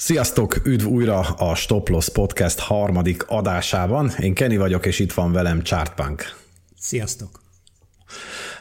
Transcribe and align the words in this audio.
Sziasztok, 0.00 0.66
üdv 0.66 0.86
újra 0.86 1.18
a 1.18 1.54
Stop 1.54 1.88
Loss 1.88 2.08
Podcast 2.08 2.58
harmadik 2.58 3.24
adásában. 3.26 4.10
Én 4.18 4.34
Kenny 4.34 4.56
vagyok, 4.56 4.86
és 4.86 4.98
itt 4.98 5.12
van 5.12 5.32
velem 5.32 5.62
Chartpunk. 5.62 6.36
Sziasztok! 6.78 7.47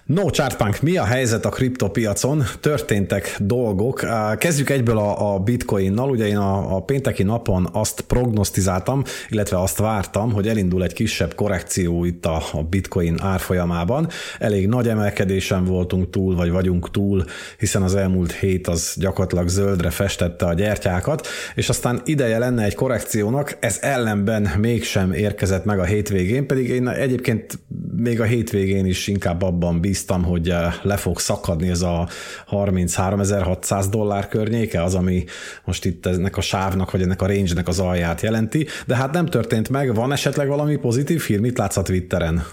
No, 0.08 0.30
Chartpunk, 0.30 0.82
mi 0.82 0.98
a 0.98 1.04
helyzet 1.04 1.46
a 1.46 1.50
kriptopiacon? 1.50 2.44
Történtek 2.60 3.36
dolgok. 3.40 4.06
Kezdjük 4.38 4.70
egyből 4.70 4.98
a, 4.98 5.34
a 5.34 5.40
bitcoinnal. 5.40 6.10
Ugye 6.10 6.28
én 6.28 6.38
a, 6.38 6.76
a 6.76 6.82
pénteki 6.82 7.24
napon 7.24 7.70
azt 7.72 8.02
prognosztizáltam, 8.02 9.04
illetve 9.30 9.62
azt 9.62 9.78
vártam, 9.78 10.32
hogy 10.32 10.48
elindul 10.48 10.84
egy 10.84 10.94
kisebb 10.94 11.36
korrekció 11.36 12.05
itt 12.05 12.26
a, 12.26 12.41
a 12.52 12.64
bitcoin 12.64 13.16
árfolyamában. 13.22 14.08
Elég 14.40 14.68
nagy 14.68 14.88
emelkedésen 14.88 15.66
voltunk 15.66 16.10
túl, 16.10 16.36
vagy 16.36 16.52
vagyunk 16.52 16.92
túl, 16.92 17.26
hiszen 17.58 17.82
az 17.82 17.96
elmúlt 17.96 18.32
hét 18.32 18.68
az 18.68 18.94
gyakorlatilag 19.00 19.48
zöldre 19.48 19.89
festette 19.89 20.46
a 20.46 20.54
gyertyákat, 20.54 21.28
és 21.55 21.70
aztán 21.70 22.02
ideje 22.05 22.38
lenne 22.38 22.64
egy 22.64 22.76
korrekciónak, 22.76 23.58
ez 23.59 23.78
ellenben 23.81 24.50
mégsem 24.59 25.12
érkezett 25.12 25.66
meg 25.66 25.80
a 25.80 25.86
hétvégén, 25.86 26.48
pedig 26.48 26.70
én 26.70 26.88
egyébként 26.88 27.59
még 27.98 28.22
a 28.22 28.23
hétvégén 28.23 28.86
is 28.86 29.08
inkább 29.08 29.42
abban 29.42 29.81
bíztam, 29.98 30.24
hogy 30.24 30.50
eh, 30.50 30.74
le 30.82 30.98
fog 30.98 31.20
szakadni 31.20 31.70
ez 31.70 31.82
a 31.82 32.10
33.600 32.50 33.86
dollár 33.92 34.28
környéke, 34.28 34.84
az, 34.84 34.96
ami 34.96 35.26
most 35.66 35.86
itt 35.86 36.06
ennek 36.06 36.38
a 36.38 36.42
sávnak, 36.42 36.92
vagy 36.92 37.02
ennek 37.02 37.22
a 37.22 37.28
range-nek 37.28 37.68
az 37.68 37.80
alját 37.80 38.22
jelenti, 38.22 38.68
de 38.86 38.96
hát 38.96 39.14
nem 39.14 39.26
történt 39.26 39.70
meg. 39.70 39.96
Van 39.96 40.12
esetleg 40.12 40.48
valami 40.48 40.76
pozitív 40.76 41.22
hír? 41.22 41.40
Mit 41.40 41.58
látsz 41.58 41.78
a 41.78 41.82
Twitteren? 41.82 42.44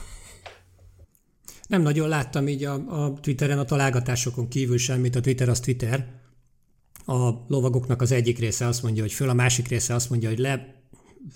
Nem 1.69 1.83
nagyon 1.83 2.09
láttam 2.09 2.49
így 2.49 2.65
a, 2.65 2.75
a 2.75 3.13
Twitteren 3.21 3.59
a 3.59 3.65
találgatásokon 3.65 4.49
kívül 4.49 4.79
semmit, 4.79 5.17
a 5.17 5.21
Twitter 5.21 5.49
az 5.49 5.61
Twitter. 5.61 6.07
A 7.07 7.31
lovagoknak 7.49 8.03
az 8.03 8.13
egyik 8.13 8.39
része 8.39 8.67
azt 8.67 8.83
mondja, 8.83 9.03
hogy 9.03 9.13
föl, 9.13 9.29
a 9.29 9.35
másik 9.35 9.69
része 9.69 9.95
azt 9.95 10.11
mondja, 10.11 10.29
hogy 10.29 10.39
le. 10.39 10.83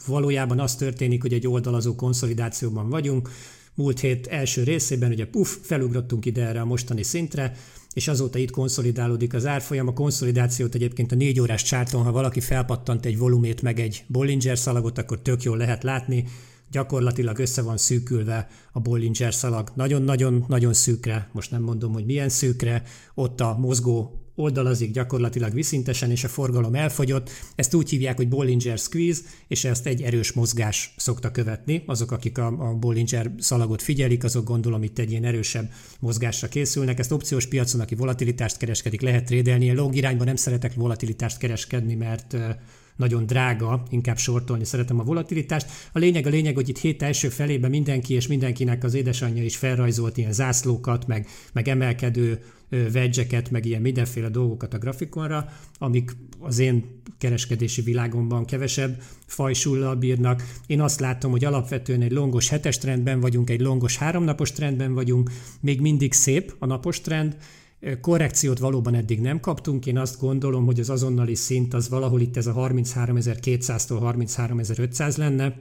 Valójában 0.06 0.61
az 0.61 0.75
történik, 0.75 1.23
hogy 1.23 1.33
egy 1.33 1.47
oldalazó 1.47 1.95
konszolidációban 1.95 2.89
vagyunk, 2.89 3.31
múlt 3.79 4.01
hét 4.01 4.27
első 4.27 4.62
részében, 4.62 5.11
ugye 5.11 5.27
puff, 5.27 5.48
felugrottunk 5.62 6.27
ide 6.27 6.47
erre 6.47 6.61
a 6.61 6.65
mostani 6.65 7.03
szintre, 7.03 7.57
és 7.93 8.09
azóta 8.09 8.39
itt 8.39 8.51
konszolidálódik 8.51 9.34
az 9.34 9.47
árfolyam. 9.47 9.89
A 9.89 9.93
konszolidációt 9.93 10.75
egyébként 10.75 11.12
a 11.12 11.15
négy 11.15 11.41
órás 11.41 11.62
csárton, 11.62 12.03
ha 12.03 12.12
valaki 12.12 12.41
felpattant 12.41 13.05
egy 13.05 13.19
volumét 13.19 13.62
meg 13.62 13.81
egy 13.81 14.05
Bollinger 14.06 14.59
szalagot, 14.59 14.99
akkor 14.99 15.21
tök 15.21 15.43
jól 15.43 15.56
lehet 15.56 15.83
látni, 15.83 16.25
gyakorlatilag 16.71 17.39
össze 17.39 17.62
van 17.62 17.77
szűkülve 17.77 18.49
a 18.73 18.81
Bollinger 18.81 19.34
szalag. 19.34 19.73
Nagyon-nagyon-nagyon 19.75 20.73
szűkre, 20.73 21.29
most 21.33 21.51
nem 21.51 21.62
mondom, 21.62 21.93
hogy 21.93 22.05
milyen 22.05 22.29
szűkre, 22.29 22.83
ott 23.15 23.41
a 23.41 23.56
mozgó 23.59 24.17
oldalazik 24.39 24.91
gyakorlatilag 24.91 25.53
viszintesen, 25.53 26.11
és 26.11 26.25
a 26.25 26.28
forgalom 26.28 26.75
elfogyott. 26.75 27.31
Ezt 27.55 27.75
úgy 27.75 27.91
hívják, 27.91 28.17
hogy 28.17 28.28
Bollinger 28.28 28.78
Squeeze, 28.78 29.20
és 29.48 29.64
ezt 29.64 29.86
egy 29.86 30.03
erős 30.03 30.33
mozgás 30.33 30.94
szokta 30.97 31.31
követni. 31.31 31.83
Azok, 31.86 32.11
akik 32.11 32.39
a, 32.39 32.47
a 32.47 32.75
Bollinger 32.75 33.33
szalagot 33.39 33.83
figyelik, 33.83 34.25
azok 34.25 34.44
gondolom 34.44 34.83
itt 34.83 34.98
egy 34.98 35.11
ilyen 35.11 35.25
erősebb 35.25 35.70
mozgásra 36.00 36.48
készülnek. 36.48 36.98
Ezt 36.98 37.12
opciós 37.12 37.47
piacon, 37.47 37.81
aki 37.81 37.94
volatilitást 37.94 38.56
kereskedik, 38.56 39.00
lehet 39.00 39.25
trédelni. 39.25 39.64
Én 39.64 39.75
long 39.75 39.94
irányban 39.97 40.27
nem 40.27 40.36
szeretek 40.36 40.75
volatilitást 40.75 41.39
kereskedni, 41.39 41.94
mert 41.94 42.36
nagyon 42.98 43.27
drága, 43.27 43.82
inkább 43.91 44.18
sortolni 44.18 44.64
szeretem 44.64 45.00
a 45.00 45.02
volatilitást. 45.04 45.66
A 45.92 45.98
lényeg 45.98 46.27
a 46.27 46.30
lényeg, 46.30 46.54
hogy 46.54 46.68
itt 46.68 46.78
hét 46.78 47.02
első 47.02 47.28
felében 47.28 47.70
mindenki 47.70 48.14
és 48.14 48.27
mindenkinek 48.27 48.84
az 48.84 48.94
édesanyja 48.94 49.44
is 49.44 49.56
felrajzolt 49.56 50.16
ilyen 50.16 50.32
zászlókat, 50.32 51.06
meg, 51.06 51.26
meg 51.52 51.69
emelkedő 51.69 52.41
vegyeket, 52.92 53.50
meg 53.50 53.66
ilyen 53.66 53.80
mindenféle 53.80 54.28
dolgokat 54.28 54.74
a 54.74 54.78
grafikonra, 54.78 55.52
amik 55.78 56.16
az 56.38 56.58
én 56.58 56.84
kereskedési 57.19 57.82
világomban 57.82 58.44
kevesebb 58.44 59.02
fajsullal 59.26 59.94
bírnak. 59.94 60.42
Én 60.66 60.80
azt 60.80 61.00
látom, 61.00 61.30
hogy 61.30 61.44
alapvetően 61.44 62.02
egy 62.02 62.12
longos 62.12 62.48
hetes 62.48 62.78
trendben 62.78 63.20
vagyunk, 63.20 63.50
egy 63.50 63.60
longos 63.60 63.96
háromnapos 63.96 64.52
trendben 64.52 64.94
vagyunk, 64.94 65.30
még 65.60 65.81
mindig 65.81 66.12
szép 66.12 66.54
a 66.58 66.66
napos 66.66 67.00
trend, 67.00 67.37
Korrekciót 68.00 68.59
valóban 68.59 68.94
eddig 68.94 69.21
nem 69.21 69.41
kaptunk, 69.41 69.87
én 69.87 69.99
azt 69.99 70.21
gondolom, 70.21 70.65
hogy 70.65 70.81
az 70.81 70.91
azonnali 70.91 71.34
szint 71.34 71.75
az 71.75 71.89
valahol 71.89 72.21
itt 72.21 72.37
ez 72.37 72.47
a 72.47 72.55
33.200-tól 72.55 74.15
33.500 74.27 75.16
lenne, 75.16 75.56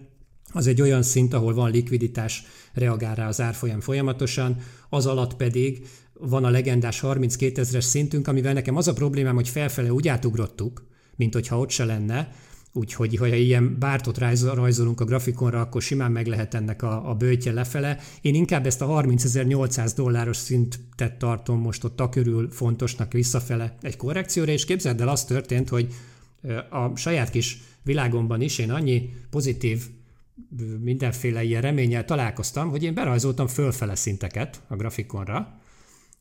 az 0.54 0.68
egy 0.68 0.82
olyan 0.82 1.04
szint, 1.04 1.34
ahol 1.34 1.54
van 1.54 1.72
likviditás, 1.72 2.44
reagál 2.74 3.16
rá 3.16 3.28
az 3.28 3.42
árfolyam 3.42 3.80
folyamatosan, 3.80 4.58
az 4.90 5.06
alatt 5.06 5.36
pedig 5.36 5.88
van 6.14 6.44
a 6.44 6.50
legendás 6.50 7.00
32 7.00 7.62
ezeres 7.62 7.84
szintünk, 7.84 8.28
amivel 8.28 8.54
nekem 8.54 8.76
az 8.76 8.88
a 8.88 8.94
problémám, 8.94 9.36
hogy 9.36 9.50
felfele 9.50 9.94
úgy 9.94 10.08
átugrottuk, 10.08 10.86
mint 11.16 11.34
hogyha 11.34 11.60
ott 11.60 11.70
se 11.70 11.86
lenne, 11.86 12.32
Úgyhogy, 12.74 13.16
ha 13.16 13.28
ilyen 13.28 13.80
bártot 13.80 14.18
rajzolunk 14.44 15.02
a 15.02 15.06
grafikonra, 15.06 15.62
akkor 15.62 15.82
simán 15.82 16.12
meg 16.12 16.28
lehet 16.28 16.54
ennek 16.54 16.82
a, 16.82 17.10
a 17.10 17.16
bőtje 17.16 17.52
lefele. 17.52 18.00
Én 18.22 18.36
inkább 18.36 18.66
ezt 18.66 18.82
a 18.82 18.88
30.800 18.88 19.92
dolláros 19.96 20.38
szintet 20.38 21.18
tartom 21.18 21.60
most 21.60 21.84
ott 21.84 22.00
a 22.00 22.10
körül 22.10 22.50
fontosnak 22.52 23.12
visszafele 23.12 23.78
egy 23.82 23.98
korrekcióra, 23.98 24.52
és 24.52 24.66
képzeld 24.66 25.02
el, 25.02 25.08
az 25.08 25.26
történt, 25.26 25.70
hogy 25.70 25.94
a 26.70 26.96
saját 26.96 27.30
kis 27.30 27.62
világomban 27.84 28.42
is 28.42 28.58
én 28.58 28.72
annyi 28.72 29.14
pozitív 29.30 29.84
mindenféle 30.80 31.44
ilyen 31.44 31.62
reménnyel 31.62 32.06
találkoztam, 32.06 32.70
hogy 32.70 32.84
én 32.84 32.94
berajzoltam 32.94 33.48
fölfele 33.48 33.96
szinteket 33.96 34.62
a 34.68 34.76
grafikonra, 34.76 35.60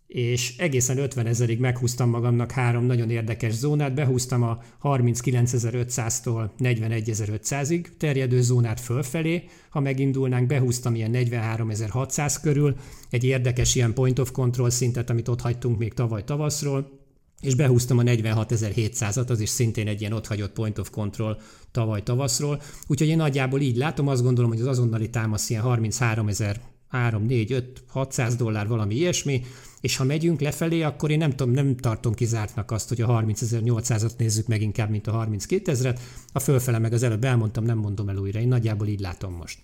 és 0.06 0.56
egészen 0.56 0.98
50 0.98 1.26
ezerig 1.26 1.58
meghúztam 1.58 2.10
magamnak 2.10 2.50
három 2.50 2.84
nagyon 2.84 3.10
érdekes 3.10 3.52
zónát, 3.52 3.94
behúztam 3.94 4.42
a 4.42 4.58
39.500-tól 4.82 6.50
41.500-ig 6.58 7.86
terjedő 7.98 8.42
zónát 8.42 8.80
fölfelé, 8.80 9.44
ha 9.68 9.80
megindulnánk, 9.80 10.46
behúztam 10.46 10.94
ilyen 10.94 11.10
43.600 11.14 12.36
körül, 12.42 12.76
egy 13.10 13.24
érdekes 13.24 13.74
ilyen 13.74 13.94
point 13.94 14.18
of 14.18 14.30
control 14.30 14.70
szintet, 14.70 15.10
amit 15.10 15.28
ott 15.28 15.40
hagytunk 15.40 15.78
még 15.78 15.94
tavaly 15.94 16.24
tavaszról, 16.24 17.04
és 17.40 17.54
behúztam 17.54 17.98
a 17.98 18.02
46.700-at, 18.02 19.28
az 19.28 19.40
is 19.40 19.48
szintén 19.48 19.88
egy 19.88 20.00
ilyen 20.00 20.12
otthagyott 20.12 20.52
point 20.52 20.78
of 20.78 20.90
control 20.90 21.40
tavaly 21.70 22.02
tavaszról. 22.02 22.62
Úgyhogy 22.86 23.08
én 23.08 23.16
nagyjából 23.16 23.60
így 23.60 23.76
látom, 23.76 24.08
azt 24.08 24.22
gondolom, 24.22 24.50
hogy 24.50 24.60
az 24.60 24.66
azonnali 24.66 25.10
támasz 25.10 25.50
ilyen 25.50 25.62
33.000 25.64 26.56
3, 26.88 27.26
4, 27.26 27.52
5, 27.52 27.82
600 27.88 28.36
dollár, 28.36 28.68
valami 28.68 28.94
ilyesmi, 28.94 29.42
és 29.86 29.96
ha 29.96 30.04
megyünk 30.04 30.40
lefelé, 30.40 30.82
akkor 30.82 31.10
én 31.10 31.18
nem 31.18 31.30
tudom, 31.30 31.52
nem 31.52 31.76
tartom 31.76 32.14
kizártnak 32.14 32.70
azt, 32.70 32.88
hogy 32.88 33.00
a 33.00 33.06
30.800-at 33.06 34.16
nézzük 34.16 34.46
meg 34.46 34.62
inkább, 34.62 34.90
mint 34.90 35.06
a 35.06 35.26
32.000-et. 35.26 35.98
A 36.32 36.38
fölfele 36.38 36.78
meg 36.78 36.92
az 36.92 37.02
előbb 37.02 37.24
elmondtam, 37.24 37.64
nem 37.64 37.78
mondom 37.78 38.08
el 38.08 38.16
újra. 38.16 38.40
Én 38.40 38.48
nagyjából 38.48 38.86
így 38.86 39.00
látom 39.00 39.32
most. 39.32 39.58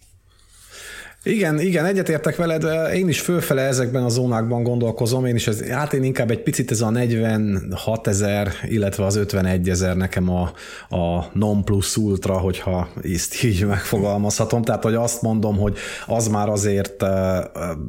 Igen, 1.25 1.61
igen, 1.61 1.85
egyetértek 1.85 2.37
veled, 2.37 2.65
én 2.95 3.09
is 3.09 3.21
fölfele 3.21 3.63
ezekben 3.63 4.03
a 4.03 4.09
zónákban 4.09 4.63
gondolkozom, 4.63 5.27
én 5.27 5.35
is, 5.35 5.47
ez, 5.47 5.69
hát 5.69 5.93
én 5.93 6.03
inkább 6.03 6.31
egy 6.31 6.43
picit 6.43 6.71
ez 6.71 6.81
a 6.81 6.91
46 6.91 8.07
ezer, 8.07 8.53
illetve 8.65 9.05
az 9.05 9.17
51 9.17 9.69
ezer 9.69 9.97
nekem 9.97 10.31
a, 10.31 10.53
a 10.97 11.31
non 11.33 11.65
plus 11.65 11.97
ultra, 11.97 12.39
hogyha 12.39 12.89
ezt 13.15 13.45
így 13.45 13.67
megfogalmazhatom, 13.75 14.63
tehát 14.63 14.83
hogy 14.83 14.95
azt 14.95 15.23
mondom, 15.23 15.57
hogy 15.57 15.77
az 16.07 16.29
már 16.29 16.49
azért 16.49 17.05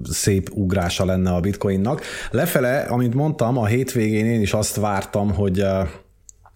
szép 0.09 0.49
ugrása 0.53 1.05
lenne 1.05 1.31
a 1.31 1.39
bitcoinnak. 1.39 2.01
Lefele, 2.31 2.79
amint 2.79 3.13
mondtam, 3.13 3.57
a 3.57 3.65
hétvégén 3.65 4.25
én 4.25 4.41
is 4.41 4.53
azt 4.53 4.75
vártam, 4.75 5.33
hogy 5.33 5.65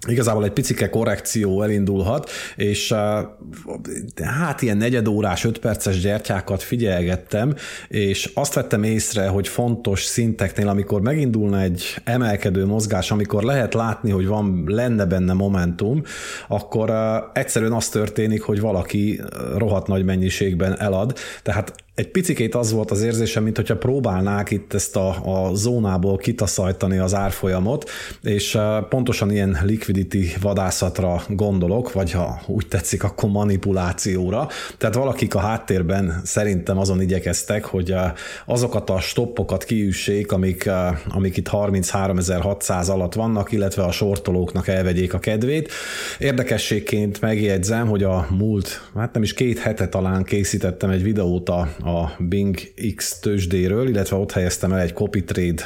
igazából 0.07 0.43
egy 0.43 0.51
picike 0.51 0.89
korrekció 0.89 1.61
elindulhat, 1.61 2.29
és 2.55 2.93
hát 4.23 4.61
ilyen 4.61 4.77
negyedórás, 4.77 5.43
öt 5.43 5.57
perces 5.59 5.99
gyertyákat 5.99 6.63
figyelgettem, 6.63 7.55
és 7.87 8.31
azt 8.33 8.53
vettem 8.53 8.83
észre, 8.83 9.27
hogy 9.27 9.47
fontos 9.47 10.03
szinteknél, 10.03 10.67
amikor 10.67 11.01
megindulna 11.01 11.61
egy 11.61 11.95
emelkedő 12.03 12.65
mozgás, 12.65 13.11
amikor 13.11 13.43
lehet 13.43 13.73
látni, 13.73 14.11
hogy 14.11 14.27
van 14.27 14.63
lenne 14.65 15.05
benne 15.05 15.33
momentum, 15.33 16.01
akkor 16.47 16.93
egyszerűen 17.33 17.73
az 17.73 17.89
történik, 17.89 18.41
hogy 18.41 18.59
valaki 18.59 19.21
rohadt 19.57 19.87
nagy 19.87 20.05
mennyiségben 20.05 20.79
elad, 20.79 21.17
tehát 21.43 21.85
egy 21.97 22.11
picikét 22.11 22.55
az 22.55 22.71
volt 22.71 22.91
az 22.91 23.01
érzésem, 23.01 23.43
mint 23.43 23.55
hogyha 23.55 23.77
próbálnák 23.77 24.51
itt 24.51 24.73
ezt 24.73 24.95
a, 24.95 25.15
a 25.47 25.55
zónából 25.55 26.17
kitaszajtani 26.17 26.97
az 26.97 27.13
árfolyamot, 27.13 27.89
és 28.21 28.57
pontosan 28.89 29.31
ilyen 29.31 29.57
liquidity 29.63 30.33
vadászatra 30.41 31.21
gondolok, 31.29 31.93
vagy 31.93 32.11
ha 32.11 32.41
úgy 32.45 32.67
tetszik, 32.67 33.03
akkor 33.03 33.29
manipulációra. 33.29 34.47
Tehát 34.77 34.95
valakik 34.95 35.35
a 35.35 35.39
háttérben 35.39 36.21
szerintem 36.23 36.77
azon 36.77 37.01
igyekeztek, 37.01 37.65
hogy 37.65 37.93
azokat 38.45 38.89
a 38.89 38.99
stoppokat 38.99 39.63
kiüssék, 39.63 40.31
amik, 40.31 40.69
amik 41.09 41.37
itt 41.37 41.49
33.600 41.51 42.89
alatt 42.89 43.13
vannak, 43.13 43.51
illetve 43.51 43.83
a 43.83 43.91
sortolóknak 43.91 44.67
elvegyék 44.67 45.13
a 45.13 45.19
kedvét. 45.19 45.71
Érdekességként 46.19 47.21
megjegyzem, 47.21 47.87
hogy 47.87 48.03
a 48.03 48.27
múlt, 48.29 48.81
hát 48.95 49.13
nem 49.13 49.23
is 49.23 49.33
két 49.33 49.59
hete 49.59 49.87
talán 49.87 50.23
készítettem 50.23 50.89
egy 50.89 51.03
videót 51.03 51.49
a, 51.49 51.67
a 51.87 52.15
Bing 52.19 52.57
X 52.95 53.19
tőzsdéről, 53.19 53.87
illetve 53.87 54.15
ott 54.15 54.31
helyeztem 54.31 54.71
el 54.71 54.79
egy 54.79 54.93
copy 54.93 55.23
trade 55.23 55.63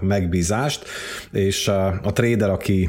megbízást, 0.00 0.84
és 1.32 1.68
a 2.02 2.12
trader, 2.12 2.50
aki 2.50 2.88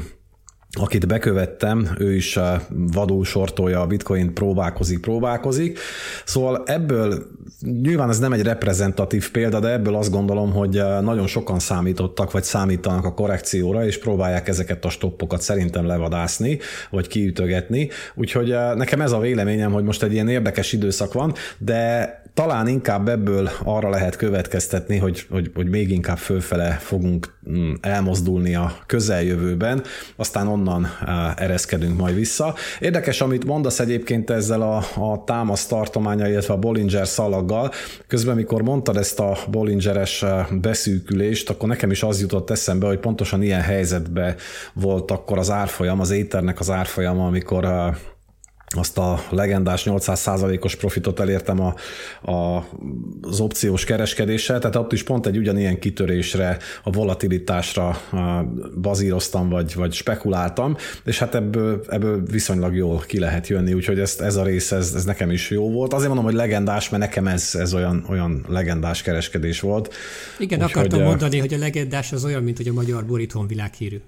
akit 0.70 1.06
bekövettem, 1.06 1.88
ő 1.98 2.14
is 2.14 2.36
eh, 2.36 2.60
vadul 2.68 3.24
sortolja 3.24 3.80
a 3.80 3.86
bitcoin, 3.86 4.34
próbálkozik, 4.34 5.00
próbálkozik. 5.00 5.78
Szóval 6.24 6.62
ebből, 6.66 7.26
nyilván 7.60 8.08
ez 8.08 8.18
nem 8.18 8.32
egy 8.32 8.42
reprezentatív 8.42 9.30
példa, 9.30 9.60
de 9.60 9.68
ebből 9.68 9.94
azt 9.94 10.10
gondolom, 10.10 10.52
hogy 10.52 10.82
nagyon 11.00 11.26
sokan 11.26 11.58
számítottak, 11.58 12.30
vagy 12.30 12.42
számítanak 12.42 13.04
a 13.04 13.14
korrekcióra, 13.14 13.84
és 13.86 13.98
próbálják 13.98 14.48
ezeket 14.48 14.84
a 14.84 14.88
stoppokat 14.88 15.40
szerintem 15.40 15.86
levadászni, 15.86 16.58
vagy 16.90 17.06
kiütögetni. 17.06 17.88
Úgyhogy 18.14 18.54
nekem 18.74 19.00
ez 19.00 19.12
a 19.12 19.18
véleményem, 19.18 19.72
hogy 19.72 19.84
most 19.84 20.02
egy 20.02 20.12
ilyen 20.12 20.28
érdekes 20.28 20.72
időszak 20.72 21.12
van, 21.12 21.34
de 21.58 22.22
talán 22.38 22.68
inkább 22.68 23.08
ebből 23.08 23.50
arra 23.64 23.90
lehet 23.90 24.16
következtetni, 24.16 24.96
hogy, 24.96 25.26
hogy, 25.30 25.50
hogy 25.54 25.68
még 25.68 25.90
inkább 25.90 26.18
fölfele 26.18 26.70
fogunk 26.70 27.34
mm, 27.50 27.72
elmozdulni 27.80 28.54
a 28.54 28.72
közeljövőben, 28.86 29.82
aztán 30.16 30.46
onnan 30.46 30.86
ereszkedünk 31.36 31.98
majd 31.98 32.14
vissza. 32.14 32.54
Érdekes, 32.80 33.20
amit 33.20 33.44
mondasz 33.44 33.80
egyébként 33.80 34.30
ezzel 34.30 34.62
a, 34.62 34.76
a 34.76 35.24
támasz 35.24 35.66
tartománya, 35.66 36.28
illetve 36.28 36.54
a 36.54 36.58
Bollinger 36.58 37.06
szalaggal. 37.06 37.70
Közben, 38.06 38.36
mikor 38.36 38.62
mondtad 38.62 38.96
ezt 38.96 39.20
a 39.20 39.36
Bollingeres 39.50 40.24
beszűkülést, 40.60 41.50
akkor 41.50 41.68
nekem 41.68 41.90
is 41.90 42.02
az 42.02 42.20
jutott 42.20 42.50
eszembe, 42.50 42.86
hogy 42.86 42.98
pontosan 42.98 43.42
ilyen 43.42 43.62
helyzetben 43.62 44.34
volt 44.72 45.10
akkor 45.10 45.38
az 45.38 45.50
árfolyam, 45.50 46.00
az 46.00 46.10
éternek 46.10 46.60
az 46.60 46.70
árfolyama, 46.70 47.26
amikor 47.26 47.64
azt 48.68 48.98
a 48.98 49.24
legendás 49.30 49.82
800%-os 49.86 50.76
profitot 50.76 51.20
elértem 51.20 51.60
a, 51.60 51.74
a, 52.30 52.66
az 53.20 53.40
opciós 53.40 53.84
kereskedéssel, 53.84 54.58
tehát 54.58 54.76
ott 54.76 54.92
is 54.92 55.02
pont 55.02 55.26
egy 55.26 55.36
ugyanilyen 55.36 55.78
kitörésre, 55.78 56.58
a 56.82 56.90
volatilitásra 56.90 58.00
bazíroztam, 58.80 59.48
vagy, 59.48 59.74
vagy 59.74 59.92
spekuláltam, 59.92 60.76
és 61.04 61.18
hát 61.18 61.34
ebből, 61.34 61.84
ebből 61.88 62.22
viszonylag 62.24 62.74
jól 62.74 62.98
ki 63.06 63.18
lehet 63.18 63.46
jönni, 63.46 63.72
úgyhogy 63.72 63.98
ezt, 63.98 64.20
ez 64.20 64.36
a 64.36 64.42
rész, 64.42 64.72
ez, 64.72 64.92
ez 64.94 65.04
nekem 65.04 65.30
is 65.30 65.50
jó 65.50 65.70
volt. 65.70 65.92
Azért 65.92 66.08
mondom, 66.08 66.24
hogy 66.24 66.34
legendás, 66.34 66.88
mert 66.88 67.02
nekem 67.02 67.26
ez, 67.26 67.54
ez 67.54 67.74
olyan, 67.74 68.04
olyan 68.08 68.44
legendás 68.48 69.02
kereskedés 69.02 69.60
volt. 69.60 69.94
Igen, 70.38 70.58
Úgy, 70.58 70.64
akartam 70.64 70.98
hogy, 70.98 71.08
mondani, 71.08 71.38
hogy 71.38 71.54
a 71.54 71.58
legendás 71.58 72.12
az 72.12 72.24
olyan, 72.24 72.42
mint 72.42 72.56
hogy 72.56 72.68
a 72.68 72.72
magyar 72.72 73.06
borítón 73.06 73.46
világhírű. 73.46 74.00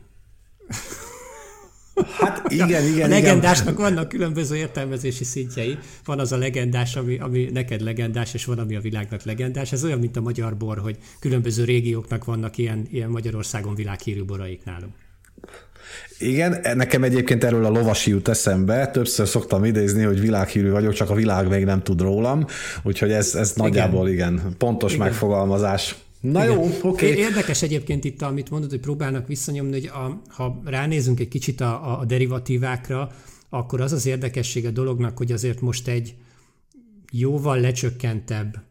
Hát 2.18 2.42
igen, 2.48 2.84
igen. 2.84 3.10
A 3.10 3.14
legendásnak 3.14 3.74
igen. 3.74 3.90
vannak 3.90 4.08
különböző 4.08 4.56
értelmezési 4.56 5.24
szintjei. 5.24 5.78
Van 6.04 6.18
az 6.18 6.32
a 6.32 6.36
legendás, 6.36 6.96
ami, 6.96 7.18
ami 7.18 7.48
neked 7.52 7.80
legendás, 7.80 8.34
és 8.34 8.44
van, 8.44 8.58
ami 8.58 8.76
a 8.76 8.80
világnak 8.80 9.22
legendás. 9.22 9.72
Ez 9.72 9.84
olyan, 9.84 9.98
mint 9.98 10.16
a 10.16 10.20
magyar 10.20 10.56
bor, 10.56 10.78
hogy 10.78 10.96
különböző 11.20 11.64
régióknak 11.64 12.24
vannak 12.24 12.58
ilyen, 12.58 12.86
ilyen 12.90 13.10
Magyarországon 13.10 13.74
világhírű 13.74 14.24
boraik 14.24 14.64
nálunk. 14.64 14.92
Igen, 16.18 16.60
nekem 16.74 17.02
egyébként 17.02 17.44
erről 17.44 17.64
a 17.64 17.70
lovasi 17.70 18.10
jut 18.10 18.28
eszembe, 18.28 18.86
többször 18.86 19.28
szoktam 19.28 19.64
idézni, 19.64 20.02
hogy 20.02 20.20
világhírű 20.20 20.70
vagyok, 20.70 20.92
csak 20.92 21.10
a 21.10 21.14
világ 21.14 21.48
még 21.48 21.64
nem 21.64 21.82
tud 21.82 22.00
rólam, 22.00 22.46
úgyhogy 22.82 23.12
ez, 23.12 23.34
ez 23.34 23.50
igen. 23.50 23.64
nagyjából 23.64 24.08
igen, 24.08 24.54
pontos 24.58 24.94
igen. 24.94 25.06
megfogalmazás. 25.06 25.96
Na 26.20 26.44
Igen. 26.44 26.54
jó, 26.54 26.64
oké. 26.64 26.80
Okay. 26.82 27.16
Érdekes 27.16 27.62
egyébként 27.62 28.04
itt, 28.04 28.22
amit 28.22 28.50
mondod, 28.50 28.70
hogy 28.70 28.80
próbálnak 28.80 29.26
visszanyomni, 29.26 29.72
hogy 29.72 29.86
a, 29.86 30.22
ha 30.28 30.60
ránézünk 30.64 31.20
egy 31.20 31.28
kicsit 31.28 31.60
a, 31.60 32.00
a 32.00 32.04
derivatívákra, 32.04 33.12
akkor 33.48 33.80
az 33.80 33.92
az 33.92 34.06
érdekesség 34.06 34.66
a 34.66 34.70
dolognak, 34.70 35.16
hogy 35.16 35.32
azért 35.32 35.60
most 35.60 35.88
egy 35.88 36.14
jóval 37.12 37.60
lecsökkentebb 37.60 38.62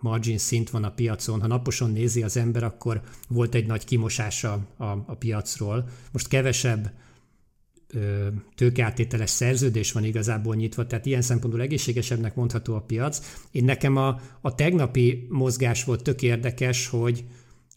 margin 0.00 0.38
szint 0.38 0.70
van 0.70 0.84
a 0.84 0.90
piacon. 0.90 1.40
Ha 1.40 1.46
naposan 1.46 1.90
nézi 1.90 2.22
az 2.22 2.36
ember, 2.36 2.62
akkor 2.62 3.00
volt 3.28 3.54
egy 3.54 3.66
nagy 3.66 3.84
kimosása 3.84 4.66
a, 4.76 4.84
a 4.84 5.16
piacról. 5.18 5.88
Most 6.12 6.28
kevesebb 6.28 6.92
tőkeáttételes 8.54 9.30
szerződés 9.30 9.92
van 9.92 10.04
igazából 10.04 10.54
nyitva, 10.54 10.86
tehát 10.86 11.06
ilyen 11.06 11.22
szempontból 11.22 11.62
egészségesebbnek 11.62 12.34
mondható 12.34 12.74
a 12.74 12.80
piac. 12.80 13.20
Én 13.50 13.64
nekem 13.64 13.96
a, 13.96 14.20
a 14.40 14.54
tegnapi 14.54 15.26
mozgás 15.30 15.84
volt 15.84 16.02
tök 16.02 16.22
érdekes, 16.22 16.86
hogy, 16.86 17.24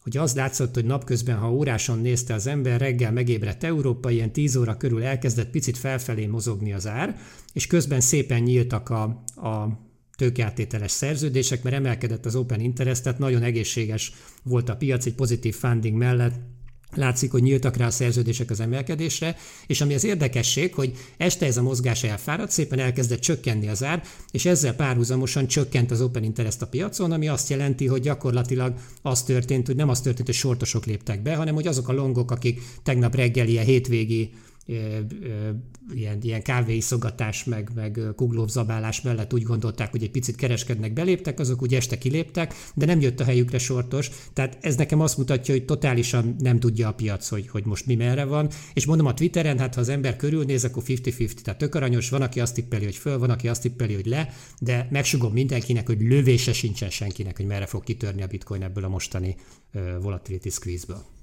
hogy 0.04 0.18
az 0.18 0.36
látszott, 0.36 0.74
hogy 0.74 0.86
napközben, 0.86 1.38
ha 1.38 1.52
óráson 1.52 2.00
nézte 2.02 2.34
az 2.34 2.48
ember, 2.48 2.80
reggel 2.80 3.12
megébredt 3.12 3.64
Európa, 3.64 4.10
ilyen 4.10 4.32
10 4.32 4.56
óra 4.56 4.78
körül 4.78 5.04
elkezdett 5.04 5.50
picit 5.50 5.78
felfelé 5.78 6.26
mozogni 6.26 6.74
az 6.74 6.88
ár, 6.88 7.18
és 7.54 7.68
közben 7.68 8.02
szépen 8.02 8.42
nyíltak 8.42 8.90
a, 8.90 9.04
a 9.36 9.86
tőkeáttételes 10.16 10.92
szerződések, 10.92 11.64
mert 11.64 11.76
emelkedett 11.76 12.26
az 12.26 12.36
open 12.36 12.60
interest, 12.60 13.04
tehát 13.04 13.20
nagyon 13.20 13.44
egészséges 13.44 14.12
volt 14.44 14.70
a 14.70 14.76
piac 14.76 15.06
egy 15.06 15.14
pozitív 15.14 15.56
funding 15.56 15.98
mellett, 15.98 16.34
Látszik, 16.96 17.32
hogy 17.32 17.42
nyíltak 17.42 17.78
rá 17.78 17.86
a 17.86 17.92
szerződések 17.92 18.50
az 18.50 18.60
emelkedésre, 18.60 19.36
és 19.68 19.82
ami 19.82 19.94
az 19.94 20.04
érdekesség, 20.04 20.74
hogy 20.74 20.92
este 21.18 21.46
ez 21.46 21.58
a 21.58 21.62
mozgás 21.62 22.04
elfáradt, 22.04 22.52
szépen 22.52 22.80
elkezdett 22.80 23.20
csökkenni 23.20 23.68
az 23.68 23.84
ár, 23.84 24.04
és 24.32 24.46
ezzel 24.46 24.76
párhuzamosan 24.76 25.48
csökkent 25.48 25.92
az 25.92 26.02
open 26.02 26.24
interest 26.24 26.62
a 26.62 26.68
piacon, 26.68 27.12
ami 27.12 27.28
azt 27.28 27.50
jelenti, 27.50 27.88
hogy 27.88 28.02
gyakorlatilag 28.02 28.74
az 29.02 29.24
történt, 29.24 29.68
hogy 29.68 29.76
nem 29.76 29.90
az 29.90 30.02
történt, 30.02 30.28
hogy 30.28 30.36
sortosok 30.36 30.86
léptek 30.86 31.22
be, 31.22 31.36
hanem 31.36 31.56
hogy 31.56 31.68
azok 31.68 31.88
a 31.88 31.94
longok, 31.94 32.32
akik 32.32 32.62
tegnap 32.84 33.16
reggel 33.16 33.48
ilyen 33.48 33.66
hétvégi 33.66 34.34
ilyen, 35.94 36.18
ilyen 36.22 36.42
kávéiszogatás, 36.42 37.44
meg, 37.44 37.70
meg 37.76 38.00
kuglózabálás 38.16 39.02
mellett 39.02 39.34
úgy 39.34 39.44
gondolták, 39.44 39.92
hogy 39.92 40.04
egy 40.04 40.12
picit 40.12 40.36
kereskednek, 40.36 40.94
beléptek, 40.94 41.40
azok 41.40 41.62
úgy 41.62 41.74
este 41.76 41.98
kiléptek, 41.98 42.54
de 42.76 42.86
nem 42.86 43.02
jött 43.02 43.20
a 43.20 43.24
helyükre 43.24 43.58
sortos. 43.58 44.10
Tehát 44.34 44.58
ez 44.62 44.76
nekem 44.76 45.00
azt 45.00 45.18
mutatja, 45.18 45.54
hogy 45.54 45.66
totálisan 45.66 46.36
nem 46.40 46.60
tudja 46.60 46.88
a 46.88 46.94
piac, 46.94 47.28
hogy, 47.28 47.48
hogy 47.48 47.66
most 47.66 47.86
mi 47.86 47.96
merre 47.96 48.24
van. 48.24 48.50
És 48.74 48.86
mondom 48.86 49.06
a 49.06 49.14
Twitteren, 49.14 49.60
hát 49.60 49.76
ha 49.76 49.82
az 49.82 49.90
ember 49.90 50.16
körülnéz, 50.16 50.64
akkor 50.64 50.84
50-50, 50.86 51.34
tehát 51.34 51.60
tök 51.60 51.76
aranyos, 51.76 52.10
van, 52.10 52.22
aki 52.22 52.40
azt 52.40 52.54
tippeli, 52.54 52.84
hogy 52.84 52.96
föl, 52.96 53.18
van, 53.18 53.30
aki 53.30 53.48
azt 53.48 53.62
tippeli, 53.62 53.94
hogy 53.94 54.06
le, 54.06 54.30
de 54.60 54.88
megsugom 54.92 55.34
mindenkinek, 55.34 55.88
hogy 55.88 56.02
lövése 56.02 56.54
sincsen 56.54 56.90
senkinek, 56.90 57.38
hogy 57.38 57.46
merre 57.46 57.66
fog 57.66 57.84
kitörni 57.84 58.22
a 58.22 58.28
bitcoin 58.28 58.64
ebből 58.64 58.84
a 58.84 58.90
mostani 58.90 59.36
volatility 60.02 60.50
squeeze-ből. 60.50 61.17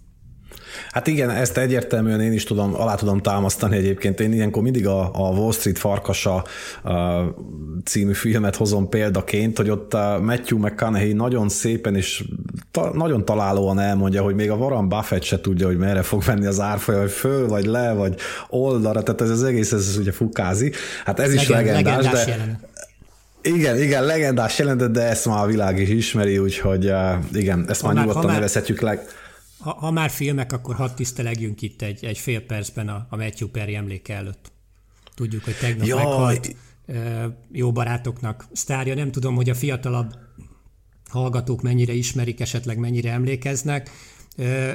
Hát 0.90 1.06
igen, 1.06 1.30
ezt 1.30 1.58
egyértelműen 1.58 2.20
én 2.20 2.32
is 2.32 2.44
tudom, 2.44 2.74
alá 2.74 2.94
tudom 2.94 3.20
támasztani 3.20 3.76
egyébként. 3.76 4.20
Én 4.20 4.32
ilyenkor 4.32 4.62
mindig 4.62 4.86
a, 4.86 5.10
a 5.12 5.30
Wall 5.30 5.52
Street 5.52 5.78
farkasa 5.78 6.34
a 6.34 7.22
című 7.84 8.12
filmet 8.12 8.56
hozom 8.56 8.88
példaként, 8.88 9.56
hogy 9.56 9.70
ott 9.70 9.92
Matthew 10.22 10.58
McConaughey 10.58 11.12
nagyon 11.12 11.48
szépen 11.48 11.96
és 11.96 12.24
ta, 12.70 12.90
nagyon 12.94 13.24
találóan 13.24 13.78
elmondja, 13.78 14.22
hogy 14.22 14.34
még 14.34 14.50
a 14.50 14.54
Warren 14.54 14.88
Buffett 14.88 15.22
se 15.22 15.40
tudja, 15.40 15.66
hogy 15.66 15.78
merre 15.78 16.02
fog 16.02 16.22
venni 16.22 16.46
az 16.46 16.60
árfolyam, 16.60 17.00
hogy 17.00 17.10
föl, 17.10 17.46
vagy 17.48 17.64
le, 17.64 17.92
vagy 17.92 18.14
oldalra, 18.48 19.02
tehát 19.02 19.20
ez 19.20 19.30
az 19.30 19.42
egész, 19.42 19.72
ez 19.72 19.96
ugye 19.98 20.12
fukázi. 20.12 20.72
Hát 21.04 21.20
ez 21.20 21.32
is 21.32 21.48
Legend, 21.48 21.66
legendás, 21.66 21.96
legendás 21.96 22.24
de... 22.24 22.30
Jelenet. 22.30 22.72
Igen, 23.42 23.78
igen, 23.78 24.04
legendás 24.04 24.58
jelenet, 24.58 24.90
de 24.90 25.02
ezt 25.02 25.26
már 25.26 25.44
a 25.44 25.46
világ 25.46 25.78
is 25.78 25.88
ismeri, 25.88 26.38
úgyhogy 26.38 26.92
igen, 27.32 27.64
ezt 27.68 27.82
már 27.82 27.94
nyugodtan 27.94 28.32
nevezhetjük 28.32 28.80
leg 28.80 29.06
ha, 29.64 29.72
ha 29.72 29.90
már 29.90 30.10
filmek, 30.10 30.52
akkor 30.52 30.74
hadd 30.74 30.94
tisztelegjünk 30.94 31.62
itt 31.62 31.82
egy, 31.82 32.04
egy 32.04 32.18
fél 32.18 32.40
percben 32.40 32.88
a, 32.88 33.06
a 33.10 33.16
Matthew 33.16 33.48
Perry 33.48 33.74
emléke 33.74 34.14
előtt. 34.14 34.52
Tudjuk, 35.14 35.44
hogy 35.44 35.56
tegnap 35.60 35.86
Jaj. 35.86 36.04
meghalt 36.04 36.56
jó 37.52 37.72
barátoknak 37.72 38.46
sztárja. 38.52 38.94
Nem 38.94 39.10
tudom, 39.10 39.34
hogy 39.34 39.50
a 39.50 39.54
fiatalabb 39.54 40.14
hallgatók 41.08 41.62
mennyire 41.62 41.92
ismerik, 41.92 42.40
esetleg 42.40 42.78
mennyire 42.78 43.12
emlékeznek. 43.12 43.90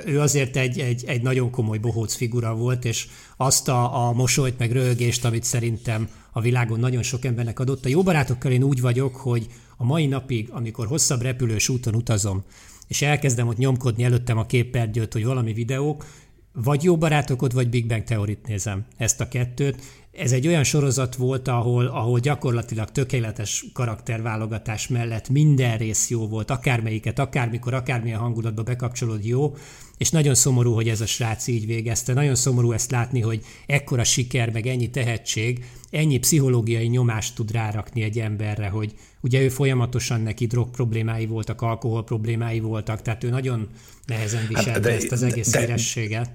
Ő 0.05 0.19
azért 0.19 0.55
egy, 0.55 0.79
egy, 0.79 1.03
egy 1.05 1.21
nagyon 1.21 1.51
komoly 1.51 1.77
bohóc 1.77 2.13
figura 2.15 2.55
volt, 2.55 2.85
és 2.85 3.07
azt 3.37 3.67
a, 3.67 4.07
a 4.07 4.11
mosolyt 4.11 4.57
meg 4.57 4.71
röhögést, 4.71 5.25
amit 5.25 5.43
szerintem 5.43 6.09
a 6.31 6.41
világon 6.41 6.79
nagyon 6.79 7.03
sok 7.03 7.25
embernek 7.25 7.59
adott. 7.59 7.85
A 7.85 7.89
jó 7.89 8.03
barátokkal 8.03 8.51
én 8.51 8.63
úgy 8.63 8.81
vagyok, 8.81 9.15
hogy 9.15 9.47
a 9.77 9.83
mai 9.83 10.05
napig, 10.05 10.49
amikor 10.51 10.87
hosszabb 10.87 11.21
repülős 11.21 11.69
úton 11.69 11.95
utazom, 11.95 12.43
és 12.89 13.01
elkezdem 13.01 13.47
ott 13.47 13.57
nyomkodni 13.57 14.03
előttem 14.03 14.37
a 14.37 14.45
képernyőt, 14.45 15.13
hogy 15.13 15.25
valami 15.25 15.53
videók, 15.53 16.05
vagy 16.53 16.83
jó 16.83 16.97
barátokot, 16.97 17.51
vagy 17.51 17.69
Big 17.69 17.87
Bang 17.87 18.03
Theorit 18.03 18.47
nézem, 18.47 18.85
ezt 18.97 19.21
a 19.21 19.27
kettőt. 19.27 19.81
Ez 20.11 20.31
egy 20.31 20.47
olyan 20.47 20.63
sorozat 20.63 21.15
volt, 21.15 21.47
ahol, 21.47 21.85
ahol 21.85 22.19
gyakorlatilag 22.19 22.91
tökéletes 22.91 23.65
karakterválogatás 23.73 24.87
mellett 24.87 25.29
minden 25.29 25.77
rész 25.77 26.09
jó 26.09 26.27
volt, 26.27 26.51
akármelyiket, 26.51 27.19
akármikor, 27.19 27.73
akármilyen 27.73 28.19
hangulatba 28.19 28.63
bekapcsolod 28.63 29.25
jó, 29.25 29.55
és 29.99 30.09
nagyon 30.09 30.35
szomorú, 30.35 30.73
hogy 30.73 30.89
ez 30.89 31.01
a 31.01 31.05
srác 31.05 31.47
így 31.47 31.65
végezte. 31.65 32.13
Nagyon 32.13 32.35
szomorú 32.35 32.71
ezt 32.71 32.91
látni, 32.91 33.21
hogy 33.21 33.43
ekkora 33.65 34.03
siker, 34.03 34.51
meg 34.51 34.67
ennyi 34.67 34.89
tehetség, 34.89 35.65
ennyi 35.89 36.17
pszichológiai 36.17 36.87
nyomást 36.87 37.35
tud 37.35 37.51
rárakni 37.51 38.01
egy 38.01 38.19
emberre, 38.19 38.67
hogy 38.67 38.93
ugye 39.21 39.41
ő 39.41 39.49
folyamatosan 39.49 40.21
neki 40.21 40.45
drog 40.45 40.69
problémái 40.69 41.25
voltak, 41.25 41.61
alkohol 41.61 42.03
problémái 42.03 42.59
voltak, 42.59 43.01
tehát 43.01 43.23
ő 43.23 43.29
nagyon 43.29 43.67
nehezen 44.05 44.39
hát 44.39 44.47
viselte 44.47 44.71
hát 44.71 44.81
de, 44.81 44.91
ezt 44.91 45.11
az 45.11 45.23
egész 45.23 45.51
de, 45.51 45.59
hírességet. 45.59 46.29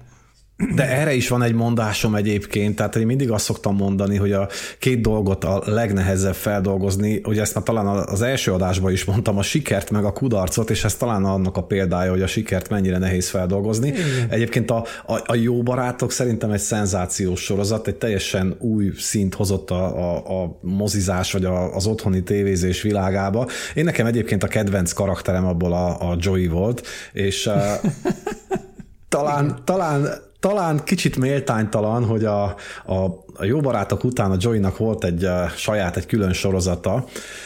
De 0.75 0.89
erre 0.89 1.13
is 1.13 1.27
van 1.27 1.43
egy 1.43 1.53
mondásom 1.53 2.15
egyébként, 2.15 2.75
tehát 2.75 2.95
én 2.95 3.05
mindig 3.05 3.31
azt 3.31 3.45
szoktam 3.45 3.75
mondani, 3.75 4.17
hogy 4.17 4.31
a 4.31 4.49
két 4.79 5.01
dolgot 5.01 5.43
a 5.43 5.61
legnehezebb 5.65 6.33
feldolgozni, 6.33 7.19
hogy 7.23 7.39
ezt 7.39 7.55
már 7.55 7.63
talán 7.63 7.85
az 7.87 8.21
első 8.21 8.51
adásban 8.51 8.91
is 8.91 9.05
mondtam, 9.05 9.37
a 9.37 9.41
sikert 9.41 9.91
meg 9.91 10.05
a 10.05 10.11
kudarcot, 10.11 10.69
és 10.69 10.83
ez 10.83 10.95
talán 10.95 11.25
annak 11.25 11.57
a 11.57 11.63
példája, 11.63 12.11
hogy 12.11 12.21
a 12.21 12.27
sikert 12.27 12.69
mennyire 12.69 12.97
nehéz 12.97 13.29
feldolgozni. 13.29 13.87
Igen. 13.87 14.29
Egyébként 14.29 14.71
a, 14.71 14.85
a, 15.05 15.19
a 15.25 15.35
Jó 15.35 15.63
Barátok 15.63 16.11
szerintem 16.11 16.51
egy 16.51 16.59
szenzációs 16.59 17.41
sorozat, 17.41 17.87
egy 17.87 17.95
teljesen 17.95 18.55
új 18.59 18.91
szint 18.97 19.33
hozott 19.33 19.71
a, 19.71 20.13
a, 20.13 20.43
a 20.43 20.59
mozizás, 20.61 21.31
vagy 21.31 21.45
a, 21.45 21.75
az 21.75 21.85
otthoni 21.85 22.23
tévézés 22.23 22.81
világába. 22.81 23.47
Én 23.73 23.83
nekem 23.83 24.05
egyébként 24.05 24.43
a 24.43 24.47
kedvenc 24.47 24.91
karakterem 24.91 25.45
abból 25.45 25.73
a, 25.73 26.11
a 26.11 26.17
Joey 26.19 26.47
volt, 26.47 26.87
és 27.13 27.49
talán, 29.09 29.61
talán 29.63 30.24
talán 30.39 30.83
kicsit 30.83 31.17
méltánytalan, 31.17 32.05
hogy 32.05 32.25
a, 32.25 32.43
a, 32.85 32.95
a 33.33 33.43
jó 33.43 33.59
barátok 33.59 34.03
után 34.03 34.31
a 34.31 34.37
Joey-nak 34.39 34.77
volt 34.77 35.03
egy 35.03 35.23
a, 35.23 35.49
saját, 35.49 35.97
egy 35.97 36.05
külön 36.05 36.33
sorozata, 36.33 37.05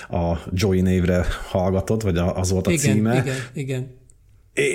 a 0.10 0.38
Joey 0.54 0.82
névre 0.82 1.26
hallgatott, 1.50 2.02
vagy 2.02 2.18
az 2.18 2.52
volt 2.52 2.68
a 2.68 2.72
igen, 2.72 2.94
címe. 2.94 3.16
Igen, 3.16 3.36
igen. 3.54 3.98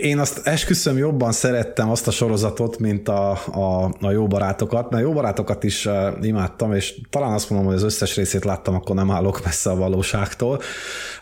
Én 0.02 0.18
azt 0.18 0.46
esküszöm 0.46 0.96
jobban 0.96 1.32
szerettem 1.32 1.90
azt 1.90 2.06
a 2.06 2.10
sorozatot, 2.10 2.78
mint 2.78 3.08
a, 3.08 3.30
a, 3.30 3.94
a 4.00 4.10
jó 4.10 4.26
barátokat, 4.26 4.90
mert 4.90 5.04
jó 5.04 5.12
barátokat 5.12 5.64
is 5.64 5.86
uh, 5.86 5.92
imádtam, 6.22 6.74
és 6.74 7.00
talán 7.10 7.32
azt 7.32 7.50
mondom, 7.50 7.68
hogy 7.68 7.76
az 7.76 7.82
összes 7.82 8.16
részét 8.16 8.44
láttam, 8.44 8.74
akkor 8.74 8.96
nem 8.96 9.10
állok 9.10 9.44
messze 9.44 9.70
a 9.70 9.76
valóságtól, 9.76 10.60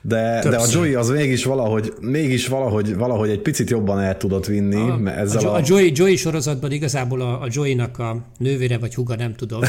de, 0.02 0.40
de 0.49 0.57
a 0.57 0.66
Joey 0.73 0.95
az 0.95 1.09
mégis 1.09 1.45
valahogy, 1.45 1.92
mégis 2.00 2.47
valahogy, 2.47 2.97
valahogy 2.97 3.31
egy 3.31 3.40
picit 3.40 3.71
jobban 3.71 4.00
el 4.00 4.16
tudott 4.16 4.47
vinni. 4.47 4.90
A, 4.90 5.11
ezzel 5.19 5.47
a, 5.47 5.52
a, 5.52 5.57
a 5.57 5.61
Joey, 5.64 5.92
Joey 5.95 6.16
sorozatban 6.16 6.73
igazából 6.73 7.21
a, 7.21 7.40
a 7.40 7.47
Joey-nak 7.50 7.99
a 7.99 8.16
nővére 8.38 8.78
vagy 8.78 8.95
huga, 8.95 9.16
nem 9.16 9.35
tudom. 9.35 9.61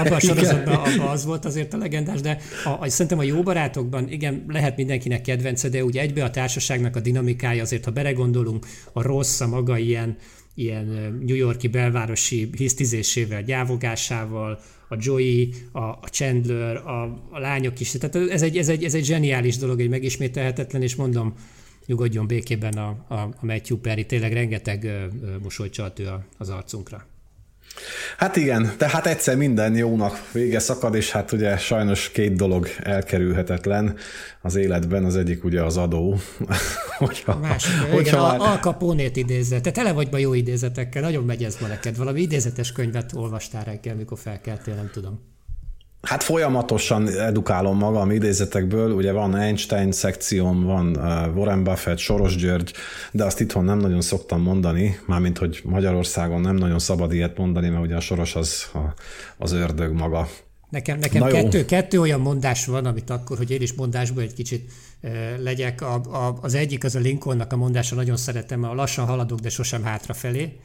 Abban 0.00 0.12
a 0.12 0.20
sorozatban 0.20 0.74
abban 0.74 1.08
az 1.08 1.24
volt 1.24 1.44
azért 1.44 1.74
a 1.74 1.76
legendás, 1.76 2.20
de 2.20 2.38
a, 2.64 2.84
a, 2.84 2.88
szerintem 2.88 3.18
a 3.18 3.22
jó 3.22 3.42
barátokban, 3.42 4.10
igen, 4.10 4.44
lehet 4.48 4.76
mindenkinek 4.76 5.20
kedvence, 5.20 5.68
de 5.68 5.84
ugye 5.84 6.00
egybe 6.00 6.24
a 6.24 6.30
társaságnak 6.30 6.96
a 6.96 7.00
dinamikája 7.00 7.62
azért, 7.62 7.84
ha 7.84 7.90
belegondolunk, 8.26 8.66
a 8.92 9.02
rossz, 9.02 9.40
a 9.40 9.46
maga 9.46 9.78
ilyen, 9.78 10.16
ilyen 10.54 10.84
New 11.26 11.36
Yorki 11.36 11.68
belvárosi 11.68 12.48
hisztizésével, 12.56 13.42
gyávogásával, 13.42 14.60
a 14.88 14.96
Joey, 14.98 15.54
a, 15.72 15.78
a 15.80 16.08
Chandler, 16.10 16.76
a, 16.76 17.02
a 17.30 17.38
lányok 17.38 17.80
is. 17.80 17.90
Tehát 17.90 18.30
ez 18.30 18.42
egy, 18.42 18.56
ez, 18.56 18.68
egy, 18.68 18.84
ez 18.84 18.94
egy 18.94 19.04
zseniális 19.04 19.56
dolog, 19.56 19.80
egy 19.80 19.88
megismételhetetlen, 19.88 20.82
és 20.82 20.94
mondom, 20.94 21.34
nyugodjon 21.86 22.26
békében 22.26 22.72
a, 22.72 23.04
a, 23.08 23.14
a 23.14 23.38
Matthew 23.40 23.76
Perry, 23.78 24.06
tényleg 24.06 24.32
rengeteg 24.32 25.08
mosolyt 25.42 25.72
csalt 25.72 25.98
ő 25.98 26.08
az 26.38 26.48
arcunkra. 26.48 27.06
Hát 28.16 28.36
igen, 28.36 28.72
tehát 28.76 29.06
egyszer 29.06 29.36
minden 29.36 29.76
jónak 29.76 30.32
vége 30.32 30.58
szakad, 30.58 30.94
és 30.94 31.10
hát 31.10 31.32
ugye 31.32 31.56
sajnos 31.56 32.10
két 32.10 32.36
dolog 32.36 32.68
elkerülhetetlen 32.82 33.96
az 34.42 34.54
életben, 34.54 35.04
az 35.04 35.16
egyik 35.16 35.44
ugye 35.44 35.62
az 35.62 35.76
adó. 35.76 36.18
hogyha, 36.98 37.32
a 37.32 37.38
másik, 37.38 37.72
hogyha 37.90 38.00
igen, 38.00 38.20
már... 38.20 38.40
Al 38.40 38.56
Capone-t 38.56 39.16
idézett. 39.16 39.62
Te 39.62 39.70
tele 39.70 39.92
vagy 39.92 40.08
ma 40.10 40.18
jó 40.18 40.34
idézetekkel, 40.34 41.02
nagyon 41.02 41.24
megy 41.24 41.44
ez 41.44 41.56
ma 41.60 41.66
neked. 41.66 41.96
Valami 41.96 42.20
idézetes 42.20 42.72
könyvet 42.72 43.12
olvastál 43.14 43.64
reggel, 43.64 43.94
mikor 43.94 44.18
felkeltél, 44.18 44.74
nem 44.74 44.90
tudom. 44.92 45.35
Hát 46.06 46.22
folyamatosan 46.22 47.08
edukálom 47.08 47.78
magam 47.78 48.10
idézetekből, 48.10 48.92
ugye 48.92 49.12
van 49.12 49.36
Einstein 49.36 49.92
szekcióm, 49.92 50.64
van 50.64 50.96
uh, 50.96 51.36
Warren 51.36 51.64
Buffett, 51.64 51.98
Soros 51.98 52.36
György, 52.36 52.72
de 53.10 53.24
azt 53.24 53.40
itthon 53.40 53.64
nem 53.64 53.78
nagyon 53.78 54.00
szoktam 54.00 54.40
mondani, 54.40 54.98
mármint, 55.06 55.38
hogy 55.38 55.60
Magyarországon 55.64 56.40
nem 56.40 56.56
nagyon 56.56 56.78
szabad 56.78 57.12
ilyet 57.12 57.38
mondani, 57.38 57.68
mert 57.68 57.84
ugye 57.84 57.96
a 57.96 58.00
Soros 58.00 58.34
az 58.34 58.70
az 59.38 59.52
ördög 59.52 59.92
maga. 59.92 60.28
Nekem, 60.70 60.98
nekem 60.98 61.22
kettő, 61.22 61.64
kettő 61.64 62.00
olyan 62.00 62.20
mondás 62.20 62.66
van, 62.66 62.86
amit 62.86 63.10
akkor, 63.10 63.36
hogy 63.36 63.50
én 63.50 63.60
is 63.60 63.72
mondásból 63.72 64.22
egy 64.22 64.34
kicsit 64.34 64.72
uh, 65.02 65.10
legyek. 65.42 65.80
A, 65.80 65.94
a, 65.94 66.38
az 66.40 66.54
egyik 66.54 66.84
az 66.84 66.94
a 66.94 66.98
Lincolnnak 66.98 67.52
a 67.52 67.56
mondása, 67.56 67.94
nagyon 67.94 68.16
szeretem, 68.16 68.64
a 68.64 68.74
lassan 68.74 69.06
haladok, 69.06 69.38
de 69.38 69.48
sosem 69.48 69.82
hátrafelé 69.82 70.56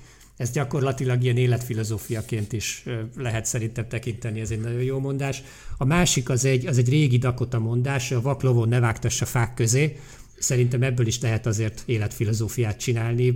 ez 0.42 0.52
gyakorlatilag 0.52 1.24
ilyen 1.24 1.38
életfilozófiaként 1.38 2.54
is 2.54 2.84
lehet 3.18 3.46
szerintem 3.46 3.88
tekinteni, 3.88 4.40
ez 4.40 4.52
egy 4.52 4.60
nagyon 4.60 4.82
jó 4.82 5.00
mondás. 5.00 5.44
A 5.78 5.86
másik 5.86 6.30
az 6.30 6.46
egy, 6.46 6.68
az 6.68 6.78
egy 6.78 6.90
régi 6.90 7.18
Dakota 7.18 7.60
mondás, 7.60 8.12
a 8.12 8.22
vaklovon 8.22 8.70
ne 8.70 8.80
vágtassa 8.80 9.26
fák 9.26 9.54
közé. 9.54 9.98
Szerintem 10.40 10.84
ebből 10.84 11.08
is 11.08 11.22
lehet 11.22 11.46
azért 11.46 11.84
életfilozófiát 11.86 12.80
csinálni, 12.80 13.34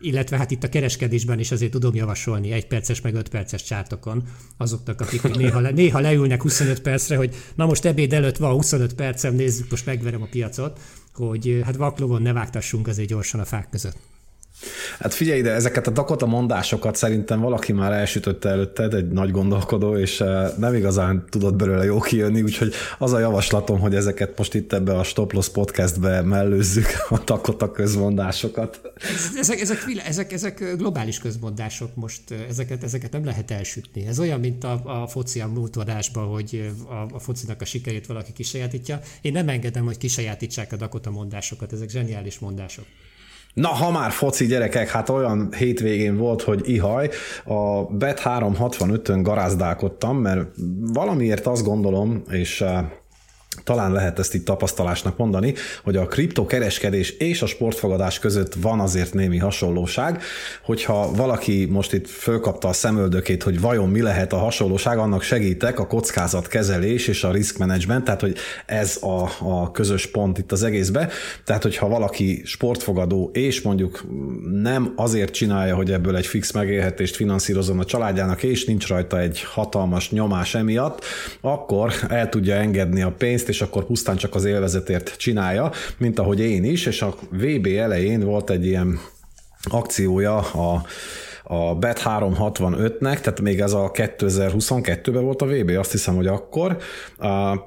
illetve 0.00 0.36
hát 0.36 0.50
itt 0.50 0.64
a 0.64 0.68
kereskedésben 0.68 1.38
is 1.38 1.50
azért 1.50 1.70
tudom 1.70 1.94
javasolni 1.94 2.52
egy 2.52 2.66
perces 2.66 3.00
meg 3.00 3.14
öt 3.14 3.28
perces 3.28 3.62
csártokon 3.62 4.22
azoknak, 4.56 5.00
akik 5.00 5.22
néha, 5.22 5.60
le, 5.60 5.70
néha 5.70 6.00
leülnek 6.00 6.42
25 6.42 6.80
percre, 6.80 7.16
hogy 7.16 7.34
na 7.54 7.66
most 7.66 7.84
ebéd 7.84 8.12
előtt 8.12 8.36
van 8.36 8.52
25 8.52 8.94
percem, 8.94 9.34
nézzük, 9.34 9.70
most 9.70 9.86
megverem 9.86 10.22
a 10.22 10.28
piacot, 10.30 10.80
hogy 11.14 11.60
hát 11.64 11.76
vaklovon 11.76 12.22
ne 12.22 12.32
vágtassunk 12.32 12.88
azért 12.88 13.08
gyorsan 13.08 13.40
a 13.40 13.44
fák 13.44 13.68
között. 13.70 13.96
Hát 14.98 15.14
figyelj 15.14 15.38
ide, 15.38 15.50
ezeket 15.50 15.86
a 15.86 15.90
Dakota 15.90 16.26
mondásokat 16.26 16.96
szerintem 16.96 17.40
valaki 17.40 17.72
már 17.72 17.92
elsütötte 17.92 18.48
előtted, 18.48 18.94
egy 18.94 19.08
nagy 19.08 19.30
gondolkodó, 19.30 19.96
és 19.96 20.20
eh, 20.20 20.50
nem 20.58 20.74
igazán 20.74 21.24
tudott 21.30 21.54
belőle 21.54 21.84
jó 21.84 22.00
kijönni, 22.00 22.42
úgyhogy 22.42 22.74
az 22.98 23.12
a 23.12 23.18
javaslatom, 23.18 23.78
hogy 23.78 23.94
ezeket 23.94 24.38
most 24.38 24.54
itt 24.54 24.72
ebbe 24.72 24.98
a 24.98 25.02
Stop 25.02 25.32
Loss 25.32 25.48
podcastbe 25.48 26.22
mellőzzük, 26.22 26.86
a 27.08 27.18
Dakota 27.24 27.70
közmondásokat. 27.70 28.80
Ezek, 29.38 29.60
ezek, 29.60 29.78
ezek, 30.06 30.32
ezek 30.32 30.74
globális 30.76 31.18
közmondások 31.18 31.94
most, 31.94 32.30
eh, 32.30 32.38
ezeket, 32.48 32.82
ezeket 32.82 33.12
nem 33.12 33.24
lehet 33.24 33.50
elsütni. 33.50 34.06
Ez 34.06 34.18
olyan, 34.18 34.40
mint 34.40 34.64
a, 34.64 35.02
a 35.02 35.06
foci 35.06 35.40
a 35.40 35.46
múltadásban, 35.46 36.26
hogy 36.26 36.72
eh, 36.88 37.00
a, 37.00 37.08
a 37.12 37.18
focinak 37.18 37.60
a 37.60 37.64
sikerét 37.64 38.06
valaki 38.06 38.32
kisajátítja. 38.32 39.00
Én 39.20 39.32
nem 39.32 39.48
engedem, 39.48 39.84
hogy 39.84 39.98
kisajátítsák 39.98 40.72
a 40.72 40.76
Dakota 40.76 41.10
mondásokat, 41.10 41.72
ezek 41.72 41.88
zseniális 41.88 42.38
mondások. 42.38 42.84
Na, 43.54 43.68
ha 43.68 43.90
már 43.90 44.10
foci 44.10 44.46
gyerekek, 44.46 44.88
hát 44.88 45.08
olyan 45.08 45.48
hétvégén 45.56 46.16
volt, 46.16 46.42
hogy 46.42 46.68
ihaj, 46.68 47.10
a 47.44 47.84
Bet 47.84 48.20
365-ön 48.24 49.22
garázdálkodtam, 49.22 50.16
mert 50.16 50.46
valamiért 50.92 51.46
azt 51.46 51.64
gondolom, 51.64 52.22
és 52.30 52.60
eh, 52.60 52.84
talán 53.64 53.92
lehet 53.92 54.18
ezt 54.18 54.34
itt 54.34 54.44
tapasztalásnak 54.44 55.16
mondani, 55.16 55.54
hogy 55.82 55.96
a 55.96 56.06
kriptokereskedés 56.06 57.10
és 57.10 57.42
a 57.42 57.46
sportfogadás 57.46 58.18
között 58.18 58.54
van 58.54 58.80
azért 58.80 59.14
némi 59.14 59.38
hasonlóság, 59.38 60.22
hogyha 60.64 61.12
valaki 61.12 61.68
most 61.70 61.92
itt 61.92 62.08
fölkapta 62.08 62.68
a 62.68 62.72
szemöldökét, 62.72 63.42
hogy 63.42 63.60
vajon 63.60 63.88
mi 63.88 64.02
lehet 64.02 64.32
a 64.32 64.36
hasonlóság, 64.36 64.98
annak 64.98 65.22
segítek 65.22 65.78
a 65.78 65.86
kockázatkezelés 65.86 67.08
és 67.08 67.24
a 67.24 67.32
risk 67.32 67.58
management, 67.58 68.04
tehát 68.04 68.20
hogy 68.20 68.36
ez 68.66 68.98
a, 69.02 69.30
a 69.40 69.70
közös 69.70 70.06
pont 70.06 70.38
itt 70.38 70.52
az 70.52 70.62
egészbe, 70.62 71.08
tehát 71.44 71.62
hogyha 71.62 71.88
valaki 71.88 72.42
sportfogadó 72.44 73.30
és 73.32 73.62
mondjuk 73.62 74.04
nem 74.62 74.92
azért 74.96 75.32
csinálja, 75.32 75.74
hogy 75.74 75.92
ebből 75.92 76.16
egy 76.16 76.26
fix 76.26 76.52
megélhetést 76.52 77.16
finanszírozom 77.16 77.78
a 77.78 77.84
családjának, 77.84 78.42
és 78.42 78.64
nincs 78.64 78.88
rajta 78.88 79.20
egy 79.20 79.42
hatalmas 79.42 80.10
nyomás 80.10 80.54
emiatt, 80.54 81.04
akkor 81.40 81.92
el 82.08 82.28
tudja 82.28 82.54
engedni 82.54 83.02
a 83.02 83.12
pénzt, 83.18 83.43
pénzt, 83.44 83.62
és 83.62 83.68
akkor 83.68 83.84
pusztán 83.84 84.16
csak 84.16 84.34
az 84.34 84.44
élvezetért 84.44 85.16
csinálja, 85.16 85.70
mint 85.98 86.18
ahogy 86.18 86.40
én 86.40 86.64
is, 86.64 86.86
és 86.86 87.02
a 87.02 87.14
VB 87.30 87.66
elején 87.66 88.20
volt 88.20 88.50
egy 88.50 88.66
ilyen 88.66 89.00
akciója 89.70 90.36
a 90.36 90.84
a 91.46 91.74
Bet 91.74 92.02
365-nek, 92.04 93.20
tehát 93.20 93.40
még 93.40 93.60
ez 93.60 93.72
a 93.72 93.90
2022-ben 93.94 95.22
volt 95.22 95.42
a 95.42 95.46
VB, 95.46 95.70
azt 95.78 95.90
hiszem, 95.90 96.14
hogy 96.14 96.26
akkor. 96.26 96.76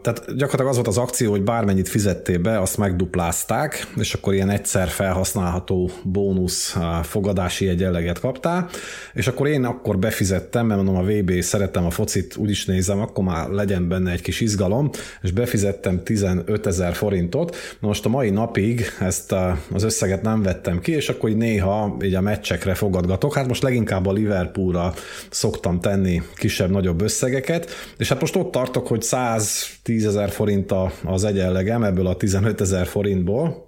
Tehát 0.01 0.35
gyakorlatilag 0.35 0.67
az 0.67 0.75
volt 0.75 0.87
az 0.87 0.97
akció, 0.97 1.31
hogy 1.31 1.43
bármennyit 1.43 1.89
fizettél 1.89 2.39
be, 2.39 2.59
azt 2.61 2.77
megduplázták, 2.77 3.87
és 3.95 4.13
akkor 4.13 4.33
ilyen 4.33 4.49
egyszer 4.49 4.87
felhasználható 4.87 5.89
bónusz 6.03 6.77
fogadási 7.03 7.67
egyenleget 7.67 8.19
kaptál, 8.19 8.69
és 9.13 9.27
akkor 9.27 9.47
én 9.47 9.65
akkor 9.65 9.99
befizettem, 9.99 10.65
mert 10.65 10.83
mondom 10.83 11.03
a 11.03 11.07
VB 11.07 11.41
szeretem 11.41 11.85
a 11.85 11.89
focit, 11.89 12.35
úgyis 12.35 12.65
nézem, 12.65 13.01
akkor 13.01 13.23
már 13.23 13.49
legyen 13.49 13.87
benne 13.87 14.11
egy 14.11 14.21
kis 14.21 14.41
izgalom, 14.41 14.89
és 15.21 15.31
befizettem 15.31 16.03
15 16.03 16.65
ezer 16.65 16.93
forintot. 16.93 17.55
Na 17.79 17.87
most 17.87 18.05
a 18.05 18.09
mai 18.09 18.29
napig 18.29 18.85
ezt 18.99 19.35
az 19.73 19.83
összeget 19.83 20.21
nem 20.21 20.41
vettem 20.41 20.79
ki, 20.79 20.91
és 20.91 21.09
akkor 21.09 21.29
így 21.29 21.37
néha 21.37 21.97
így 22.03 22.15
a 22.15 22.21
meccsekre 22.21 22.73
fogadgatok. 22.73 23.35
Hát 23.35 23.47
most 23.47 23.65
leginkább 23.67 24.05
a 24.05 24.11
Liverpoolra 24.11 24.93
szoktam 25.29 25.79
tenni 25.79 26.21
kisebb-nagyobb 26.35 27.01
összegeket, 27.01 27.69
és 27.97 28.09
hát 28.09 28.19
most 28.19 28.35
ott 28.35 28.51
tartok, 28.51 28.87
hogy 28.87 29.01
110 29.01 30.05
ezer 30.05 30.29
forint 30.29 30.73
az 31.05 31.23
egyenlegem 31.23 31.83
ebből 31.83 32.07
a 32.07 32.15
15 32.15 32.61
ezer 32.61 32.87
forintból, 32.87 33.65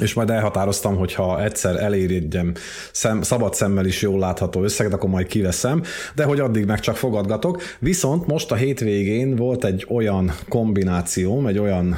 és 0.00 0.14
majd 0.14 0.30
elhatároztam, 0.30 0.96
hogy 0.96 1.14
ha 1.14 1.44
egyszer 1.44 1.76
elérjem 1.76 2.52
szem, 2.92 3.22
szabad 3.22 3.54
szemmel 3.54 3.86
is 3.86 4.02
jól 4.02 4.18
látható 4.18 4.62
összeget, 4.62 4.92
akkor 4.92 5.10
majd 5.10 5.26
kiveszem, 5.26 5.82
de 6.14 6.24
hogy 6.24 6.40
addig 6.40 6.64
meg 6.64 6.80
csak 6.80 6.96
fogadgatok. 6.96 7.62
Viszont 7.78 8.26
most 8.26 8.52
a 8.52 8.54
hétvégén 8.54 9.36
volt 9.36 9.64
egy 9.64 9.86
olyan 9.88 10.32
kombinációm, 10.48 11.46
egy 11.46 11.58
olyan 11.58 11.96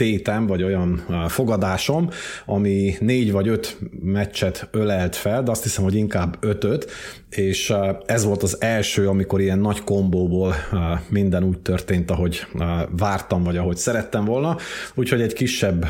tétem, 0.00 0.46
vagy 0.46 0.62
olyan 0.62 1.04
fogadásom, 1.28 2.10
ami 2.46 2.94
négy 3.00 3.32
vagy 3.32 3.48
öt 3.48 3.78
meccset 4.02 4.68
ölelt 4.70 5.16
fel, 5.16 5.42
de 5.42 5.50
azt 5.50 5.62
hiszem, 5.62 5.84
hogy 5.84 5.94
inkább 5.94 6.36
ötöt, 6.40 6.90
és 7.30 7.74
ez 8.06 8.24
volt 8.24 8.42
az 8.42 8.56
első, 8.60 9.08
amikor 9.08 9.40
ilyen 9.40 9.58
nagy 9.58 9.84
kombóból 9.84 10.54
minden 11.08 11.44
úgy 11.44 11.58
történt, 11.58 12.10
ahogy 12.10 12.46
vártam, 12.96 13.42
vagy 13.42 13.56
ahogy 13.56 13.76
szerettem 13.76 14.24
volna, 14.24 14.56
úgyhogy 14.94 15.20
egy 15.20 15.32
kisebb 15.32 15.86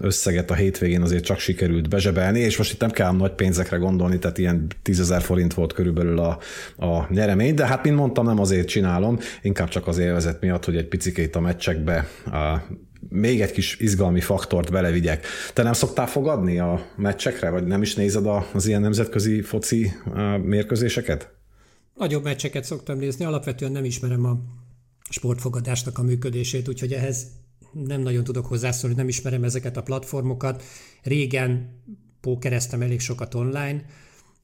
összeget 0.00 0.50
a 0.50 0.54
hétvégén 0.54 1.02
azért 1.02 1.24
csak 1.24 1.38
sikerült 1.38 1.88
bezsebelni, 1.88 2.38
és 2.38 2.56
most 2.56 2.72
itt 2.72 2.80
nem 2.80 2.90
kell 2.90 3.12
nagy 3.12 3.32
pénzekre 3.32 3.76
gondolni, 3.76 4.18
tehát 4.18 4.38
ilyen 4.38 4.66
10 4.82 5.14
forint 5.18 5.54
volt 5.54 5.72
körülbelül 5.72 6.18
a, 6.18 6.38
a 6.86 7.06
nyeremény, 7.08 7.54
de 7.54 7.66
hát 7.66 7.84
mint 7.84 7.96
mondtam, 7.96 8.26
nem 8.26 8.40
azért 8.40 8.68
csinálom, 8.68 9.18
inkább 9.42 9.68
csak 9.68 9.86
az 9.86 9.98
élvezet 9.98 10.40
miatt, 10.40 10.64
hogy 10.64 10.76
egy 10.76 10.88
picikét 10.88 11.36
a 11.36 11.40
meccsekbe 11.40 12.06
még 13.08 13.40
egy 13.40 13.52
kis 13.52 13.76
izgalmi 13.78 14.20
faktort 14.20 14.70
belevigyek. 14.70 15.26
Te 15.52 15.62
nem 15.62 15.72
szoktál 15.72 16.06
fogadni 16.06 16.58
a 16.58 16.86
meccsekre, 16.96 17.50
vagy 17.50 17.66
nem 17.66 17.82
is 17.82 17.94
nézed 17.94 18.26
az 18.52 18.66
ilyen 18.66 18.80
nemzetközi 18.80 19.42
foci 19.42 19.92
mérkőzéseket? 20.42 21.32
Nagyobb 21.94 22.24
meccseket 22.24 22.64
szoktam 22.64 22.98
nézni, 22.98 23.24
alapvetően 23.24 23.72
nem 23.72 23.84
ismerem 23.84 24.24
a 24.24 24.38
sportfogadásnak 25.10 25.98
a 25.98 26.02
működését, 26.02 26.68
úgyhogy 26.68 26.92
ehhez 26.92 27.26
nem 27.72 28.00
nagyon 28.00 28.24
tudok 28.24 28.46
hozzászólni, 28.46 28.96
nem 28.96 29.08
ismerem 29.08 29.44
ezeket 29.44 29.76
a 29.76 29.82
platformokat. 29.82 30.62
Régen 31.02 31.80
pókereztem 32.20 32.82
elég 32.82 33.00
sokat 33.00 33.34
online, 33.34 33.84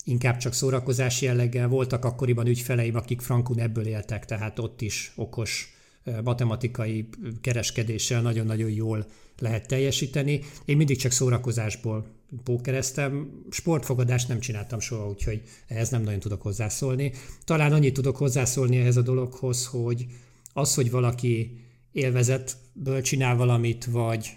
inkább 0.05 0.37
csak 0.37 0.53
szórakozási 0.53 1.25
jelleggel 1.25 1.69
voltak 1.69 2.05
akkoriban 2.05 2.47
ügyfeleim, 2.47 2.97
akik 2.97 3.21
frankun 3.21 3.59
ebből 3.59 3.87
éltek, 3.87 4.25
tehát 4.25 4.59
ott 4.59 4.81
is 4.81 5.13
okos 5.17 5.78
matematikai 6.25 7.09
kereskedéssel 7.41 8.23
nagyon-nagyon 8.23 8.71
jól 8.71 9.07
lehet 9.39 9.67
teljesíteni. 9.67 10.41
Én 10.65 10.77
mindig 10.77 10.97
csak 10.97 11.13
szórakozásból 11.13 12.07
pókereztem, 12.45 13.43
sportfogadást 13.51 14.29
nem 14.29 14.41
csináltam 14.41 14.81
soha, 14.81 15.09
úgyhogy 15.09 15.43
ehhez 15.67 15.89
nem 15.91 16.03
nagyon 16.03 16.21
tudok 16.21 16.43
hozzászólni. 16.43 17.13
Talán 17.45 17.73
annyit 17.73 17.95
tudok 17.95 18.17
hozzászólni 18.17 18.77
ehhez 18.77 18.97
a 18.97 19.03
dologhoz, 19.03 19.67
hogy 19.67 20.07
az, 20.53 20.75
hogy 20.75 20.91
valaki 20.91 21.61
élvezetből 21.93 23.03
csinál 23.03 23.37
valamit, 23.37 23.85
vagy 23.85 24.37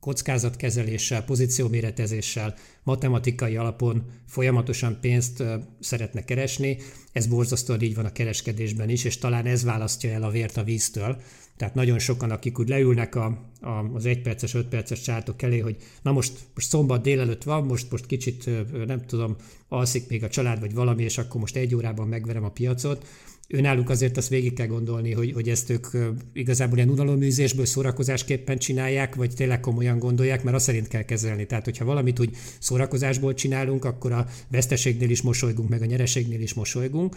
kockázatkezeléssel, 0.00 1.24
pozícióméretezéssel, 1.24 2.54
matematikai 2.82 3.56
alapon 3.56 4.04
folyamatosan 4.26 4.98
pénzt 5.00 5.42
szeretne 5.80 6.24
keresni. 6.24 6.78
Ez 7.12 7.26
borzasztóan 7.26 7.80
így 7.80 7.94
van 7.94 8.04
a 8.04 8.12
kereskedésben 8.12 8.88
is, 8.88 9.04
és 9.04 9.18
talán 9.18 9.46
ez 9.46 9.64
választja 9.64 10.10
el 10.10 10.22
a 10.22 10.30
vért 10.30 10.56
a 10.56 10.64
víztől. 10.64 11.20
Tehát 11.56 11.74
nagyon 11.74 11.98
sokan, 11.98 12.30
akik 12.30 12.58
úgy 12.58 12.68
leülnek 12.68 13.14
a, 13.14 13.24
a, 13.60 13.68
az 13.68 14.06
egyperces, 14.06 14.54
ötperces 14.54 15.00
csártok 15.00 15.42
elé, 15.42 15.58
hogy 15.58 15.76
na 16.02 16.12
most, 16.12 16.32
most 16.54 16.68
szombat 16.68 17.02
délelőtt 17.02 17.42
van, 17.42 17.64
most, 17.64 17.90
most 17.90 18.06
kicsit 18.06 18.50
nem 18.86 19.06
tudom, 19.06 19.36
alszik 19.68 20.08
még 20.08 20.24
a 20.24 20.28
család 20.28 20.60
vagy 20.60 20.74
valami, 20.74 21.02
és 21.02 21.18
akkor 21.18 21.40
most 21.40 21.56
egy 21.56 21.74
órában 21.74 22.08
megverem 22.08 22.44
a 22.44 22.50
piacot, 22.50 23.06
Önálluk 23.52 23.88
azért 23.88 24.16
azt 24.16 24.28
végig 24.28 24.52
kell 24.52 24.66
gondolni, 24.66 25.12
hogy, 25.12 25.32
hogy 25.32 25.48
ezt 25.48 25.70
ők 25.70 25.86
igazából 26.32 26.76
ilyen 26.76 26.90
unaloműzésből 26.90 27.64
szórakozásképpen 27.64 28.58
csinálják, 28.58 29.14
vagy 29.14 29.34
tényleg 29.34 29.60
komolyan 29.60 29.98
gondolják, 29.98 30.42
mert 30.42 30.56
azt 30.56 30.64
szerint 30.64 30.88
kell 30.88 31.02
kezelni. 31.02 31.46
Tehát, 31.46 31.64
hogyha 31.64 31.84
valamit 31.84 32.20
úgy 32.20 32.36
szórakozásból 32.58 33.34
csinálunk, 33.34 33.84
akkor 33.84 34.12
a 34.12 34.26
veszteségnél 34.48 35.10
is 35.10 35.22
mosolygunk, 35.22 35.68
meg 35.68 35.82
a 35.82 35.84
nyereségnél 35.84 36.40
is 36.40 36.54
mosolygunk. 36.54 37.16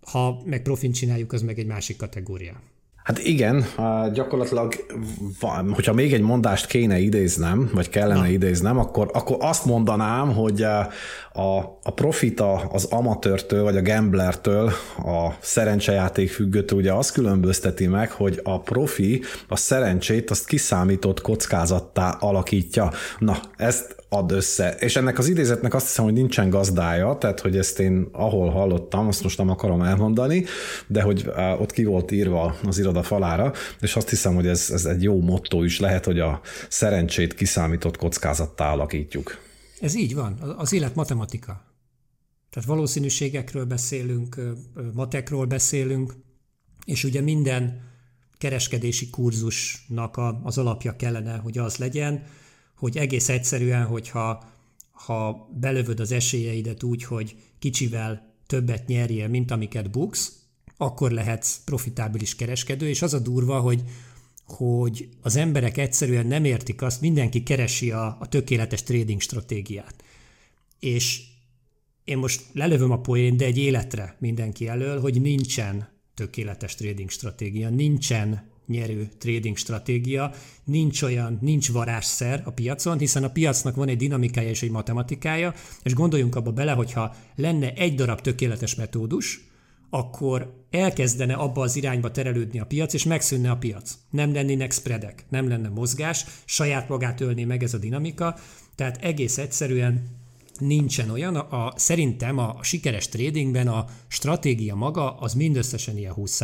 Ha 0.00 0.42
meg 0.44 0.62
profint 0.62 0.94
csináljuk, 0.94 1.32
az 1.32 1.42
meg 1.42 1.58
egy 1.58 1.66
másik 1.66 1.96
kategória. 1.96 2.60
Hát 3.04 3.18
igen, 3.18 3.64
gyakorlatilag, 4.12 4.74
hogyha 5.70 5.92
még 5.92 6.12
egy 6.12 6.20
mondást 6.20 6.66
kéne 6.66 6.98
idéznem, 6.98 7.70
vagy 7.74 7.88
kellene 7.88 8.20
Na. 8.20 8.28
idéznem, 8.28 8.78
akkor, 8.78 9.10
akkor 9.12 9.36
azt 9.40 9.64
mondanám, 9.64 10.34
hogy 10.34 10.62
a, 11.32 11.78
a 11.82 11.90
profita 11.94 12.52
az 12.52 12.84
amatőrtől, 12.84 13.62
vagy 13.62 13.76
a 13.76 13.82
gamblertől, 13.82 14.72
a 14.98 15.28
szerencsejáték 15.40 16.30
függőtől 16.30 16.78
ugye 16.78 16.92
azt 16.92 17.12
különbözteti 17.12 17.86
meg, 17.86 18.10
hogy 18.10 18.40
a 18.42 18.60
profi 18.60 19.22
a 19.48 19.56
szerencsét 19.56 20.30
azt 20.30 20.46
kiszámított 20.46 21.20
kockázattá 21.20 22.10
alakítja. 22.20 22.90
Na, 23.18 23.36
ezt 23.56 23.96
ad 24.14 24.30
össze. 24.30 24.76
És 24.78 24.96
ennek 24.96 25.18
az 25.18 25.28
idézetnek 25.28 25.74
azt 25.74 25.86
hiszem, 25.86 26.04
hogy 26.04 26.12
nincsen 26.12 26.50
gazdája, 26.50 27.16
tehát 27.20 27.40
hogy 27.40 27.56
ezt 27.56 27.78
én 27.80 28.08
ahol 28.12 28.50
hallottam, 28.50 29.06
azt 29.06 29.22
most 29.22 29.38
nem 29.38 29.50
akarom 29.50 29.82
elmondani, 29.82 30.44
de 30.86 31.02
hogy 31.02 31.30
ott 31.58 31.72
ki 31.72 31.84
volt 31.84 32.10
írva 32.10 32.56
az 32.64 32.78
iroda 32.78 33.02
falára, 33.02 33.52
és 33.80 33.96
azt 33.96 34.08
hiszem, 34.08 34.34
hogy 34.34 34.46
ez, 34.46 34.70
ez 34.70 34.84
egy 34.84 35.02
jó 35.02 35.20
motto 35.20 35.62
is 35.62 35.80
lehet, 35.80 36.04
hogy 36.04 36.18
a 36.18 36.40
szerencsét 36.68 37.34
kiszámított 37.34 37.96
kockázattá 37.96 38.72
alakítjuk. 38.72 39.38
Ez 39.80 39.94
így 39.94 40.14
van, 40.14 40.54
az 40.56 40.72
élet 40.72 40.94
matematika. 40.94 41.64
Tehát 42.50 42.68
valószínűségekről 42.68 43.64
beszélünk, 43.64 44.36
matekról 44.92 45.44
beszélünk, 45.44 46.14
és 46.84 47.04
ugye 47.04 47.20
minden 47.20 47.80
kereskedési 48.38 49.10
kurzusnak 49.10 50.20
az 50.42 50.58
alapja 50.58 50.96
kellene, 50.96 51.36
hogy 51.36 51.58
az 51.58 51.76
legyen, 51.76 52.22
hogy 52.76 52.96
egész 52.96 53.28
egyszerűen, 53.28 53.84
hogyha 53.84 54.52
ha 54.90 55.48
belövöd 55.60 56.00
az 56.00 56.12
esélyeidet 56.12 56.82
úgy, 56.82 57.04
hogy 57.04 57.36
kicsivel 57.58 58.34
többet 58.46 58.86
nyerjél, 58.86 59.28
mint 59.28 59.50
amiket 59.50 59.90
buksz, 59.90 60.32
akkor 60.76 61.10
lehetsz 61.10 61.64
profitábilis 61.64 62.36
kereskedő, 62.36 62.88
és 62.88 63.02
az 63.02 63.14
a 63.14 63.18
durva, 63.18 63.60
hogy, 63.60 63.82
hogy 64.46 65.08
az 65.22 65.36
emberek 65.36 65.76
egyszerűen 65.76 66.26
nem 66.26 66.44
értik 66.44 66.82
azt, 66.82 67.00
mindenki 67.00 67.42
keresi 67.42 67.90
a, 67.90 68.16
a 68.20 68.28
tökéletes 68.28 68.82
trading 68.82 69.20
stratégiát. 69.20 70.04
És 70.78 71.22
én 72.04 72.18
most 72.18 72.42
lelövöm 72.52 72.90
a 72.90 73.00
poén, 73.00 73.36
de 73.36 73.44
egy 73.44 73.58
életre 73.58 74.16
mindenki 74.18 74.68
elől, 74.68 75.00
hogy 75.00 75.20
nincsen 75.20 75.88
tökéletes 76.14 76.74
trading 76.74 77.10
stratégia, 77.10 77.70
nincsen 77.70 78.52
nyerő 78.66 79.08
trading 79.18 79.56
stratégia, 79.56 80.32
nincs 80.64 81.02
olyan, 81.02 81.38
nincs 81.40 81.72
varázsszer 81.72 82.42
a 82.44 82.50
piacon, 82.50 82.98
hiszen 82.98 83.24
a 83.24 83.30
piacnak 83.30 83.74
van 83.74 83.88
egy 83.88 83.96
dinamikája 83.96 84.48
és 84.48 84.62
egy 84.62 84.70
matematikája, 84.70 85.54
és 85.82 85.94
gondoljunk 85.94 86.34
abba 86.36 86.52
bele, 86.52 86.72
hogyha 86.72 87.14
lenne 87.36 87.72
egy 87.72 87.94
darab 87.94 88.20
tökéletes 88.20 88.74
metódus, 88.74 89.52
akkor 89.90 90.64
elkezdene 90.70 91.34
abba 91.34 91.62
az 91.62 91.76
irányba 91.76 92.10
terelődni 92.10 92.60
a 92.60 92.66
piac, 92.66 92.92
és 92.92 93.04
megszűnne 93.04 93.50
a 93.50 93.56
piac. 93.56 93.98
Nem 94.10 94.32
lennének 94.32 94.72
spreadek, 94.72 95.24
nem 95.28 95.48
lenne 95.48 95.68
mozgás, 95.68 96.24
saját 96.44 96.88
magát 96.88 97.20
ölné 97.20 97.44
meg 97.44 97.62
ez 97.62 97.74
a 97.74 97.78
dinamika, 97.78 98.36
tehát 98.74 99.02
egész 99.02 99.38
egyszerűen 99.38 100.22
nincsen 100.58 101.10
olyan. 101.10 101.36
A, 101.36 101.66
a, 101.66 101.72
szerintem 101.76 102.38
a, 102.38 102.58
sikeres 102.62 103.08
tradingben 103.08 103.68
a 103.68 103.86
stratégia 104.08 104.74
maga 104.74 105.16
az 105.16 105.34
mindösszesen 105.34 105.96
ilyen 105.96 106.12
20 106.12 106.40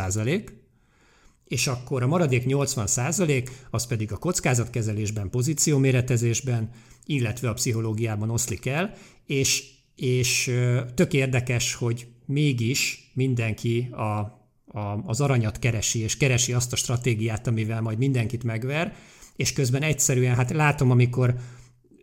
és 1.50 1.66
akkor 1.66 2.02
a 2.02 2.06
maradék 2.06 2.44
80% 2.46 3.48
az 3.70 3.86
pedig 3.86 4.12
a 4.12 4.16
kockázatkezelésben, 4.16 5.30
pozícióméretezésben, 5.30 6.70
illetve 7.06 7.48
a 7.48 7.52
pszichológiában 7.52 8.30
oszlik 8.30 8.66
el, 8.66 8.94
és, 9.26 9.64
és 9.96 10.56
tök 10.94 11.12
érdekes, 11.12 11.74
hogy 11.74 12.06
mégis 12.26 13.10
mindenki 13.14 13.88
a, 13.90 14.02
a, 14.78 15.02
az 15.06 15.20
aranyat 15.20 15.58
keresi, 15.58 15.98
és 15.98 16.16
keresi 16.16 16.52
azt 16.52 16.72
a 16.72 16.76
stratégiát, 16.76 17.46
amivel 17.46 17.80
majd 17.80 17.98
mindenkit 17.98 18.44
megver, 18.44 18.96
és 19.36 19.52
közben 19.52 19.82
egyszerűen, 19.82 20.34
hát 20.34 20.50
látom, 20.50 20.90
amikor 20.90 21.34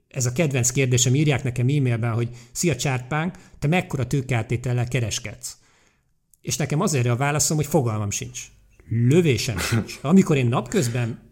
ez 0.08 0.26
a 0.26 0.32
kedvenc 0.32 0.70
kérdésem, 0.70 1.16
írják 1.16 1.44
nekem 1.44 1.68
e-mailben, 1.68 2.14
hogy 2.14 2.30
szia 2.52 2.76
csárpánk, 2.76 3.36
te 3.60 3.68
mekkora 3.68 4.08
tőkeáttétellel 4.08 4.88
kereskedsz? 4.88 5.58
És 6.42 6.58
nekem 6.58 6.82
azért 6.82 7.08
a 7.08 7.16
válaszom, 7.16 7.58
hogy 7.58 7.66
fogalmam 7.66 8.10
sincs 8.10 8.56
lövésem 8.90 9.58
sincs. 9.58 10.00
Amikor 10.02 10.38
én 10.38 10.48
napközben 10.48 11.26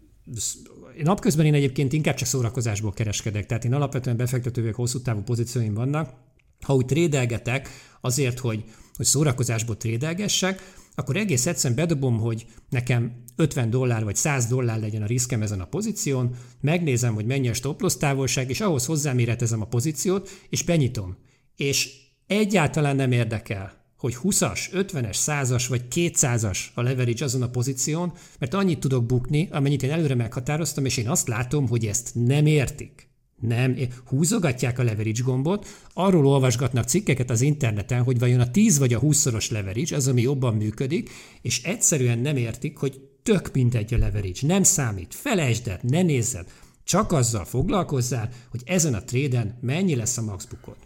napközben 1.02 1.46
én 1.46 1.54
egyébként 1.54 1.92
inkább 1.92 2.14
csak 2.14 2.28
szórakozásból 2.28 2.92
kereskedek, 2.92 3.46
tehát 3.46 3.64
én 3.64 3.74
alapvetően 3.74 4.16
befektetővek 4.16 4.74
hosszú 4.74 5.00
távú 5.00 5.20
pozícióim 5.20 5.74
vannak. 5.74 6.14
Ha 6.60 6.74
úgy 6.74 6.86
trédelgetek 6.86 7.68
azért, 8.00 8.38
hogy, 8.38 8.64
hogy 8.94 9.06
szórakozásból 9.06 9.76
trédelgessek, 9.76 10.74
akkor 10.94 11.16
egész 11.16 11.46
egyszerűen 11.46 11.78
bedobom, 11.78 12.18
hogy 12.18 12.46
nekem 12.68 13.22
50 13.36 13.70
dollár 13.70 14.04
vagy 14.04 14.16
100 14.16 14.46
dollár 14.46 14.80
legyen 14.80 15.02
a 15.02 15.06
riszkem 15.06 15.42
ezen 15.42 15.60
a 15.60 15.64
pozíción, 15.64 16.36
megnézem, 16.60 17.14
hogy 17.14 17.26
mennyi 17.26 17.48
a 17.48 17.54
stop 17.54 17.92
távolság, 17.92 18.50
és 18.50 18.60
ahhoz 18.60 18.86
hozzáméretezem 18.86 19.60
a 19.60 19.66
pozíciót, 19.66 20.30
és 20.48 20.62
benyitom. 20.62 21.16
És 21.56 21.90
egyáltalán 22.26 22.96
nem 22.96 23.12
érdekel, 23.12 23.85
hogy 24.06 24.16
20-as, 24.22 24.60
50-es, 24.72 25.16
100-as 25.26 25.64
vagy 25.68 25.82
200-as 25.94 26.58
a 26.74 26.82
leverage 26.82 27.24
azon 27.24 27.42
a 27.42 27.48
pozíción, 27.48 28.12
mert 28.38 28.54
annyit 28.54 28.80
tudok 28.80 29.06
bukni, 29.06 29.48
amennyit 29.50 29.82
én 29.82 29.90
előre 29.90 30.14
meghatároztam, 30.14 30.84
és 30.84 30.96
én 30.96 31.08
azt 31.08 31.28
látom, 31.28 31.68
hogy 31.68 31.86
ezt 31.86 32.10
nem 32.14 32.46
értik. 32.46 33.08
Nem, 33.40 33.76
húzogatják 34.04 34.78
a 34.78 34.82
leverage 34.82 35.22
gombot, 35.24 35.66
arról 35.92 36.26
olvasgatnak 36.26 36.88
cikkeket 36.88 37.30
az 37.30 37.40
interneten, 37.40 38.02
hogy 38.02 38.18
vajon 38.18 38.40
a 38.40 38.50
10 38.50 38.78
vagy 38.78 38.94
a 38.94 39.00
20-szoros 39.00 39.50
leverage 39.50 39.96
az, 39.96 40.08
ami 40.08 40.22
jobban 40.22 40.54
működik, 40.54 41.10
és 41.42 41.62
egyszerűen 41.62 42.18
nem 42.18 42.36
értik, 42.36 42.76
hogy 42.76 43.00
tök 43.22 43.50
mindegy 43.52 43.94
a 43.94 43.98
leverage, 43.98 44.46
nem 44.46 44.62
számít, 44.62 45.14
felejtsd 45.14 45.68
el, 45.68 45.80
ne 45.82 46.02
nézzed, 46.02 46.46
csak 46.84 47.12
azzal 47.12 47.44
foglalkozzál, 47.44 48.28
hogy 48.50 48.62
ezen 48.64 48.94
a 48.94 49.04
tréden 49.04 49.58
mennyi 49.60 49.94
lesz 49.94 50.16
a 50.16 50.22
maxbukod. 50.22 50.76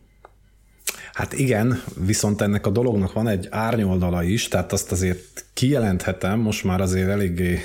Hát 1.20 1.32
igen, 1.32 1.82
viszont 2.06 2.40
ennek 2.40 2.66
a 2.66 2.70
dolognak 2.70 3.12
van 3.12 3.28
egy 3.28 3.48
árnyoldala 3.50 4.22
is, 4.22 4.48
tehát 4.48 4.72
azt 4.72 4.92
azért 4.92 5.44
kijelenthetem, 5.54 6.38
most 6.38 6.64
már 6.64 6.80
azért 6.80 7.08
eléggé 7.08 7.58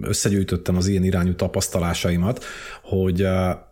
összegyűjtöttem 0.00 0.76
az 0.76 0.86
ilyen 0.86 1.04
irányú 1.04 1.34
tapasztalásaimat, 1.34 2.44
hogy 2.82 3.26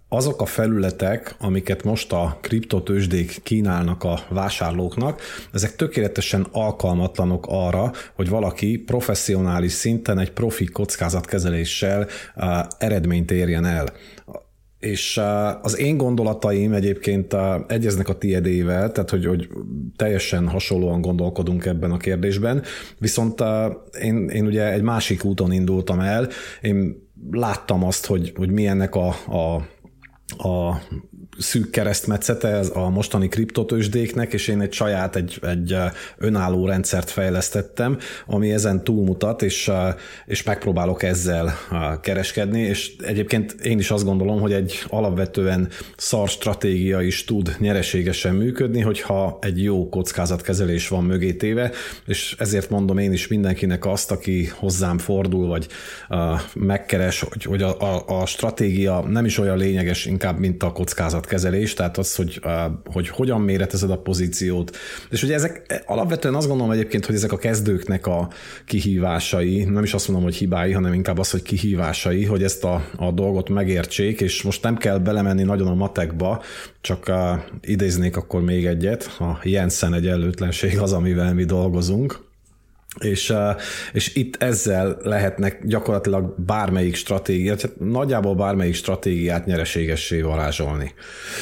azok 0.09 0.41
a 0.41 0.47
felületek, 0.47 1.35
amiket 1.39 1.83
most 1.83 2.13
a 2.13 2.39
kriptotősdék 2.41 3.41
kínálnak 3.43 4.05
a 4.05 4.21
vásárlóknak, 4.29 5.21
ezek 5.53 5.77
tökéletesen 5.77 6.47
alkalmatlanok 6.53 7.47
arra, 7.49 7.93
hogy 8.15 8.29
valaki 8.29 8.77
professzionális 8.77 9.73
szinten 9.73 10.19
egy 10.19 10.33
profi 10.33 10.65
kockázatkezeléssel 10.65 12.07
eredményt 12.79 13.31
érjen 13.31 13.65
el 13.65 13.93
és 14.85 15.21
az 15.63 15.79
én 15.79 15.97
gondolataim 15.97 16.73
egyébként 16.73 17.37
egyeznek 17.67 18.09
a 18.09 18.19
tiedével, 18.19 18.93
tehát 18.93 19.11
hogy, 19.11 19.27
hogy 19.27 19.49
teljesen 19.97 20.49
hasonlóan 20.49 21.01
gondolkodunk 21.01 21.67
ebben 21.67 21.91
a 21.91 21.97
kérdésben, 21.97 22.63
viszont 22.99 23.43
én, 24.01 24.29
én 24.29 24.47
ugye 24.47 24.73
egy 24.73 24.83
másik 24.83 25.25
úton 25.25 25.53
indultam 25.53 26.01
el, 26.01 26.29
én 26.61 27.09
láttam 27.31 27.85
azt, 27.85 28.07
hogy, 28.07 28.33
hogy 28.37 28.51
milyennek 28.51 28.95
a, 28.95 29.09
a 29.09 29.67
a 30.37 30.81
szűk 31.39 31.71
keresztmetszete 31.71 32.49
ez 32.49 32.71
a 32.75 32.89
mostani 32.89 33.29
kriptotősdéknek, 33.29 34.33
és 34.33 34.49
én 34.49 34.61
egy 34.61 34.73
saját, 34.73 35.17
egy, 35.17 35.39
egy 35.43 35.77
önálló 36.19 36.67
rendszert 36.67 37.11
fejlesztettem, 37.11 37.99
ami 38.27 38.53
ezen 38.53 38.85
túlmutat, 38.85 39.43
és, 39.43 39.71
és 40.27 40.43
megpróbálok 40.43 41.03
ezzel 41.03 41.55
kereskedni, 42.01 42.61
és 42.61 42.93
egyébként 42.99 43.53
én 43.53 43.79
is 43.79 43.91
azt 43.91 44.05
gondolom, 44.05 44.41
hogy 44.41 44.53
egy 44.53 44.85
alapvetően 44.89 45.69
szar 45.97 46.29
stratégia 46.29 47.01
is 47.01 47.25
tud 47.25 47.57
nyereségesen 47.59 48.35
működni, 48.35 48.81
hogyha 48.81 49.39
egy 49.41 49.63
jó 49.63 49.89
kockázatkezelés 49.89 50.89
van 50.89 51.05
mögé 51.05 51.33
téve, 51.33 51.71
és 52.07 52.37
ezért 52.39 52.71
mondom 52.71 52.99
én 52.99 53.13
is 53.13 53.29
mindenkinek 53.29 53.87
azt, 53.87 54.11
aki 54.11 54.51
hozzám 54.55 54.99
fordul, 54.99 55.47
vagy 55.47 55.67
megkeres, 56.55 57.21
hogy, 57.21 57.43
hogy 57.43 57.63
a, 57.63 57.81
a, 57.81 58.21
a 58.21 58.27
stratégia 58.27 59.01
nem 59.09 59.25
is 59.25 59.39
olyan 59.39 59.59
lényeges 59.59 60.07
inkább, 60.07 60.39
mint 60.39 60.63
a 60.63 60.73
kockázatkezelés, 61.25 61.75
tehát 61.75 61.99
az, 61.99 62.15
hogy, 62.15 62.41
hogy 62.85 63.09
hogyan 63.09 63.41
méretezed 63.41 63.91
a 63.91 63.99
pozíciót. 63.99 64.77
És 65.11 65.23
ugye 65.23 65.35
ezek 65.35 65.83
alapvetően 65.87 66.35
azt 66.35 66.49
gondolom 66.49 66.73
egyébként, 66.73 67.07
hogy 67.07 67.15
ezek 67.15 67.33
a 67.33 67.39
kezdőknek 67.39 68.07
a 68.07 68.29
kihívásai, 68.67 69.65
nem 69.65 69.83
is 69.83 69.95
azt 69.95 70.09
mondom, 70.09 70.25
hogy 70.25 70.37
hibái, 70.37 70.73
hanem 70.73 70.93
inkább 70.93 71.19
az, 71.19 71.31
hogy 71.31 71.43
kihívásai, 71.43 72.25
hogy 72.25 72.43
ezt 72.43 72.65
a, 72.65 72.85
a 72.97 73.11
dolgot 73.11 73.49
megértsék, 73.49 74.21
és 74.21 74.43
most 74.43 74.63
nem 74.63 74.77
kell 74.77 74.99
belemenni 74.99 75.43
nagyon 75.43 75.69
a 75.69 75.75
matekba, 75.75 76.43
csak 76.81 77.13
idéznék 77.61 78.17
akkor 78.17 78.43
még 78.43 78.67
egyet, 78.67 79.17
a 79.19 79.39
Jensen 79.43 79.95
egyenlőtlenség 79.95 80.79
az, 80.79 80.93
amivel 80.93 81.35
mi 81.35 81.45
dolgozunk, 81.45 82.33
és, 83.01 83.35
és 83.93 84.15
itt 84.15 84.43
ezzel 84.43 84.99
lehetnek 85.03 85.67
gyakorlatilag 85.67 86.35
bármelyik 86.39 86.95
stratégiát, 86.95 87.61
tehát 87.61 87.81
nagyjából 87.81 88.35
bármelyik 88.35 88.75
stratégiát 88.75 89.47
nyereségessé 89.47 90.21
varázsolni. 90.21 90.93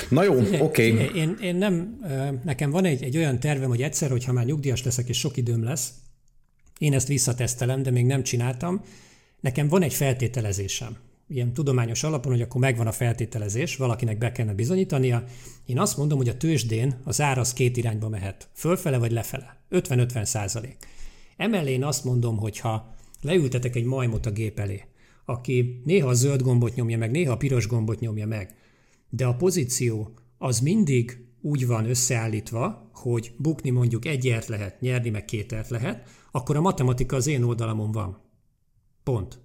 Na 0.08 0.22
jó, 0.22 0.38
oké. 0.38 0.60
Okay. 0.60 1.10
Én, 1.14 1.36
én 1.40 1.56
nem, 1.56 1.98
nekem 2.44 2.70
van 2.70 2.84
egy, 2.84 3.02
egy 3.02 3.16
olyan 3.16 3.40
tervem, 3.40 3.68
hogy 3.68 3.82
egyszer, 3.82 4.10
hogyha 4.10 4.32
már 4.32 4.44
nyugdíjas 4.44 4.82
leszek 4.82 5.08
és 5.08 5.18
sok 5.18 5.36
időm 5.36 5.64
lesz, 5.64 5.90
én 6.78 6.92
ezt 6.92 7.08
visszatesztelem, 7.08 7.82
de 7.82 7.90
még 7.90 8.06
nem 8.06 8.22
csináltam, 8.22 8.82
nekem 9.40 9.68
van 9.68 9.82
egy 9.82 9.94
feltételezésem 9.94 10.96
ilyen 11.28 11.52
tudományos 11.52 12.02
alapon, 12.02 12.32
hogy 12.32 12.40
akkor 12.40 12.60
megvan 12.60 12.86
a 12.86 12.92
feltételezés, 12.92 13.76
valakinek 13.76 14.18
be 14.18 14.32
kellene 14.32 14.54
bizonyítania. 14.54 15.24
Én 15.66 15.78
azt 15.78 15.96
mondom, 15.96 16.18
hogy 16.18 16.28
a 16.28 16.36
tőzsdén 16.36 17.00
az 17.04 17.20
ár 17.20 17.38
az 17.38 17.52
két 17.52 17.76
irányba 17.76 18.08
mehet, 18.08 18.48
fölfele 18.54 18.98
vagy 18.98 19.12
lefele, 19.12 19.56
50-50 19.70 20.24
százalék. 20.24 20.76
Emellé 21.42 21.72
én 21.72 21.84
azt 21.84 22.04
mondom, 22.04 22.36
hogy 22.36 22.58
ha 22.58 22.94
leültetek 23.20 23.76
egy 23.76 23.84
majmot 23.84 24.26
a 24.26 24.30
gép 24.30 24.58
elé, 24.58 24.84
aki 25.24 25.82
néha 25.84 26.08
a 26.08 26.14
zöld 26.14 26.42
gombot 26.42 26.74
nyomja 26.74 26.98
meg, 26.98 27.10
néha 27.10 27.32
a 27.32 27.36
piros 27.36 27.66
gombot 27.66 28.00
nyomja 28.00 28.26
meg, 28.26 28.54
de 29.10 29.26
a 29.26 29.34
pozíció 29.34 30.14
az 30.38 30.60
mindig 30.60 31.26
úgy 31.40 31.66
van 31.66 31.88
összeállítva, 31.88 32.90
hogy 32.94 33.32
bukni 33.38 33.70
mondjuk 33.70 34.04
egyért 34.04 34.46
lehet, 34.46 34.80
nyerni 34.80 35.10
meg 35.10 35.24
kétért 35.24 35.68
lehet, 35.68 36.08
akkor 36.30 36.56
a 36.56 36.60
matematika 36.60 37.16
az 37.16 37.26
én 37.26 37.42
oldalamon 37.42 37.92
van. 37.92 38.20
Pont. 39.02 39.40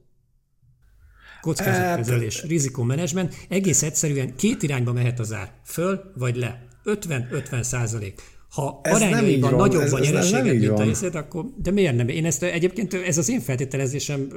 Kockázatkezelés, 1.41 2.39
hát... 2.41 2.49
rizikómenedzsment, 2.49 3.35
egész 3.49 3.83
egyszerűen 3.83 4.35
két 4.35 4.63
irányba 4.63 4.93
mehet 4.93 5.19
az 5.19 5.33
ár, 5.33 5.53
föl 5.63 6.11
vagy 6.15 6.35
le. 6.35 6.67
50-50 6.83 7.61
százalék. 7.61 8.36
Ha 8.49 8.79
ez 8.83 8.95
arányaiban 8.95 9.55
nagyobb 9.55 9.81
ez, 9.81 9.93
a 9.93 9.99
nyereséged, 9.99 10.59
mint 10.59 10.79
a 10.79 10.83
részed, 10.83 11.15
akkor 11.15 11.45
de 11.55 11.71
miért 11.71 11.95
nem? 11.95 12.07
Én 12.07 12.25
ezt 12.25 12.43
egyébként 12.43 12.93
ez 12.93 13.17
az 13.17 13.29
én 13.29 13.39
feltételezésem 13.39 14.27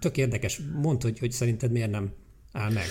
tök 0.00 0.16
érdekes. 0.16 0.60
Mondd, 0.82 1.02
hogy, 1.02 1.18
hogy 1.18 1.32
szerinted 1.32 1.72
miért 1.72 1.90
nem 1.90 2.12
áll 2.52 2.72
meg. 2.72 2.84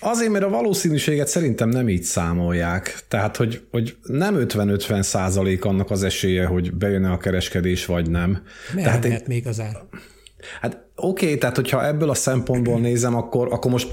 Azért, 0.00 0.30
mert 0.30 0.44
a 0.44 0.48
valószínűséget 0.48 1.28
szerintem 1.28 1.68
nem 1.68 1.88
így 1.88 2.02
számolják. 2.02 3.04
Tehát, 3.08 3.36
hogy, 3.36 3.66
hogy 3.70 3.96
nem 4.02 4.36
50-50 4.38 5.02
százalék 5.02 5.64
annak 5.64 5.90
az 5.90 6.02
esélye, 6.02 6.46
hogy 6.46 6.74
bejön 6.74 7.04
a 7.04 7.18
kereskedés, 7.18 7.86
vagy 7.86 8.10
nem. 8.10 8.42
Miért 8.74 8.88
Tehát 8.88 9.02
nem 9.02 9.12
én... 9.12 9.22
még 9.26 9.46
az 9.46 9.60
ár? 9.60 9.76
Hát 10.60 10.87
Oké, 11.00 11.24
okay, 11.24 11.38
tehát 11.38 11.56
hogyha 11.56 11.86
ebből 11.86 12.10
a 12.10 12.14
szempontból 12.14 12.80
nézem, 12.80 13.16
akkor, 13.16 13.48
akkor 13.50 13.70
most 13.70 13.88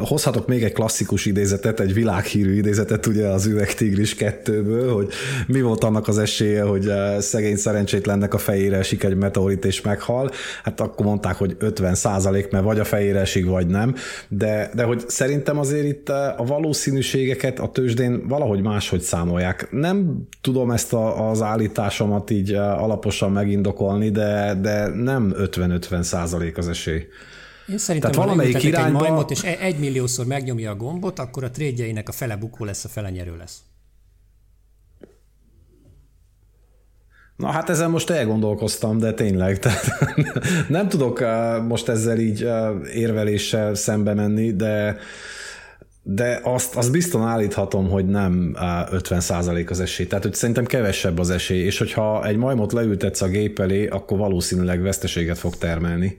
hozhatok 0.00 0.46
még 0.46 0.62
egy 0.62 0.72
klasszikus 0.72 1.26
idézetet, 1.26 1.80
egy 1.80 1.94
világhírű 1.94 2.56
idézetet 2.56 3.06
ugye 3.06 3.26
az 3.26 3.46
Üvegtigris 3.46 4.14
kettőből, 4.14 4.94
hogy 4.94 5.08
mi 5.46 5.60
volt 5.60 5.84
annak 5.84 6.08
az 6.08 6.18
esélye, 6.18 6.62
hogy 6.62 6.92
szegény 7.18 7.56
szerencsétlennek 7.56 8.34
a 8.34 8.38
fejére 8.38 8.76
esik 8.76 9.04
egy 9.04 9.16
meteorit 9.16 9.64
és 9.64 9.80
meghal. 9.80 10.30
Hát 10.62 10.80
akkor 10.80 11.06
mondták, 11.06 11.36
hogy 11.36 11.56
50 11.58 11.94
százalék, 11.94 12.50
mert 12.50 12.64
vagy 12.64 12.78
a 12.78 12.84
fejére 12.84 13.20
esik, 13.20 13.46
vagy 13.46 13.66
nem. 13.66 13.94
De, 14.28 14.70
de 14.74 14.82
hogy 14.82 15.04
szerintem 15.06 15.58
azért 15.58 15.86
itt 15.86 16.08
a 16.08 16.44
valószínűségeket 16.46 17.58
a 17.58 17.68
tőzsdén 17.68 18.28
valahogy 18.28 18.62
máshogy 18.62 19.00
számolják. 19.00 19.68
Nem 19.70 20.26
tudom 20.40 20.70
ezt 20.70 20.92
a, 20.92 21.30
az 21.30 21.42
állításomat 21.42 22.30
így 22.30 22.52
alaposan 22.52 23.32
megindokolni, 23.32 24.10
de, 24.10 24.58
de 24.60 24.88
nem 24.88 25.34
50-50 25.38 26.02
százalék 26.02 26.20
az 26.58 26.68
esély. 26.68 27.06
Én 27.68 27.78
szerintem, 27.78 28.10
Tehát 28.10 28.26
valamelyik 28.26 28.62
irányba... 28.62 28.98
egy 28.98 29.10
majmot, 29.10 29.30
és 29.30 29.42
e- 29.42 29.58
egy 29.60 29.78
milliószor 29.78 30.26
megnyomja 30.26 30.70
a 30.70 30.76
gombot, 30.76 31.18
akkor 31.18 31.44
a 31.44 31.50
trédjeinek 31.50 32.08
a 32.08 32.12
fele 32.12 32.36
bukó 32.36 32.64
lesz, 32.64 32.84
a 32.84 32.88
fele 32.88 33.10
nyerő 33.10 33.36
lesz. 33.36 33.58
Na 37.36 37.50
hát 37.50 37.68
ezen 37.68 37.90
most 37.90 38.10
elgondolkoztam, 38.10 38.98
de 38.98 39.12
tényleg, 39.12 39.58
tehát 39.62 39.86
nem 40.68 40.88
tudok 40.88 41.24
most 41.68 41.88
ezzel 41.88 42.18
így 42.18 42.48
érveléssel 42.94 43.74
szembe 43.74 44.14
menni, 44.14 44.52
de 44.52 44.96
de 46.02 46.40
azt, 46.42 46.76
azt 46.76 46.90
biztosan 46.90 47.28
állíthatom, 47.28 47.88
hogy 47.88 48.06
nem 48.06 48.54
50% 48.56 49.70
az 49.70 49.80
esély. 49.80 50.06
Tehát, 50.06 50.24
hogy 50.24 50.34
szerintem 50.34 50.64
kevesebb 50.64 51.18
az 51.18 51.30
esély, 51.30 51.64
és 51.64 51.78
hogyha 51.78 52.26
egy 52.26 52.36
majmot 52.36 52.72
leültetsz 52.72 53.20
a 53.20 53.28
gép 53.28 53.58
elé, 53.58 53.86
akkor 53.86 54.18
valószínűleg 54.18 54.80
veszteséget 54.80 55.38
fog 55.38 55.56
termelni. 55.56 56.18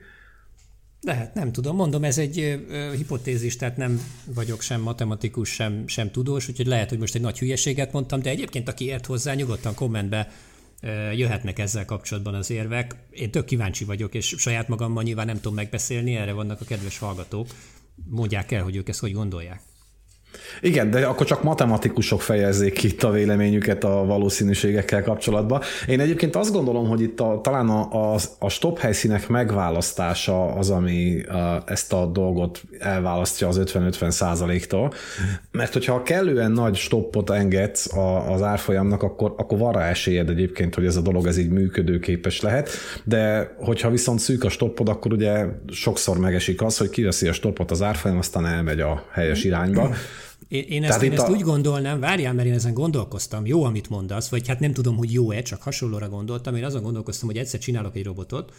Lehet, 1.02 1.34
nem 1.34 1.52
tudom. 1.52 1.76
Mondom, 1.76 2.04
ez 2.04 2.18
egy 2.18 2.40
ö, 2.70 2.92
hipotézis, 2.96 3.56
tehát 3.56 3.78
nem 3.78 4.02
vagyok 4.26 4.62
sem 4.62 4.82
matematikus, 4.82 5.50
sem, 5.50 5.84
sem 5.88 6.12
tudós, 6.12 6.50
úgyhogy 6.50 6.66
lehet, 6.66 6.90
hogy 6.90 7.00
most 7.00 7.16
egy 7.16 7.22
nagy 7.22 7.40
hülyeséget 7.40 7.92
mondtam, 7.92 8.22
de 8.22 8.30
egyébként 8.30 8.70
aki 8.70 8.86
ért 8.86 9.06
hozzá, 9.06 9.34
nyugodtan 9.34 9.74
kommentbe 9.74 10.32
ö, 10.82 11.12
jöhetnek 11.12 11.60
ezzel 11.60 11.86
kapcsolatban 11.86 12.34
az 12.34 12.52
érvek. 12.52 12.96
Én 13.12 13.32
tök 13.32 13.46
kíváncsi 13.46 13.86
vagyok, 13.86 14.14
és 14.14 14.36
saját 14.38 14.68
magammal 14.68 15.04
nyilván 15.04 15.26
nem 15.26 15.36
tudom 15.36 15.54
megbeszélni, 15.54 16.16
erre 16.16 16.32
vannak 16.32 16.62
a 16.62 16.66
kedves 16.66 16.98
hallgatók. 16.98 17.48
Mondják 18.10 18.52
el, 18.52 18.64
hogy 18.64 18.76
ők 18.76 18.90
ezt 18.90 19.00
hogy 19.00 19.14
gondolják. 19.14 19.62
Igen, 20.62 20.90
de 20.90 21.06
akkor 21.06 21.26
csak 21.26 21.44
matematikusok 21.44 22.22
fejezzék 22.22 22.84
itt 22.84 23.04
a 23.04 23.12
véleményüket 23.12 23.84
a 23.84 24.06
valószínűségekkel 24.06 25.04
kapcsolatban. 25.04 25.62
Én 25.88 26.00
egyébként 26.00 26.36
azt 26.36 26.52
gondolom, 26.52 26.88
hogy 26.88 27.02
itt 27.02 27.20
a, 27.20 27.40
talán 27.44 27.70
a, 27.70 28.14
a, 28.14 28.18
a 28.40 28.50
stop 28.50 28.80
helyszínek 28.80 29.28
megválasztása 29.28 30.54
az, 30.54 30.70
ami 30.70 31.24
a, 31.24 31.64
ezt 31.66 31.94
a 31.94 32.06
dolgot 32.06 32.62
elválasztja 32.80 33.48
az 33.48 33.62
50-50 33.66 34.10
százaléktól, 34.10 34.94
mert 35.52 35.74
hogyha 35.74 36.04
kellően 36.04 36.52
nagy 36.52 36.76
stoppot 36.76 37.30
engedsz 37.30 37.94
a, 37.94 38.32
az 38.32 38.42
árfolyamnak, 38.42 39.04
akkor, 39.04 39.34
akkor 39.38 39.58
van 39.58 39.74
rá 39.74 39.90
esélyed 39.90 40.30
egyébként, 40.30 40.76
hogy 40.76 40.86
ez 40.86 40.96
a 40.96 41.02
dolog 41.02 41.28
ez 41.28 41.38
így 41.38 41.50
működőképes 41.50 42.42
lehet, 42.42 42.70
de 43.04 43.54
hogyha 43.58 43.90
viszont 43.90 44.20
szűk 44.20 44.44
a 44.44 44.50
stoppod, 44.50 44.90
akkor 44.90 45.14
ugye 45.14 45.46
sokszor 45.72 46.18
megesik 46.18 46.62
az, 46.62 46.78
hogy 46.78 46.90
kiveszi 46.90 47.28
a 47.28 47.34
stoppot 47.34 47.72
az 47.72 47.82
árfolyam, 47.82 48.18
aztán 48.18 48.46
elmegy 48.46 48.80
a 48.80 49.06
helyes 49.12 49.44
irányba. 49.44 49.90
Én, 50.48 50.64
én 50.68 50.84
ezt, 50.84 51.02
én 51.02 51.12
ezt 51.12 51.28
a... 51.28 51.32
úgy 51.32 51.42
gondolnám, 51.42 52.00
várjál, 52.00 52.34
mert 52.34 52.48
én 52.48 52.54
ezen 52.54 52.74
gondolkoztam, 52.74 53.46
jó, 53.46 53.64
amit 53.64 53.90
mondasz, 53.90 54.30
vagy 54.30 54.48
hát 54.48 54.60
nem 54.60 54.74
tudom, 54.74 54.98
hogy 54.98 55.14
jó-e, 55.14 55.42
csak 55.42 55.62
hasonlóra 55.62 56.10
gondoltam. 56.10 56.56
Én 56.56 56.64
azon 56.64 56.84
gondolkoztam, 56.84 57.28
hogy 57.28 57.38
egyszer 57.38 57.60
csinálok 57.60 57.96
egy 57.96 58.04
robotot, 58.04 58.54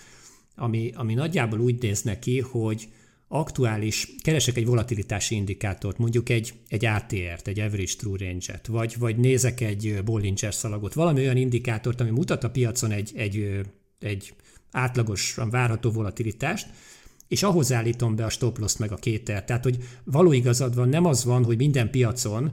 ami, 0.56 0.92
ami 0.94 1.14
nagyjából 1.14 1.60
úgy 1.60 1.82
néz 1.82 2.02
neki, 2.02 2.40
hogy 2.40 2.88
aktuális, 3.28 4.14
keresek 4.22 4.56
egy 4.56 4.66
volatilitási 4.66 5.34
indikátort, 5.34 5.98
mondjuk 5.98 6.28
egy, 6.28 6.54
egy 6.68 6.84
ATR-t, 6.84 7.48
egy 7.48 7.60
Average 7.60 7.92
True 7.98 8.18
Range-et, 8.18 8.66
vagy, 8.66 8.98
vagy 8.98 9.16
nézek 9.16 9.60
egy 9.60 10.00
Bollinger 10.04 10.54
szalagot, 10.54 10.94
valami 10.94 11.20
olyan 11.20 11.36
indikátort, 11.36 12.00
ami 12.00 12.10
mutat 12.10 12.44
a 12.44 12.50
piacon 12.50 12.90
egy, 12.90 13.12
egy, 13.14 13.60
egy 13.98 14.34
átlagosan 14.70 15.50
várható 15.50 15.90
volatilitást, 15.90 16.66
és 17.28 17.42
ahhoz 17.42 17.72
állítom 17.72 18.16
be 18.16 18.24
a 18.24 18.28
stop 18.28 18.58
loss 18.58 18.76
meg 18.76 18.92
a 18.92 18.96
kéter. 18.96 19.44
Tehát, 19.44 19.62
hogy 19.62 19.78
való 20.04 20.32
igazad 20.32 20.74
van, 20.74 20.88
nem 20.88 21.04
az 21.04 21.24
van, 21.24 21.44
hogy 21.44 21.56
minden 21.56 21.90
piacon 21.90 22.52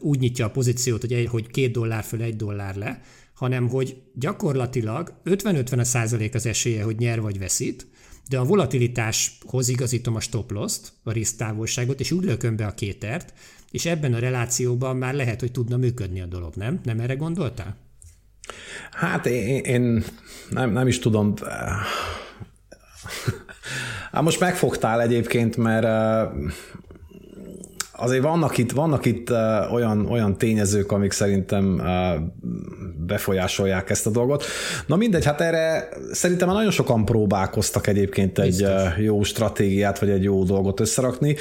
úgy 0.00 0.18
nyitja 0.18 0.46
a 0.46 0.50
pozíciót, 0.50 1.00
hogy, 1.00 1.12
egy, 1.12 1.26
hogy 1.26 1.46
két 1.46 1.72
dollár 1.72 2.04
föl, 2.04 2.22
egy 2.22 2.36
dollár 2.36 2.76
le, 2.76 3.00
hanem 3.34 3.68
hogy 3.68 4.02
gyakorlatilag 4.14 5.12
50-50 5.24 5.82
százalék 5.84 6.34
az 6.34 6.46
esélye, 6.46 6.82
hogy 6.82 6.98
nyer 6.98 7.20
vagy 7.20 7.38
veszít, 7.38 7.86
de 8.28 8.38
a 8.38 8.44
volatilitáshoz 8.44 9.68
igazítom 9.68 10.14
a 10.14 10.20
stop 10.20 10.50
loss-t, 10.50 10.92
a 11.02 11.12
risztávolságot, 11.12 12.00
és 12.00 12.12
úgy 12.12 12.24
lököm 12.24 12.56
be 12.56 12.66
a 12.66 12.74
kétert, 12.74 13.32
és 13.70 13.86
ebben 13.86 14.14
a 14.14 14.18
relációban 14.18 14.96
már 14.96 15.14
lehet, 15.14 15.40
hogy 15.40 15.52
tudna 15.52 15.76
működni 15.76 16.20
a 16.20 16.26
dolog, 16.26 16.54
nem? 16.54 16.80
Nem 16.84 17.00
erre 17.00 17.14
gondoltál? 17.14 17.76
Hát 18.90 19.26
én, 19.26 19.64
én 19.64 20.04
nem, 20.50 20.72
nem 20.72 20.86
is 20.86 20.98
tudom. 20.98 21.34
Hát 24.12 24.22
most 24.22 24.40
megfogtál 24.40 25.00
egyébként, 25.00 25.56
mert 25.56 25.86
azért 28.00 28.22
vannak 28.22 28.58
itt, 28.58 28.72
vannak 28.72 29.04
itt 29.04 29.30
olyan, 29.72 30.06
olyan 30.06 30.38
tényezők, 30.38 30.92
amik 30.92 31.12
szerintem 31.12 31.82
befolyásolják 33.06 33.90
ezt 33.90 34.06
a 34.06 34.10
dolgot. 34.10 34.44
Na 34.86 34.96
mindegy, 34.96 35.24
hát 35.24 35.40
erre 35.40 35.88
szerintem 36.12 36.46
már 36.46 36.56
nagyon 36.56 36.70
sokan 36.70 37.04
próbálkoztak 37.04 37.86
egyébként 37.86 38.38
egy 38.38 38.46
Biztos. 38.46 38.96
jó 38.98 39.22
stratégiát, 39.22 39.98
vagy 39.98 40.10
egy 40.10 40.22
jó 40.22 40.44
dolgot 40.44 40.80
összerakni. 40.80 41.36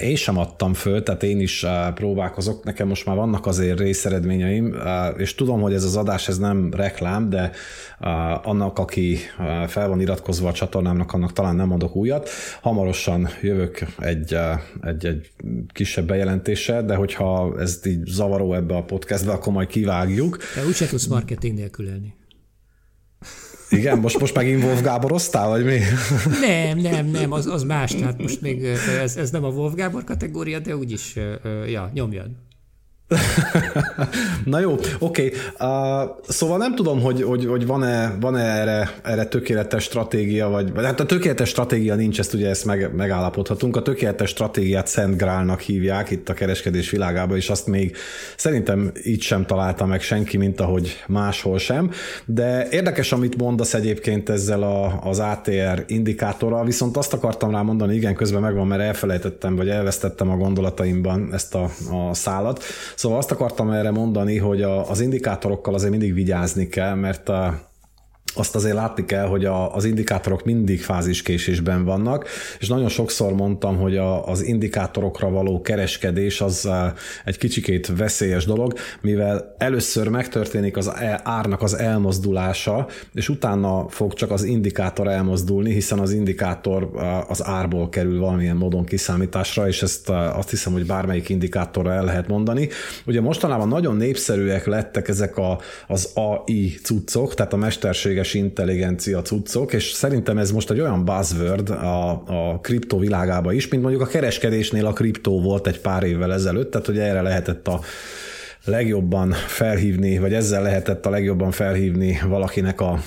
Én 0.00 0.16
sem 0.16 0.38
adtam 0.38 0.74
föl, 0.74 1.02
tehát 1.02 1.22
én 1.22 1.40
is 1.40 1.66
próbálkozok. 1.94 2.64
Nekem 2.64 2.88
most 2.88 3.06
már 3.06 3.16
vannak 3.16 3.46
azért 3.46 3.78
részeredményeim, 3.78 4.76
és 5.16 5.34
tudom, 5.34 5.60
hogy 5.60 5.74
ez 5.74 5.84
az 5.84 5.96
adás 5.96 6.28
ez 6.28 6.38
nem 6.38 6.72
reklám, 6.76 7.30
de 7.30 7.50
annak, 8.42 8.78
aki 8.78 9.18
fel 9.66 9.88
van 9.88 10.00
iratkozva 10.00 10.48
a 10.48 10.52
csatornámnak, 10.52 11.12
annak 11.12 11.32
talán 11.32 11.56
nem 11.56 11.72
adok 11.72 11.96
újat. 11.96 12.28
Hamarosan 12.60 13.28
jövök 13.42 13.78
egy, 13.98 14.36
egy, 14.82 15.06
egy 15.06 15.30
kisebb 15.72 16.03
bejelentéssel, 16.04 16.84
de 16.84 16.94
hogyha 16.94 17.54
ez 17.60 17.80
így 17.86 18.06
zavaró 18.06 18.54
ebbe 18.54 18.76
a 18.76 18.84
podcastbe, 18.84 19.32
akkor 19.32 19.52
majd 19.52 19.68
kivágjuk. 19.68 20.36
De 20.54 20.66
úgyse 20.66 20.86
tudsz 20.86 21.06
marketing 21.06 21.54
nélkül 21.54 21.86
élni. 21.86 22.14
Igen, 23.70 23.98
most, 23.98 24.20
most 24.20 24.34
megint 24.34 24.62
Wolf 24.62 24.82
Gáboroztál, 24.82 25.48
vagy 25.48 25.64
mi? 25.64 25.78
Nem, 26.40 26.78
nem, 26.78 27.06
nem, 27.06 27.32
az, 27.32 27.46
az 27.46 27.62
más, 27.62 27.94
tehát 27.94 28.18
most 28.18 28.40
még 28.40 28.64
ez, 29.02 29.16
ez 29.16 29.30
nem 29.30 29.44
a 29.44 29.48
Wolf 29.48 29.74
Gábor 29.74 30.04
kategória, 30.04 30.58
de 30.58 30.76
úgyis, 30.76 31.16
ja, 31.66 31.90
nyomjad. 31.94 32.30
Na 34.44 34.60
jó, 34.60 34.72
oké. 34.72 34.88
Okay. 34.98 35.32
Uh, 35.60 36.10
szóval 36.28 36.58
nem 36.58 36.74
tudom, 36.74 37.00
hogy, 37.00 37.22
hogy, 37.22 37.46
hogy 37.46 37.66
van-e, 37.66 38.16
van-e 38.20 38.42
erre, 38.42 38.90
erre 39.02 39.24
tökéletes 39.24 39.82
stratégia, 39.82 40.48
vagy 40.48 40.72
hát 40.76 41.00
a 41.00 41.06
tökéletes 41.06 41.48
stratégia 41.48 41.94
nincs, 41.94 42.18
ezt 42.18 42.34
ugye 42.34 42.48
ezt 42.48 42.64
meg, 42.64 42.94
megállapodhatunk. 42.94 43.76
A 43.76 43.82
tökéletes 43.82 44.30
stratégiát 44.30 44.86
Szent 44.86 45.16
Grálnak 45.16 45.60
hívják 45.60 46.10
itt 46.10 46.28
a 46.28 46.34
kereskedés 46.34 46.90
világában, 46.90 47.36
és 47.36 47.50
azt 47.50 47.66
még 47.66 47.96
szerintem 48.36 48.92
így 49.04 49.22
sem 49.22 49.46
találta 49.46 49.86
meg 49.86 50.00
senki, 50.00 50.36
mint 50.36 50.60
ahogy 50.60 51.04
máshol 51.06 51.58
sem. 51.58 51.90
De 52.24 52.68
érdekes, 52.70 53.12
amit 53.12 53.36
mondasz 53.36 53.74
egyébként 53.74 54.28
ezzel 54.28 54.62
a, 54.62 55.00
az 55.02 55.18
ATR 55.18 55.84
indikátorral, 55.86 56.64
viszont 56.64 56.96
azt 56.96 57.12
akartam 57.12 57.50
rá 57.50 57.62
mondani, 57.62 57.94
igen, 57.94 58.14
közben 58.14 58.40
megvan, 58.40 58.66
mert 58.66 58.82
elfelejtettem, 58.82 59.56
vagy 59.56 59.68
elvesztettem 59.68 60.30
a 60.30 60.36
gondolataimban 60.36 61.28
ezt 61.32 61.54
a, 61.54 61.70
a 61.90 62.14
szálat 62.14 62.64
Szóval 62.96 63.18
azt 63.18 63.30
akartam 63.30 63.70
erre 63.70 63.90
mondani, 63.90 64.38
hogy 64.38 64.62
a, 64.62 64.90
az 64.90 65.00
indikátorokkal 65.00 65.74
azért 65.74 65.90
mindig 65.90 66.14
vigyázni 66.14 66.68
kell, 66.68 66.94
mert 66.94 67.28
a, 67.28 67.72
azt 68.34 68.54
azért 68.54 68.74
látni 68.74 69.04
kell, 69.04 69.26
hogy 69.26 69.44
a, 69.44 69.74
az 69.74 69.84
indikátorok 69.84 70.44
mindig 70.44 70.82
fáziskésésben 70.82 71.84
vannak, 71.84 72.28
és 72.58 72.68
nagyon 72.68 72.88
sokszor 72.88 73.32
mondtam, 73.32 73.76
hogy 73.76 73.96
a, 73.96 74.26
az 74.26 74.42
indikátorokra 74.42 75.30
való 75.30 75.60
kereskedés 75.60 76.40
az 76.40 76.68
egy 77.24 77.38
kicsikét 77.38 77.92
veszélyes 77.96 78.44
dolog, 78.44 78.74
mivel 79.00 79.54
először 79.58 80.08
megtörténik 80.08 80.76
az 80.76 80.88
e, 80.88 81.20
árnak 81.24 81.62
az 81.62 81.74
elmozdulása, 81.74 82.86
és 83.14 83.28
utána 83.28 83.88
fog 83.88 84.12
csak 84.12 84.30
az 84.30 84.42
indikátor 84.42 85.08
elmozdulni, 85.08 85.72
hiszen 85.72 85.98
az 85.98 86.12
indikátor 86.12 86.90
az 87.28 87.44
árból 87.44 87.88
kerül 87.88 88.20
valamilyen 88.20 88.56
módon 88.56 88.84
kiszámításra, 88.84 89.68
és 89.68 89.82
ezt 89.82 90.08
azt 90.08 90.50
hiszem, 90.50 90.72
hogy 90.72 90.86
bármelyik 90.86 91.28
indikátorra 91.28 91.92
el 91.92 92.04
lehet 92.04 92.28
mondani. 92.28 92.68
Ugye 93.06 93.20
mostanában 93.20 93.68
nagyon 93.68 93.96
népszerűek 93.96 94.66
lettek 94.66 95.08
ezek 95.08 95.36
a, 95.36 95.58
az 95.86 96.10
AI 96.14 96.78
cuccok, 96.82 97.34
tehát 97.34 97.52
a 97.52 97.56
mesterséges 97.56 98.23
mesterséges 98.24 98.34
intelligencia 98.34 99.22
cuccok, 99.22 99.72
és 99.72 99.92
szerintem 99.92 100.38
ez 100.38 100.50
most 100.50 100.70
egy 100.70 100.80
olyan 100.80 101.04
buzzword 101.04 101.70
a, 101.70 102.10
a 102.10 102.58
kriptó 102.60 102.98
világában 102.98 103.54
is, 103.54 103.68
mint 103.68 103.82
mondjuk 103.82 104.02
a 104.02 104.06
kereskedésnél 104.06 104.86
a 104.86 104.92
kriptó 104.92 105.40
volt 105.40 105.66
egy 105.66 105.80
pár 105.80 106.02
évvel 106.02 106.32
ezelőtt, 106.32 106.70
tehát 106.70 106.86
hogy 106.86 106.98
erre 106.98 107.22
lehetett 107.22 107.68
a 107.68 107.80
legjobban 108.64 109.30
felhívni, 109.30 110.18
vagy 110.18 110.34
ezzel 110.34 110.62
lehetett 110.62 111.06
a 111.06 111.10
legjobban 111.10 111.50
felhívni 111.50 112.18
valakinek 112.28 112.80
a 112.80 112.98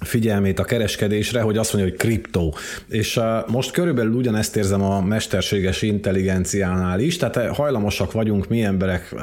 figyelmét 0.00 0.58
a 0.58 0.64
kereskedésre, 0.64 1.40
hogy 1.40 1.56
azt 1.56 1.72
mondja, 1.72 1.90
hogy 1.90 2.00
kriptó. 2.00 2.54
És 2.88 3.16
uh, 3.16 3.24
most 3.46 3.70
körülbelül 3.70 4.12
ugyanezt 4.12 4.56
érzem 4.56 4.82
a 4.82 5.00
mesterséges 5.00 5.82
intelligenciánál 5.82 7.00
is, 7.00 7.16
tehát 7.16 7.56
hajlamosak 7.56 8.12
vagyunk 8.12 8.48
mi 8.48 8.62
emberek, 8.62 9.08
uh, 9.12 9.20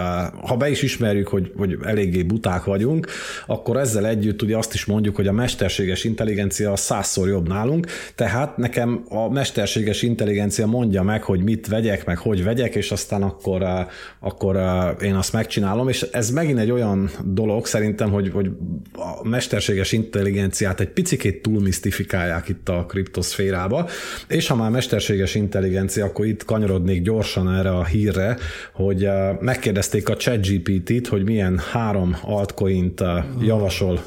ha 0.48 0.58
be 0.58 0.70
is 0.70 0.82
ismerjük, 0.82 1.28
hogy, 1.28 1.52
hogy 1.58 1.78
eléggé 1.84 2.24
buták 2.24 2.64
vagyunk, 2.64 3.08
akkor 3.48 3.78
ezzel 3.78 4.06
együtt 4.06 4.42
ugye 4.42 4.58
azt 4.58 4.74
is 4.74 4.86
mondjuk, 4.86 5.16
hogy 5.16 5.28
a 5.28 5.32
mesterséges 5.32 6.04
intelligencia 6.04 6.76
százszor 6.76 7.28
jobb 7.28 7.48
nálunk, 7.48 7.88
tehát 8.16 8.58
nekem 8.58 9.04
a 9.10 9.30
mesterséges 9.30 10.02
intelligencia 10.02 10.66
mondja 10.66 11.04
meg, 11.04 11.24
hogy 11.24 11.44
mit 11.44 11.68
vegyek, 11.68 12.06
meg 12.06 12.18
hogy 12.18 12.44
vegyek, 12.44 12.76
és 12.76 12.92
aztán 12.92 13.22
akkor, 13.22 13.62
uh, 13.62 13.70
akkor 14.20 14.56
én 15.02 15.16
azt 15.16 15.34
megcsinálom, 15.34 15.90
és 15.90 16.02
ez 16.02 16.30
megint 16.30 16.60
egy 16.60 16.72
olyan 16.72 17.10
dolog 17.24 17.66
szerintem, 17.66 18.12
hogy, 18.12 18.32
hogy 18.34 18.50
a 18.94 19.28
mesterséges 19.28 19.92
intelligencia 19.92 20.65
intelligenciát 20.66 20.80
egy 20.80 20.90
picikét 20.90 21.42
túlmisztifikálják 21.42 22.50
itt 22.50 22.70
a 22.70 22.86
kriptoszférába, 22.86 23.90
és 24.28 24.48
ha 24.48 24.56
már 24.56 24.72
mesterséges 24.72 25.36
intelligencia, 25.36 26.06
akkor 26.06 26.26
itt 26.26 26.46
kanyarodnék 26.46 27.02
gyorsan 27.02 27.56
erre 27.56 27.70
a 27.70 27.86
hírre, 27.86 28.38
hogy 28.74 29.06
eh, 29.06 29.38
megkérdezték 29.40 30.10
a 30.10 30.16
ChatGPT-t, 30.16 31.08
hogy 31.08 31.24
milyen 31.24 31.60
három 31.72 32.18
altcoint 32.22 33.02
eh, 33.02 33.24
javasol 33.42 34.04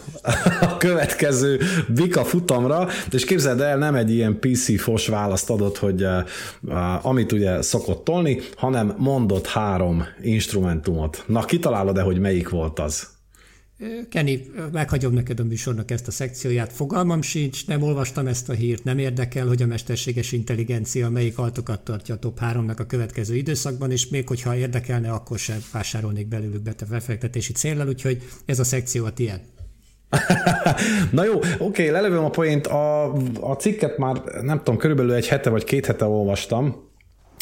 a 0.61 0.77
következő 0.77 1.61
Bika 1.89 2.25
futamra, 2.25 2.89
és 3.11 3.25
képzeld 3.25 3.61
el, 3.61 3.77
nem 3.77 3.95
egy 3.95 4.11
ilyen 4.11 4.39
PC-fos 4.41 5.07
választ 5.07 5.51
adott, 5.51 5.79
hogy 5.79 6.03
eh, 6.03 7.07
amit 7.07 7.33
ugye 7.33 7.63
szokott 7.63 8.05
tolni, 8.05 8.41
hanem 8.57 8.95
mondott 8.99 9.47
három 9.47 10.05
instrumentumot. 10.21 11.25
Na, 11.27 11.45
kitalálod-e, 11.45 12.03
hogy 12.03 12.19
melyik 12.19 12.49
volt 12.49 12.79
az? 12.79 13.18
Kenny, 14.11 14.35
meghagyom 14.73 15.13
neked 15.13 15.41
a 15.41 15.45
műsornak 15.45 15.91
ezt 15.91 16.09
a 16.09 16.11
szekcióját. 16.11 16.73
Fogalmam 16.73 17.23
sincs, 17.23 17.67
nem 17.67 17.83
olvastam 17.83 18.27
ezt 18.27 18.49
a 18.49 18.53
hírt, 18.53 18.85
nem 18.85 18.99
érdekel, 18.99 19.47
hogy 19.47 19.63
a 19.63 19.67
mesterséges 19.67 20.33
intelligencia 20.33 21.11
melyik 21.11 21.39
altokat 21.39 21.81
tartja 21.81 22.15
a 22.15 22.19
top 22.19 22.39
3-nak 22.43 22.79
a 22.79 22.87
következő 22.87 23.37
időszakban, 23.37 23.91
és 23.91 24.09
még 24.09 24.29
hogyha 24.29 24.57
érdekelne, 24.57 25.11
akkor 25.11 25.39
sem 25.39 25.59
vásárolnék 25.73 26.29
belőlük 26.29 26.63
bete 26.63 26.85
befektetési 26.85 27.53
célral, 27.53 27.89
úgyhogy 27.89 28.23
ez 28.47 28.59
a 28.59 28.65
szekció 28.65 29.05
a 29.05 29.13
tiéd. 29.13 29.41
Na 31.11 31.25
jó, 31.25 31.35
oké, 31.37 31.55
okay, 31.59 31.91
lelövöm 31.91 32.25
a 32.25 32.31
poént. 32.31 32.67
A, 32.67 33.13
a 33.41 33.53
cikket 33.53 33.99
már 33.99 34.23
nem 34.43 34.59
tudom, 34.59 34.77
körülbelül 34.77 35.13
egy 35.13 35.29
hete 35.29 35.51
vagy 35.51 35.65
két 35.65 35.87
hete 35.87 36.05
olvastam, 36.05 36.88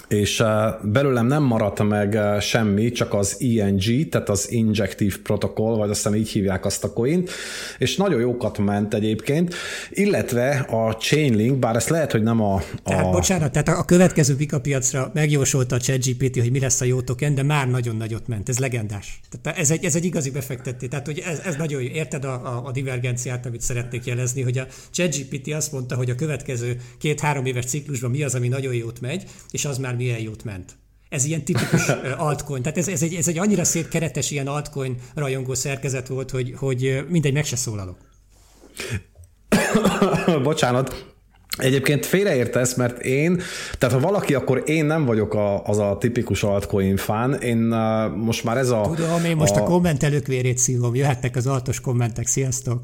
és 0.09 0.43
belőlem 0.83 1.27
nem 1.27 1.43
maradt 1.43 1.83
meg 1.83 2.19
semmi, 2.41 2.91
csak 2.91 3.15
az 3.15 3.37
ENG, 3.41 4.09
tehát 4.09 4.29
az 4.29 4.53
Injective 4.53 5.15
Protocol, 5.23 5.77
vagy 5.77 5.91
azt 5.91 6.03
hiszem 6.03 6.19
így 6.19 6.29
hívják 6.29 6.65
azt 6.65 6.85
a 6.85 6.93
coint, 6.93 7.31
és 7.79 7.97
nagyon 7.97 8.21
jókat 8.21 8.59
ment 8.59 8.95
egyébként, 8.95 9.55
illetve 9.91 10.67
a 10.71 10.95
Chainlink, 10.95 11.59
bár 11.59 11.77
ezt 11.77 11.89
lehet, 11.89 12.13
hogy 12.13 12.23
nem 12.23 12.41
a... 12.41 12.55
a... 12.55 12.63
Tehát 12.85 13.11
bocsánat, 13.11 13.53
tehát 13.53 13.69
a 13.69 13.85
következő 13.85 14.37
Vika 14.37 14.61
piacra 14.61 15.11
megjósolta 15.15 15.75
a 15.75 15.79
ChatGPT, 15.79 16.39
hogy 16.41 16.51
mi 16.51 16.61
lesz 16.61 16.81
a 16.81 16.85
jó 16.85 17.01
token, 17.01 17.35
de 17.35 17.43
már 17.43 17.69
nagyon 17.69 17.97
nagyot 17.97 18.29
ment, 18.29 18.49
ez 18.49 18.59
legendás. 18.59 19.21
Tehát 19.43 19.59
ez 19.59 19.71
egy, 19.71 19.85
ez 19.85 19.95
egy 19.95 20.05
igazi 20.05 20.31
befektetés, 20.31 20.89
tehát 20.89 21.07
hogy 21.07 21.23
ez, 21.27 21.41
ez 21.45 21.57
nagyon 21.57 21.83
jó, 21.83 21.89
érted 21.89 22.25
a, 22.25 22.33
a, 22.33 22.63
a 22.67 22.71
divergenciát, 22.73 23.47
amit 23.47 23.61
szeretnék 23.61 24.05
jelezni, 24.05 24.43
hogy 24.43 24.59
a 24.59 24.67
ChatGPT 24.91 25.53
azt 25.53 25.73
mondta, 25.73 25.95
hogy 25.95 26.11
a 26.11 26.15
következő 26.15 26.81
két-három 26.99 27.45
éves 27.47 27.65
ciklusban 27.65 28.11
mi 28.11 28.23
az, 28.23 28.35
ami 28.35 28.49
nagyon 28.49 28.75
jót 28.75 29.01
megy, 29.01 29.25
és 29.51 29.65
az 29.65 29.79
már 29.79 29.96
milyen 29.97 30.21
jót 30.21 30.45
ment. 30.45 30.73
Ez 31.09 31.25
ilyen 31.25 31.45
tipikus 31.45 31.89
altcoin. 32.17 32.63
Tehát 32.63 32.79
ez, 32.79 32.89
ez, 32.89 33.03
egy, 33.03 33.15
ez 33.15 33.29
egy 33.29 33.39
annyira 33.39 33.65
szép 33.65 33.89
keretes 33.89 34.31
ilyen 34.31 34.47
altcoin 34.47 34.97
rajongó 35.15 35.55
szerkezet 35.55 36.09
volt, 36.09 36.31
hogy, 36.31 36.55
hogy 36.57 37.05
mindegy, 37.09 37.33
meg 37.33 37.45
se 37.45 37.57
szólalok. 37.57 37.97
bocsánat, 40.43 41.15
Egyébként 41.57 42.07
félreértesz, 42.07 42.75
mert 42.75 42.99
én, 42.99 43.41
tehát 43.79 43.95
ha 43.95 44.01
valaki, 44.01 44.35
akkor 44.35 44.63
én 44.67 44.85
nem 44.85 45.05
vagyok 45.05 45.35
a, 45.35 45.65
az 45.65 45.79
a 45.79 45.97
tipikus 45.99 46.43
altcoin 46.43 46.97
fán. 46.97 47.35
Én 47.35 47.73
uh, 47.73 48.15
most 48.17 48.45
már 48.45 48.57
ez 48.57 48.71
a... 48.71 48.91
Tudom, 48.95 49.25
én 49.25 49.37
most 49.37 49.57
a, 49.57 49.61
a 49.61 49.65
kommentelők 49.65 50.27
vérét 50.27 50.59
szívom, 50.59 50.95
jöhetnek 50.95 51.37
az 51.37 51.47
altos 51.47 51.81
kommentek, 51.81 52.27
sziasztok! 52.27 52.81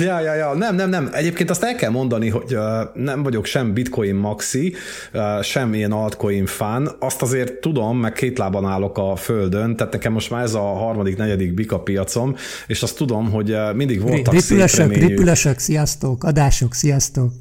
Ja, 0.00 0.20
ja, 0.20 0.34
ja, 0.34 0.54
nem, 0.54 0.74
nem, 0.74 0.88
nem. 0.88 1.10
Egyébként 1.12 1.50
azt 1.50 1.62
el 1.62 1.74
kell 1.74 1.90
mondani, 1.90 2.28
hogy 2.28 2.54
uh, 2.54 2.62
nem 2.94 3.22
vagyok 3.22 3.44
sem 3.44 3.72
bitcoin 3.72 4.14
maxi, 4.14 4.74
uh, 5.12 5.42
sem 5.42 5.74
ilyen 5.74 5.92
altcoin 5.92 6.46
fán. 6.46 6.90
Azt 6.98 7.22
azért 7.22 7.54
tudom, 7.54 7.98
meg 7.98 8.12
két 8.12 8.38
lábon 8.38 8.64
állok 8.64 8.98
a 8.98 9.16
földön, 9.16 9.76
tehát 9.76 9.92
nekem 9.92 10.12
most 10.12 10.30
már 10.30 10.42
ez 10.42 10.54
a 10.54 10.60
harmadik, 10.60 11.16
negyedik 11.16 11.54
bika 11.54 11.80
piacom, 11.80 12.36
és 12.66 12.82
azt 12.82 12.96
tudom, 12.96 13.30
hogy 13.30 13.50
uh, 13.50 13.74
mindig 13.74 14.00
voltak 14.00 14.34
Ripülösök, 14.34 14.92
ripülösök, 14.92 15.58
sziasztok, 15.58 16.24
adások, 16.24 16.74
sziasztok. 16.74 17.32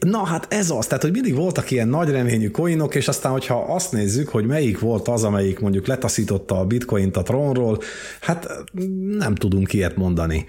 Na 0.00 0.24
hát 0.24 0.46
ez 0.52 0.70
az, 0.70 0.86
tehát 0.86 1.02
hogy 1.02 1.12
mindig 1.12 1.34
voltak 1.34 1.70
ilyen 1.70 1.88
nagy 1.88 2.10
reményű 2.10 2.50
coinok, 2.50 2.94
és 2.94 3.08
aztán, 3.08 3.32
hogyha 3.32 3.74
azt 3.74 3.92
nézzük, 3.92 4.28
hogy 4.28 4.46
melyik 4.46 4.78
volt 4.78 5.08
az, 5.08 5.24
amelyik 5.24 5.60
mondjuk 5.60 5.86
letaszította 5.86 6.58
a 6.58 6.64
bitcoint 6.64 7.16
a 7.16 7.22
trónról, 7.22 7.78
hát 8.20 8.64
nem 9.18 9.34
tudunk 9.34 9.72
ilyet 9.72 9.96
mondani. 9.96 10.46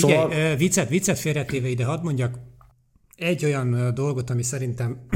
Figyelj, 0.00 0.30
szóval... 0.30 0.56
viccet, 0.56 0.88
viccet 0.88 1.18
félretéve 1.18 1.68
ide 1.68 1.84
hadd 1.84 2.02
mondjak 2.02 2.38
egy 3.16 3.44
olyan 3.44 3.94
dolgot, 3.94 4.30
ami 4.30 4.42
szerintem 4.42 5.06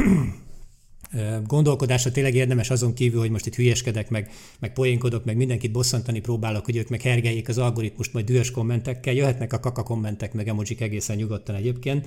gondolkodásra 1.47 2.11
tényleg 2.11 2.35
érdemes 2.35 2.71
azon 2.71 2.95
kívül, 2.95 3.21
hogy 3.21 3.31
most 3.31 3.47
itt 3.47 3.55
hülyeskedek, 3.55 4.11
meg, 4.11 4.31
meg 4.61 4.73
poénkodok, 4.73 5.25
meg 5.25 5.37
mindenkit 5.37 5.73
bosszantani 5.73 6.21
próbálok, 6.21 6.65
hogy 6.65 6.77
ők 6.77 6.89
meg 6.89 7.01
hergeljék 7.01 7.49
az 7.49 7.59
algoritmust 7.59 8.13
majd 8.13 8.25
dühös 8.27 8.51
kommentekkel, 8.51 9.15
jöhetnek 9.15 9.53
a 9.53 9.61
kaka 9.61 9.83
kommentek, 9.83 10.33
meg 10.33 10.49
emojik 10.49 10.81
egészen 10.81 11.17
nyugodtan 11.17 11.55
egyébként. 11.55 12.07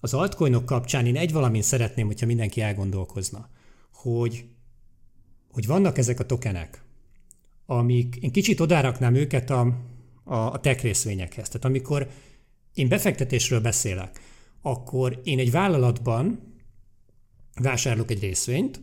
Az 0.00 0.14
altcoinok 0.14 0.64
kapcsán 0.64 1.06
én 1.06 1.16
egy 1.16 1.32
valamint 1.32 1.64
szeretném, 1.64 2.06
hogyha 2.06 2.26
mindenki 2.26 2.60
elgondolkozna, 2.60 3.48
hogy, 3.92 4.44
hogy 5.50 5.66
vannak 5.66 5.98
ezek 5.98 6.20
a 6.20 6.26
tokenek, 6.26 6.82
amik, 7.66 8.16
én 8.20 8.32
kicsit 8.32 8.60
odáraknám 8.60 9.14
őket 9.14 9.50
a, 9.50 9.76
a, 10.24 10.34
a 10.34 10.60
tech 10.60 10.82
részvényekhez. 10.82 11.46
Tehát 11.46 11.64
amikor 11.64 12.08
én 12.74 12.88
befektetésről 12.88 13.60
beszélek, 13.60 14.20
akkor 14.62 15.20
én 15.24 15.38
egy 15.38 15.50
vállalatban 15.50 16.54
vásárolok 17.60 18.10
egy 18.10 18.20
részvényt, 18.20 18.80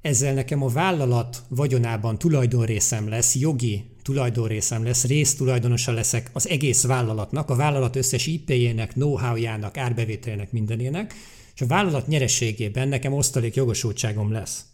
ezzel 0.00 0.34
nekem 0.34 0.62
a 0.62 0.68
vállalat 0.68 1.42
vagyonában 1.48 2.18
tulajdonrészem 2.18 3.08
lesz, 3.08 3.34
jogi 3.34 3.84
tulajdonrészem 4.02 4.84
lesz, 4.84 5.04
résztulajdonosa 5.04 5.92
leszek 5.92 6.30
az 6.32 6.48
egész 6.48 6.84
vállalatnak, 6.84 7.50
a 7.50 7.56
vállalat 7.56 7.96
összes 7.96 8.26
IP-jének, 8.26 8.92
know-how-jának, 8.92 9.76
árbevételének, 9.76 10.52
mindenének, 10.52 11.14
és 11.54 11.60
a 11.60 11.66
vállalat 11.66 12.06
nyerességében 12.06 12.88
nekem 12.88 13.12
osztalék 13.12 13.54
jogosultságom 13.54 14.32
lesz. 14.32 14.64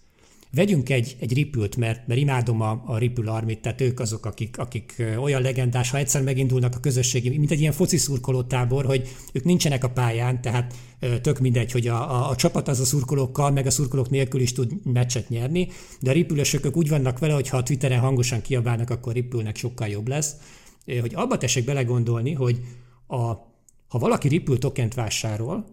Vegyünk 0.53 0.91
egy, 0.91 1.17
egy 1.21 1.35
ripült, 1.35 1.77
mert, 1.77 2.07
mert 2.07 2.21
imádom 2.21 2.61
a, 2.61 2.83
a 2.87 2.99
Ripple 2.99 3.31
Armit, 3.31 3.61
tehát 3.61 3.81
ők 3.81 4.01
azok, 4.01 4.27
akik, 4.27 4.59
akik 4.59 5.03
olyan 5.19 5.43
legendás, 5.43 5.91
ha 5.91 5.99
egyszer 5.99 6.23
megindulnak 6.23 6.75
a 6.75 6.81
közösségi, 6.81 7.29
mint 7.29 7.51
egy 7.51 7.61
ilyen 7.61 7.73
foci 7.73 7.97
szurkoló 7.97 8.43
tábor, 8.43 8.85
hogy 8.85 9.09
ők 9.33 9.45
nincsenek 9.45 9.85
a 9.85 9.91
pályán, 9.91 10.41
tehát 10.41 10.75
tök 11.23 11.39
mindegy, 11.39 11.73
hogy 11.73 11.87
a, 11.87 12.11
a, 12.11 12.31
a 12.31 12.37
csapat 12.37 12.69
az 12.69 12.81
a 12.81 12.85
szurkolókkal, 12.85 13.51
meg 13.51 13.67
a 13.67 13.71
szurkolók 13.71 14.11
nélkül 14.11 14.41
is 14.41 14.53
tud 14.53 14.73
meccset 14.85 15.29
nyerni, 15.29 15.69
de 16.01 16.11
a 16.11 16.13
ripülösök 16.13 16.77
úgy 16.77 16.89
vannak 16.89 17.19
vele, 17.19 17.33
hogy 17.33 17.49
ha 17.49 17.57
a 17.57 17.63
Twitteren 17.63 18.01
hangosan 18.01 18.41
kiabálnak, 18.41 18.91
akkor 18.91 19.13
ripülnek 19.13 19.57
sokkal 19.57 19.89
jobb 19.89 20.09
lesz. 20.09 20.37
Hogy 21.01 21.15
abba 21.15 21.37
tessék 21.37 21.65
belegondolni, 21.65 22.33
hogy 22.33 22.61
a, 23.07 23.17
ha 23.89 23.99
valaki 23.99 24.29
Ripple 24.29 24.57
tokent 24.57 24.95
vásárol, 24.95 25.65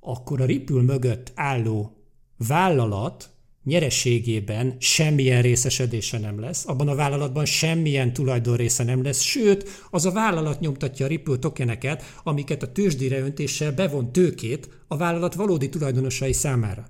akkor 0.00 0.40
a 0.40 0.44
Ripple 0.44 0.82
mögött 0.82 1.32
álló 1.34 1.96
vállalat 2.36 3.33
nyerességében 3.64 4.76
semmilyen 4.78 5.42
részesedése 5.42 6.18
nem 6.18 6.40
lesz, 6.40 6.66
abban 6.66 6.88
a 6.88 6.94
vállalatban 6.94 7.44
semmilyen 7.44 8.12
tulajdonrésze 8.12 8.84
nem 8.84 9.02
lesz, 9.02 9.20
sőt, 9.20 9.86
az 9.90 10.06
a 10.06 10.12
vállalat 10.12 10.60
nyomtatja 10.60 11.04
a 11.04 11.08
Ripple 11.08 11.36
tokeneket, 11.36 12.02
amiket 12.22 12.62
a 12.62 12.72
tőzsdére 12.72 13.18
öntéssel 13.18 13.72
bevon 13.72 14.12
tőkét 14.12 14.68
a 14.88 14.96
vállalat 14.96 15.34
valódi 15.34 15.68
tulajdonosai 15.68 16.32
számára. 16.32 16.86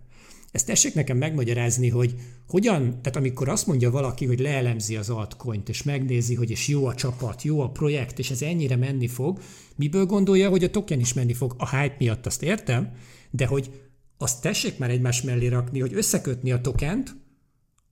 Ezt 0.55 0.67
tessék 0.67 0.95
nekem 0.95 1.17
megmagyarázni, 1.17 1.89
hogy 1.89 2.15
hogyan, 2.49 2.81
tehát 3.03 3.17
amikor 3.17 3.49
azt 3.49 3.67
mondja 3.67 3.91
valaki, 3.91 4.27
hogy 4.27 4.41
leelemzi 4.41 4.97
az 4.97 5.11
altcoint, 5.11 5.69
és 5.69 5.83
megnézi, 5.83 6.35
hogy 6.35 6.51
és 6.51 6.69
jó 6.69 6.87
a 6.87 6.95
csapat, 6.95 7.43
jó 7.43 7.61
a 7.61 7.69
projekt, 7.69 8.19
és 8.19 8.31
ez 8.31 8.43
ennyire 8.43 8.77
menni 8.77 9.09
fog, 9.09 9.39
miből 9.77 10.07
gondolja, 10.07 10.49
hogy 10.49 10.65
a 10.65 10.71
token 10.71 11.01
is 11.01 11.13
menni 11.13 11.33
fog? 11.33 11.55
A 11.59 11.77
hype 11.77 11.97
miatt 11.99 12.27
azt 12.27 12.43
értem, 12.43 12.93
de 13.31 13.47
hogy 13.47 13.71
azt 14.19 14.41
tessék 14.41 14.79
már 14.79 14.91
egymás 14.91 15.23
mellé 15.23 15.47
rakni, 15.47 15.81
hogy 15.81 15.95
összekötni 15.95 16.53
a 16.53 16.61
tokent 16.61 17.15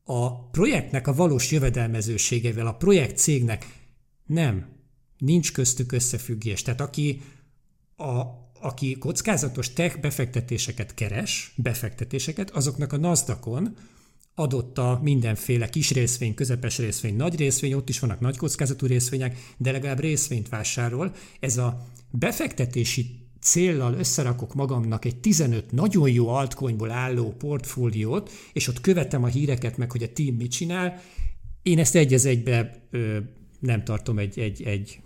a 0.04 0.48
projektnek 0.48 1.06
a 1.06 1.14
valós 1.14 1.50
jövedelmezőségével, 1.50 2.66
a 2.66 2.74
projekt 2.74 3.18
cégnek. 3.18 3.66
Nem. 4.26 4.66
Nincs 5.18 5.52
köztük 5.52 5.92
összefüggés. 5.92 6.62
Tehát 6.62 6.80
aki, 6.80 7.22
a, 7.96 8.22
aki 8.60 8.98
kockázatos 8.98 9.72
tech 9.72 10.00
befektetéseket 10.00 10.94
keres, 10.94 11.52
befektetéseket, 11.56 12.50
azoknak 12.50 12.92
a 12.92 12.96
NASDAQ-on 12.96 13.76
adott 14.34 14.78
a 14.78 15.00
mindenféle 15.02 15.68
kis 15.68 15.90
részvény, 15.90 16.34
közepes 16.34 16.78
részvény, 16.78 17.16
nagy 17.16 17.36
részvény, 17.36 17.72
ott 17.72 17.88
is 17.88 17.98
vannak 17.98 18.20
nagy 18.20 18.36
kockázatú 18.36 18.86
részvények, 18.86 19.54
de 19.56 19.72
legalább 19.72 20.00
részvényt 20.00 20.48
vásárol. 20.48 21.14
Ez 21.40 21.56
a 21.56 21.86
befektetési 22.10 23.21
céllal 23.42 23.94
összerakok 23.94 24.54
magamnak 24.54 25.04
egy 25.04 25.16
15 25.16 25.72
nagyon 25.72 26.10
jó 26.10 26.28
altcoinból 26.28 26.90
álló 26.90 27.34
portfóliót, 27.38 28.30
és 28.52 28.68
ott 28.68 28.80
követem 28.80 29.24
a 29.24 29.26
híreket 29.26 29.76
meg, 29.76 29.90
hogy 29.90 30.02
a 30.02 30.12
team 30.12 30.34
mit 30.34 30.50
csinál, 30.50 31.02
én 31.62 31.78
ezt 31.78 31.94
egy 31.94 32.12
egybe 32.12 32.88
nem 33.58 33.84
tartom 33.84 34.18
egy, 34.18 34.38
egy, 34.38 34.62
egy 34.62 35.00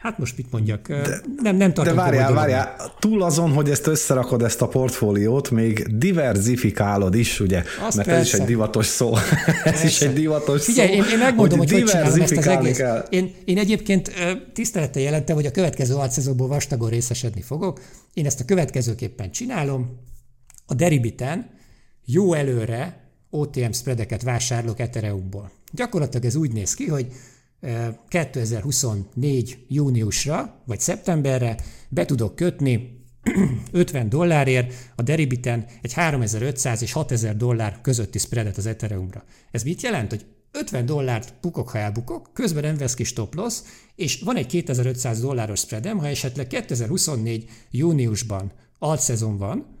Hát 0.00 0.18
most 0.18 0.36
mit 0.36 0.46
mondjak? 0.50 0.88
De, 0.88 1.20
nem, 1.42 1.56
nem 1.56 1.72
tartom 1.72 1.94
De 1.96 2.02
várjál, 2.02 2.32
várjál, 2.32 2.76
túl 2.98 3.22
azon, 3.22 3.52
hogy 3.52 3.70
ezt 3.70 3.86
összerakod, 3.86 4.42
ezt 4.42 4.62
a 4.62 4.68
portfóliót, 4.68 5.50
még 5.50 5.96
diversifikálod 5.96 7.14
is, 7.14 7.40
ugye? 7.40 7.62
Azt 7.80 7.96
Mert 7.96 8.08
persze. 8.08 8.20
ez 8.20 8.26
is 8.26 8.32
egy 8.32 8.46
divatos 8.46 8.86
szó. 8.86 9.14
ez 9.64 9.84
is 9.84 10.00
egy 10.00 10.12
divatos 10.12 10.64
Figyelj, 10.64 10.88
szó. 10.88 10.94
Én, 10.94 11.04
én 11.10 11.18
megmondom, 11.18 11.58
hogy 11.58 11.70
hogy, 11.70 11.84
csinálom 11.84 12.20
ezt 12.20 12.36
az 12.36 12.46
egész. 12.46 12.82
Én, 13.10 13.34
én 13.44 13.58
egyébként 13.58 14.12
tisztelettel 14.52 15.02
jelentem, 15.02 15.34
hogy 15.34 15.46
a 15.46 15.50
következő 15.50 15.94
alcezóból 15.94 16.48
vastagon 16.48 16.88
részesedni 16.88 17.42
fogok. 17.42 17.80
Én 18.14 18.26
ezt 18.26 18.40
a 18.40 18.44
következőképpen 18.44 19.30
csinálom. 19.30 20.00
A 20.66 20.74
Deribiten 20.74 21.50
jó 22.04 22.34
előre 22.34 23.00
OTM 23.30 23.70
spreadeket 23.70 24.22
vásárolok 24.22 24.80
Ethereumból. 24.80 25.50
Gyakorlatilag 25.72 26.24
ez 26.24 26.34
úgy 26.34 26.52
néz 26.52 26.74
ki, 26.74 26.86
hogy 26.86 27.06
2024 28.08 29.64
júniusra 29.68 30.62
vagy 30.64 30.80
szeptemberre 30.80 31.56
be 31.88 32.04
tudok 32.04 32.34
kötni 32.34 32.96
50 33.72 34.08
dollárért 34.08 34.74
a 34.96 35.02
Deribiten 35.02 35.66
egy 35.82 35.92
3500 35.92 36.82
és 36.82 36.92
6000 36.92 37.36
dollár 37.36 37.80
közötti 37.80 38.18
spreadet 38.18 38.56
az 38.56 38.66
Ethereumra. 38.66 39.24
Ez 39.50 39.62
mit 39.62 39.82
jelent, 39.82 40.10
hogy 40.10 40.26
50 40.52 40.86
dollárt 40.86 41.34
bukok, 41.40 41.68
ha 41.68 41.78
elbukok, 41.78 42.30
közben 42.32 42.62
nem 42.62 42.76
vesz 42.76 42.94
ki 42.94 43.04
stop 43.04 43.34
loss, 43.34 43.60
és 43.94 44.20
van 44.20 44.36
egy 44.36 44.46
2500 44.46 45.20
dolláros 45.20 45.60
spreadem, 45.60 45.98
ha 45.98 46.06
esetleg 46.06 46.46
2024 46.46 47.50
júniusban 47.70 48.52
alt 48.78 49.00
szezon 49.00 49.38
van, 49.38 49.77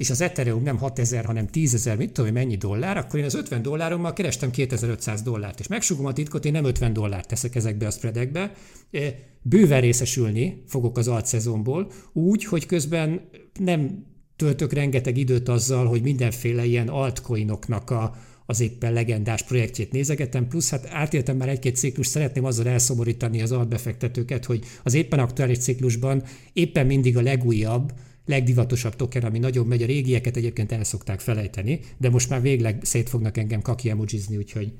és 0.00 0.10
az 0.10 0.20
Ethereum 0.20 0.62
nem 0.62 0.78
6000, 0.78 1.24
hanem 1.24 1.48
10.000, 1.52 1.96
mit 1.96 2.12
tudom, 2.12 2.32
mennyi 2.32 2.56
dollár, 2.56 2.96
akkor 2.96 3.18
én 3.18 3.24
az 3.24 3.34
50 3.34 3.62
dollárommal 3.62 4.12
kerestem 4.12 4.50
2500 4.50 5.22
dollárt, 5.22 5.60
és 5.60 5.66
megsugom 5.66 6.06
a 6.06 6.12
titkot, 6.12 6.44
én 6.44 6.52
nem 6.52 6.64
50 6.64 6.92
dollárt 6.92 7.28
teszek 7.28 7.54
ezekbe 7.54 7.86
a 7.86 7.90
spreadekbe, 7.90 8.52
e, 8.90 9.14
bőven 9.42 9.80
részesülni 9.80 10.62
fogok 10.66 10.98
az 10.98 11.08
alt 11.08 11.26
szezonból, 11.26 11.90
úgy, 12.12 12.44
hogy 12.44 12.66
közben 12.66 13.28
nem 13.58 14.06
töltök 14.36 14.72
rengeteg 14.72 15.16
időt 15.16 15.48
azzal, 15.48 15.86
hogy 15.86 16.02
mindenféle 16.02 16.64
ilyen 16.64 16.88
altcoinoknak 16.88 17.90
a, 17.90 18.14
az 18.46 18.60
éppen 18.60 18.92
legendás 18.92 19.42
projektjét 19.42 19.92
nézegetem, 19.92 20.48
plusz 20.48 20.70
hát 20.70 20.86
átéltem 20.90 21.36
már 21.36 21.48
egy-két 21.48 21.76
ciklus, 21.76 22.06
szeretném 22.06 22.44
azzal 22.44 22.68
elszomorítani 22.68 23.42
az 23.42 23.52
altbefektetőket, 23.52 24.44
hogy 24.44 24.64
az 24.82 24.94
éppen 24.94 25.18
aktuális 25.18 25.58
ciklusban 25.58 26.22
éppen 26.52 26.86
mindig 26.86 27.16
a 27.16 27.22
legújabb, 27.22 27.92
legdivatosabb 28.30 28.96
token, 28.96 29.22
ami 29.22 29.38
nagyon 29.38 29.66
megy, 29.66 29.82
a 29.82 29.86
régieket 29.86 30.36
egyébként 30.36 30.72
el 30.72 30.84
szokták 30.84 31.20
felejteni, 31.20 31.80
de 31.98 32.10
most 32.10 32.30
már 32.30 32.42
végleg 32.42 32.78
szét 32.82 33.08
fognak 33.08 33.36
engem 33.36 33.62
kaki 33.62 33.90
emojizni, 33.90 34.36
úgyhogy, 34.36 34.72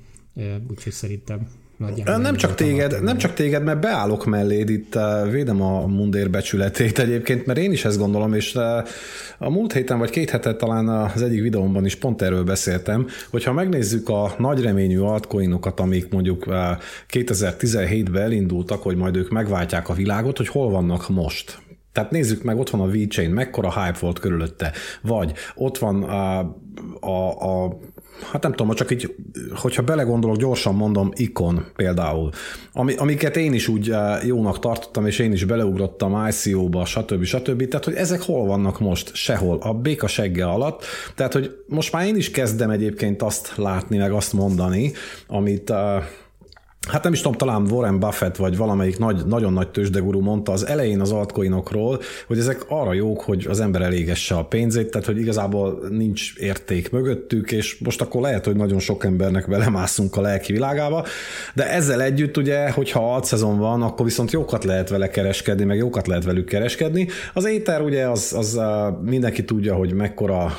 úgyhogy 0.69 0.93
szerintem 0.93 1.47
Nagyjából 1.81 2.17
nem 2.17 2.35
csak, 2.35 2.55
téged, 2.55 3.03
nem 3.03 3.17
csak 3.17 3.33
téged, 3.33 3.63
mert 3.63 3.79
beállok 3.79 4.25
melléd, 4.25 4.69
itt 4.69 4.97
védem 5.31 5.61
a 5.61 5.85
mundér 5.85 6.29
becsületét 6.29 6.99
egyébként, 6.99 7.45
mert 7.45 7.59
én 7.59 7.71
is 7.71 7.85
ezt 7.85 7.97
gondolom, 7.97 8.33
és 8.33 8.55
a 9.37 9.49
múlt 9.49 9.73
héten 9.73 9.97
vagy 9.97 10.09
két 10.09 10.29
hetet 10.29 10.57
talán 10.57 10.87
az 10.87 11.21
egyik 11.21 11.41
videómban 11.41 11.85
is 11.85 11.95
pont 11.95 12.21
erről 12.21 12.43
beszéltem, 12.43 13.07
hogyha 13.29 13.53
megnézzük 13.53 14.09
a 14.09 14.35
nagy 14.37 14.61
reményű 14.61 14.99
altcoinokat, 14.99 15.79
amik 15.79 16.09
mondjuk 16.09 16.45
2017-ben 17.09 18.21
elindultak, 18.21 18.81
hogy 18.81 18.95
majd 18.95 19.15
ők 19.15 19.29
megváltják 19.29 19.89
a 19.89 19.93
világot, 19.93 20.37
hogy 20.37 20.47
hol 20.47 20.69
vannak 20.69 21.09
most. 21.09 21.61
Tehát 21.91 22.11
nézzük 22.11 22.43
meg, 22.43 22.59
ott 22.59 22.69
van 22.69 22.81
a 22.81 22.91
VeChain, 22.91 23.29
mekkora 23.29 23.83
hype 23.83 23.97
volt 23.99 24.19
körülötte, 24.19 24.71
vagy 25.01 25.33
ott 25.55 25.77
van 25.77 26.03
a, 26.03 26.39
a, 26.99 27.29
a 27.65 27.77
hát 28.31 28.43
nem 28.43 28.53
tudom, 28.53 28.75
csak 28.75 28.91
így, 28.91 29.15
hogyha 29.55 29.81
belegondolok, 29.83 30.37
gyorsan 30.37 30.75
mondom, 30.75 31.11
ikon 31.13 31.65
például, 31.75 32.29
ami, 32.73 32.95
amiket 32.95 33.37
én 33.37 33.53
is 33.53 33.67
úgy 33.67 33.93
jónak 34.23 34.59
tartottam, 34.59 35.05
és 35.05 35.19
én 35.19 35.31
is 35.31 35.45
beleugrottam 35.45 36.27
ICO-ba, 36.27 36.85
stb. 36.85 37.23
stb. 37.23 37.67
Tehát, 37.67 37.85
hogy 37.85 37.93
ezek 37.93 38.21
hol 38.21 38.45
vannak 38.45 38.79
most? 38.79 39.15
Sehol. 39.15 39.57
A 39.61 39.73
béka 39.73 40.07
segge 40.07 40.45
alatt. 40.45 40.85
Tehát, 41.15 41.33
hogy 41.33 41.55
most 41.67 41.91
már 41.91 42.05
én 42.05 42.15
is 42.15 42.31
kezdem 42.31 42.69
egyébként 42.69 43.21
azt 43.21 43.53
látni, 43.55 43.97
meg 43.97 44.11
azt 44.11 44.33
mondani, 44.33 44.91
amit 45.27 45.73
Hát 46.89 47.03
nem 47.03 47.13
is 47.13 47.21
tudom, 47.21 47.37
talán 47.37 47.71
Warren 47.71 47.99
Buffett 47.99 48.35
vagy 48.35 48.57
valamelyik 48.57 48.97
nagy, 48.97 49.25
nagyon 49.25 49.53
nagy 49.53 49.67
tőzsdegurú 49.69 50.19
mondta 50.19 50.51
az 50.51 50.67
elején 50.67 51.01
az 51.01 51.11
altcoinokról, 51.11 51.99
hogy 52.27 52.37
ezek 52.37 52.65
arra 52.67 52.93
jók, 52.93 53.21
hogy 53.21 53.45
az 53.49 53.59
ember 53.59 53.81
elégesse 53.81 54.35
a 54.35 54.45
pénzét, 54.45 54.91
tehát 54.91 55.07
hogy 55.07 55.19
igazából 55.19 55.87
nincs 55.89 56.33
érték 56.37 56.91
mögöttük, 56.91 57.51
és 57.51 57.77
most 57.79 58.01
akkor 58.01 58.21
lehet, 58.21 58.45
hogy 58.45 58.55
nagyon 58.55 58.79
sok 58.79 59.05
embernek 59.05 59.49
belemászunk 59.49 60.15
a 60.15 60.21
lelki 60.21 60.51
világába, 60.51 61.05
de 61.53 61.69
ezzel 61.71 62.01
együtt 62.01 62.37
ugye, 62.37 62.71
hogyha 62.71 63.19
szezon 63.23 63.57
van, 63.57 63.81
akkor 63.81 64.05
viszont 64.05 64.31
jókat 64.31 64.63
lehet 64.63 64.89
vele 64.89 65.09
kereskedni, 65.09 65.63
meg 65.63 65.77
jókat 65.77 66.07
lehet 66.07 66.23
velük 66.23 66.45
kereskedni. 66.45 67.07
Az 67.33 67.45
éter 67.45 67.81
ugye 67.81 68.07
az, 68.07 68.33
az 68.37 68.59
mindenki 69.01 69.45
tudja, 69.45 69.75
hogy 69.75 69.93
mekkora 69.93 70.51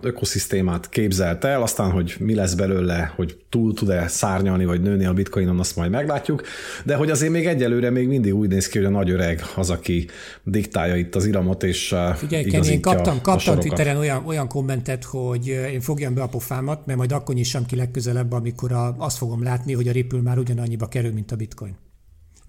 ökoszisztémát 0.00 0.88
képzelt 0.88 1.44
el, 1.44 1.62
aztán, 1.62 1.90
hogy 1.90 2.14
mi 2.18 2.34
lesz 2.34 2.54
belőle, 2.54 3.12
hogy 3.16 3.38
túl 3.48 3.74
tud-e 3.74 4.08
szárnyalni, 4.08 4.64
vagy 4.64 4.80
nőni 4.80 5.04
a 5.04 5.12
bitcoinon, 5.12 5.57
azt 5.58 5.76
majd 5.76 5.90
meglátjuk, 5.90 6.42
de 6.84 6.94
hogy 6.94 7.10
azért 7.10 7.32
még 7.32 7.46
egyelőre 7.46 7.90
még 7.90 8.08
mindig 8.08 8.34
úgy 8.34 8.48
néz 8.48 8.68
ki, 8.68 8.78
hogy 8.78 8.86
a 8.86 8.90
nagy 8.90 9.10
öreg 9.10 9.42
az, 9.56 9.70
aki 9.70 10.06
diktálja 10.44 10.96
itt 10.96 11.14
az 11.14 11.26
iramot, 11.26 11.62
és 11.62 11.94
Figyelj, 12.16 12.44
Kenny, 12.44 12.64
én 12.64 12.80
kaptam, 12.80 13.20
kaptam 13.20 13.58
Twitteren 13.58 13.96
olyan, 13.96 14.26
olyan 14.26 14.48
kommentet, 14.48 15.04
hogy 15.04 15.46
én 15.46 15.80
fogjam 15.80 16.14
be 16.14 16.22
a 16.22 16.28
pofámat, 16.28 16.86
mert 16.86 16.98
majd 16.98 17.12
akkor 17.12 17.34
nyissam 17.34 17.66
ki 17.66 17.76
legközelebb, 17.76 18.32
amikor 18.32 18.72
a, 18.72 18.94
azt 18.98 19.16
fogom 19.16 19.42
látni, 19.42 19.72
hogy 19.72 19.88
a 19.88 19.92
Ripple 19.92 20.20
már 20.20 20.38
ugyanannyiba 20.38 20.88
kerül, 20.88 21.12
mint 21.12 21.32
a 21.32 21.36
bitcoin. 21.36 21.76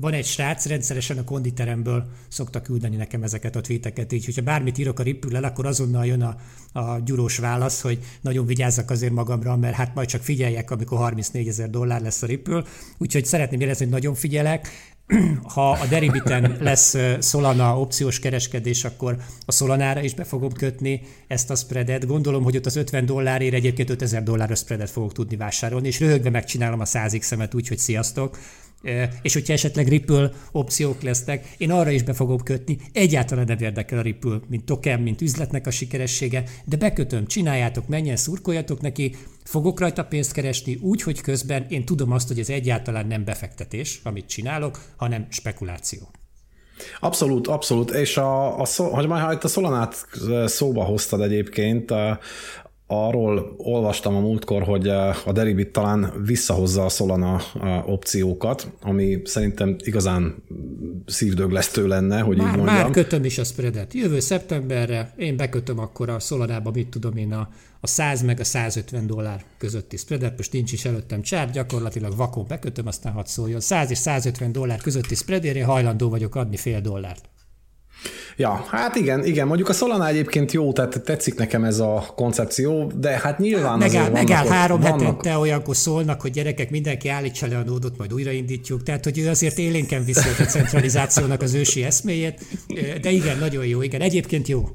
Van 0.02 0.14
egy 0.14 0.26
srác, 0.26 0.66
rendszeresen 0.66 1.18
a 1.18 1.24
konditeremből 1.24 2.06
szokta 2.28 2.62
küldeni 2.62 2.96
nekem 2.96 3.24
ezeket 3.24 3.56
a 3.56 3.62
tweeteket, 3.62 4.12
így 4.12 4.26
hogyha 4.26 4.42
bármit 4.42 4.78
írok 4.78 5.00
a 5.00 5.04
ripül 5.04 5.36
akkor 5.36 5.66
azonnal 5.66 6.06
jön 6.06 6.22
a, 6.22 6.36
a 6.80 7.00
gyúrós 7.06 7.38
válasz, 7.38 7.82
hogy 7.82 8.00
nagyon 8.22 8.46
vigyázzak 8.46 8.90
azért 8.90 9.14
magamra, 9.14 9.56
mert 9.56 9.76
hát 9.76 9.96
majd 9.96 10.08
csak 10.08 10.22
figyeljek, 10.22 10.72
amikor 10.72 10.98
34 10.98 11.48
ezer 11.48 11.70
dollár 11.70 12.02
lesz 12.02 12.22
a 12.22 12.26
ripül. 12.26 12.66
Úgyhogy 12.98 13.26
szeretném 13.26 13.60
jelezni, 13.60 13.84
hogy 13.84 13.94
nagyon 13.94 14.14
figyelek, 14.14 14.68
ha 15.54 15.72
a 15.72 15.86
Deribiten 15.86 16.58
lesz 16.60 16.96
Solana 17.22 17.80
opciós 17.80 18.20
kereskedés, 18.20 18.84
akkor 18.84 19.18
a 19.46 19.52
Solanára 19.52 20.02
is 20.02 20.14
be 20.14 20.24
fogom 20.24 20.52
kötni 20.52 21.02
ezt 21.28 21.50
a 21.50 21.56
spreadet. 21.56 22.08
Gondolom, 22.08 22.44
hogy 22.44 22.58
ott 22.58 22.66
az 22.66 22.76
50 22.76 23.06
dollárért 23.06 23.54
egyébként 23.54 23.90
5000 23.90 24.24
dolláros 24.24 24.60
spreadet 24.60 24.90
fogok 24.90 25.14
tudni 25.14 25.36
vásárolni, 25.36 25.88
és 25.88 26.00
röhögve 26.00 26.30
megcsinálom 26.30 26.80
a 26.80 26.86
100x-emet 26.86 27.56
úgy, 27.56 27.68
hogy 27.68 27.78
sziasztok 27.78 28.38
és 29.22 29.34
hogyha 29.34 29.54
esetleg 29.54 29.88
Ripple 29.88 30.32
opciók 30.52 31.02
lesznek, 31.02 31.48
én 31.58 31.72
arra 31.72 31.90
is 31.90 32.04
be 32.04 32.14
fogom 32.14 32.44
kötni, 32.44 32.78
egyáltalán 32.94 33.46
nem 33.48 33.58
érdekel 33.60 33.98
a 33.98 34.02
Ripple, 34.02 34.40
mint 34.48 34.66
token, 34.66 35.00
mint 35.00 35.22
üzletnek 35.22 35.68
a 35.68 35.72
sikeressége, 35.72 36.44
de 36.66 36.78
bekötöm, 36.78 37.28
csináljátok, 37.28 37.88
menjen, 37.88 38.16
szurkoljatok 38.16 38.82
neki, 38.82 39.16
fogok 39.44 39.80
rajta 39.80 40.04
pénzt 40.04 40.32
keresni 40.32 40.78
úgy, 40.82 41.02
hogy 41.02 41.22
közben 41.22 41.66
én 41.70 41.86
tudom 41.86 42.12
azt, 42.12 42.28
hogy 42.28 42.40
ez 42.40 42.50
egyáltalán 42.50 43.08
nem 43.08 43.24
befektetés, 43.24 44.00
amit 44.04 44.28
csinálok, 44.28 44.82
hanem 44.96 45.28
spekuláció. 45.30 46.00
Abszolút, 47.00 47.48
abszolút, 47.48 47.92
és 47.92 48.18
a, 48.18 48.62
a, 48.62 48.66
hogy 48.78 49.08
majd 49.08 49.24
ha 49.24 49.34
itt 49.34 49.44
a 49.44 49.48
Solanát 49.48 50.08
szóba 50.46 50.84
hoztad 50.84 51.22
egyébként, 51.22 51.94
arról 52.92 53.54
olvastam 53.58 54.16
a 54.16 54.20
múltkor, 54.20 54.64
hogy 54.64 54.88
eh, 54.88 55.28
a 55.28 55.32
Deribit 55.32 55.72
talán 55.72 56.14
visszahozza 56.26 56.86
a 56.86 56.90
Solana 56.90 57.42
eh, 57.62 57.90
opciókat, 57.90 58.72
ami 58.82 59.22
szerintem 59.24 59.76
igazán 59.80 60.44
szívdöglesztő 61.06 61.88
lenne, 61.88 62.20
hogy 62.20 62.38
már, 62.38 62.48
így 62.48 62.56
mondjam. 62.56 62.76
Már 62.76 62.92
kötöm 62.92 63.24
is 63.24 63.38
a 63.38 63.44
spreadet. 63.44 63.94
Jövő 63.94 64.20
szeptemberre 64.20 65.14
én 65.18 65.38
bekötöm 65.38 65.80
akkor 65.80 66.10
a 66.10 66.20
Solanába, 66.20 66.72
mit 66.72 66.88
tudom 66.88 67.18
én, 67.18 67.34
a, 67.34 67.50
a 67.80 67.88
100 67.88 68.22
meg 68.22 68.40
a 68.40 68.44
150 68.44 69.08
dollár 69.08 69.44
közötti 69.58 69.98
spreadet, 69.98 70.38
most 70.38 70.52
nincs 70.52 70.72
is 70.72 70.86
előttem 70.86 71.22
csár, 71.22 71.52
gyakorlatilag 71.52 72.16
vakon 72.16 72.46
bekötöm, 72.48 72.88
aztán 72.88 73.14
hadd 73.14 73.26
szóljon. 73.26 73.60
100 73.60 73.92
és 73.92 73.98
150 73.98 74.52
dollár 74.52 74.82
közötti 74.82 75.16
spreadért 75.16 75.66
hajlandó 75.66 76.10
vagyok 76.10 76.36
adni 76.36 76.58
fél 76.58 76.82
dollárt. 76.82 77.30
Ja, 78.36 78.66
hát 78.70 78.96
igen, 78.96 79.26
igen, 79.26 79.48
mondjuk 79.48 79.70
a 79.70 79.74
Solana 79.74 80.08
egyébként 80.08 80.52
jó, 80.52 80.74
tehát 80.74 81.02
tetszik 81.02 81.36
nekem 81.36 81.64
ez 81.64 81.80
a 81.80 82.06
koncepció, 82.16 82.92
de 82.96 83.10
hát 83.10 83.40
nyilván 83.40 83.78
megáll, 83.78 84.02
azért 84.02 84.14
megáll 84.14 84.44
vannak, 84.44 84.58
három 84.58 84.80
vannak... 84.80 85.00
hetente 85.00 85.38
olyankor 85.38 85.76
szólnak, 85.76 86.22
hogy 86.22 86.32
gyerekek, 86.32 86.70
mindenki 86.70 87.10
állítsa 87.10 87.48
le 87.48 87.58
a 87.58 87.64
nódot, 87.64 87.98
majd 87.98 88.14
újraindítjuk, 88.14 88.84
tehát 88.84 89.04
hogy 89.04 89.20
ő 89.20 89.30
azért 89.30 89.58
élénken 89.58 90.04
viszi 90.04 90.30
a 90.40 90.44
centralizációnak 90.44 91.42
az 91.42 91.54
ősi 91.54 91.84
eszméjét, 91.84 92.46
de 93.02 93.10
igen, 93.10 93.38
nagyon 93.38 93.66
jó, 93.66 93.82
igen, 93.82 94.02
egyébként 94.02 94.48
jó. 94.48 94.70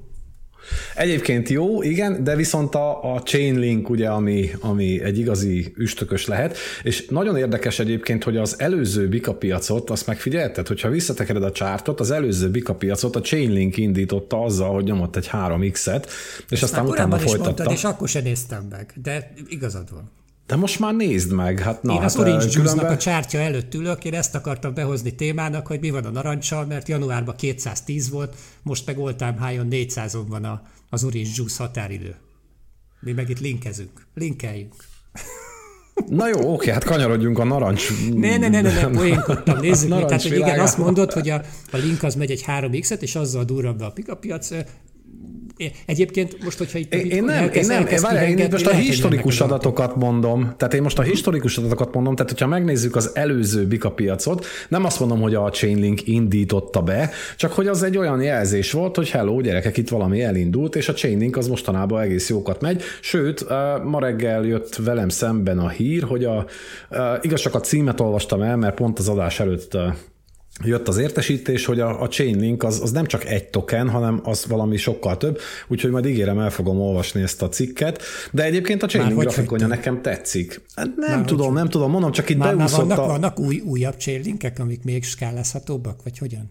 Egyébként 0.94 1.48
jó, 1.48 1.82
igen, 1.82 2.24
de 2.24 2.36
viszont 2.36 2.74
a, 2.74 3.14
a 3.14 3.22
Chainlink, 3.22 3.88
ugye, 3.88 4.08
ami, 4.08 4.50
ami 4.60 5.02
egy 5.02 5.18
igazi 5.18 5.72
üstökös 5.76 6.26
lehet, 6.26 6.56
és 6.82 7.06
nagyon 7.08 7.36
érdekes 7.36 7.78
egyébként, 7.78 8.24
hogy 8.24 8.36
az 8.36 8.54
előző 8.58 9.08
Bika 9.08 9.34
piacot, 9.34 9.90
azt 9.90 10.06
megfigyelted, 10.06 10.66
hogyha 10.66 10.88
visszatekered 10.88 11.42
a 11.42 11.52
csártot, 11.52 12.00
az 12.00 12.10
előző 12.10 12.50
Bika 12.50 12.74
piacot 12.74 13.16
a 13.16 13.20
Chainlink 13.20 13.76
indította 13.76 14.42
azzal, 14.42 14.74
hogy 14.74 14.84
nyomott 14.84 15.16
egy 15.16 15.28
3x-et, 15.32 16.04
és 16.48 16.62
Ezt 16.62 16.62
aztán 16.62 16.86
utána 16.86 17.18
folytatta. 17.18 17.44
Mondtad, 17.44 17.72
és 17.72 17.84
akkor 17.84 18.08
sem 18.08 18.22
néztem 18.22 18.66
meg, 18.70 18.92
de 19.02 19.32
igazad 19.48 19.90
van. 19.90 20.10
De 20.46 20.56
most 20.56 20.78
már 20.78 20.94
nézd 20.94 21.32
meg. 21.32 21.58
Hát, 21.58 21.82
na, 21.82 21.92
én 21.92 21.98
hát 21.98 22.06
az 22.06 22.16
Orange 22.16 22.48
különben... 22.48 22.86
a 22.86 22.96
csártya 22.96 23.38
előtt 23.38 23.74
ülök, 23.74 24.04
én 24.04 24.14
ezt 24.14 24.34
akartam 24.34 24.74
behozni 24.74 25.14
témának, 25.14 25.66
hogy 25.66 25.80
mi 25.80 25.90
van 25.90 26.04
a 26.04 26.10
narancsal, 26.10 26.64
mert 26.64 26.88
januárban 26.88 27.36
210 27.36 28.10
volt, 28.10 28.36
most 28.62 28.86
meg 28.86 28.98
all 28.98 29.14
time 29.14 29.48
high 29.48 29.64
400 29.64 30.16
van 30.28 30.44
a, 30.44 30.62
az 30.90 31.04
Orange 31.04 31.30
Juice 31.34 31.62
határidő. 31.62 32.14
Mi 33.00 33.12
meg 33.12 33.28
itt 33.28 33.40
linkezünk. 33.40 34.06
Linkeljünk. 34.14 34.74
Na 36.08 36.28
jó, 36.28 36.52
oké, 36.52 36.70
hát 36.70 36.84
kanyarodjunk 36.84 37.38
a 37.38 37.44
narancs. 37.44 38.10
Ne, 38.14 38.36
ne, 38.36 38.48
ne, 38.48 38.60
ne, 38.60 38.72
ne 38.72 38.88
poénkodtam, 38.88 39.60
nézzük. 39.60 39.88
Tehát, 39.88 40.22
hogy 40.22 40.36
igen, 40.36 40.60
azt 40.60 40.78
mondod, 40.78 41.12
hogy 41.12 41.28
a, 41.28 41.42
a 41.70 41.76
link 41.76 42.02
az 42.02 42.14
megy 42.14 42.30
egy 42.30 42.44
3x-et, 42.46 43.00
és 43.00 43.14
azzal 43.14 43.44
durran 43.44 43.76
be 43.76 43.84
a 43.84 43.90
pikapiac. 43.90 44.50
Egyébként 45.86 46.44
most, 46.44 46.58
hogyha 46.58 46.78
itt... 46.78 46.94
Én, 46.94 47.10
én 47.10 47.24
nem, 47.24 47.42
elkezd, 47.42 47.70
én 47.70 47.76
nem, 47.76 47.86
én, 47.86 48.00
várjál, 48.00 48.38
én 48.38 48.48
most 48.50 48.66
a 48.66 48.72
historikus 48.72 49.40
adatokat 49.40 49.96
mondom, 49.96 50.54
tehát 50.56 50.74
én 50.74 50.82
most 50.82 50.98
a 50.98 51.02
historikus 51.02 51.58
adatokat 51.58 51.94
mondom, 51.94 52.14
tehát 52.16 52.30
hogyha 52.30 52.46
megnézzük 52.46 52.96
az 52.96 53.10
előző 53.14 53.66
Bika 53.66 53.90
piacot, 53.90 54.46
nem 54.68 54.84
azt 54.84 55.00
mondom, 55.00 55.20
hogy 55.20 55.34
a 55.34 55.50
Chainlink 55.50 56.06
indította 56.06 56.82
be, 56.82 57.10
csak 57.36 57.52
hogy 57.52 57.66
az 57.66 57.82
egy 57.82 57.96
olyan 57.96 58.22
jelzés 58.22 58.72
volt, 58.72 58.96
hogy 58.96 59.10
hello, 59.10 59.40
gyerekek, 59.40 59.76
itt 59.76 59.88
valami 59.88 60.22
elindult, 60.22 60.76
és 60.76 60.88
a 60.88 60.92
Chainlink 60.92 61.36
az 61.36 61.48
mostanában 61.48 62.00
egész 62.02 62.28
jókat 62.28 62.60
megy, 62.60 62.82
sőt, 63.00 63.46
ma 63.84 64.00
reggel 64.00 64.44
jött 64.44 64.76
velem 64.76 65.08
szemben 65.08 65.58
a 65.58 65.68
hír, 65.68 66.02
hogy 66.02 66.24
a, 66.24 66.46
igaz 67.20 67.40
csak 67.40 67.54
a 67.54 67.60
címet 67.60 68.00
olvastam 68.00 68.42
el, 68.42 68.56
mert 68.56 68.74
pont 68.74 68.98
az 68.98 69.08
adás 69.08 69.40
előtt 69.40 69.76
jött 70.62 70.88
az 70.88 70.98
értesítés, 70.98 71.64
hogy 71.64 71.80
a, 71.80 72.02
a 72.02 72.08
Chainlink 72.08 72.62
az, 72.62 72.80
az 72.80 72.92
nem 72.92 73.06
csak 73.06 73.24
egy 73.24 73.44
token, 73.44 73.88
hanem 73.90 74.20
az 74.22 74.46
valami 74.46 74.76
sokkal 74.76 75.16
több, 75.16 75.38
úgyhogy 75.68 75.90
majd 75.90 76.06
ígérem, 76.06 76.38
el 76.38 76.50
fogom 76.50 76.80
olvasni 76.80 77.22
ezt 77.22 77.42
a 77.42 77.48
cikket, 77.48 78.02
de 78.30 78.44
egyébként 78.44 78.82
a 78.82 78.86
Chainlink 78.86 79.20
grafikonja 79.20 79.66
nekem 79.66 80.02
tetszik. 80.02 80.60
Hát 80.74 80.96
nem 80.96 81.18
már 81.18 81.24
tudom, 81.24 81.46
hogy... 81.46 81.56
nem 81.56 81.68
tudom, 81.68 81.90
mondom, 81.90 82.12
csak 82.12 82.28
itt 82.28 82.38
már, 82.38 82.54
már 82.54 82.70
vannak, 82.70 82.98
a... 82.98 83.06
vannak 83.06 83.38
új, 83.38 83.60
újabb 83.64 83.96
Chainlinkek, 83.96 84.58
amik 84.58 84.84
még 84.84 85.04
skálázhatóbbak, 85.04 86.02
vagy 86.02 86.18
hogyan? 86.18 86.50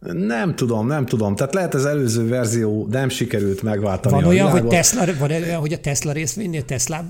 Nem 0.00 0.56
tudom, 0.56 0.86
nem 0.86 1.06
tudom. 1.06 1.34
Tehát 1.34 1.54
lehet 1.54 1.74
az 1.74 1.86
előző 1.86 2.28
verzió 2.28 2.86
nem 2.90 3.08
sikerült 3.08 3.62
megváltani 3.62 4.14
van 4.14 4.24
a 4.24 4.26
olyan, 4.26 4.46
világot. 4.46 4.60
hogy 4.60 4.78
Tesla, 4.78 5.04
van 5.18 5.30
olyan, 5.30 5.60
hogy 5.60 5.72
a 5.72 5.78
Tesla 5.78 6.12
részvénynél 6.12 6.64
Tesla 6.64 7.04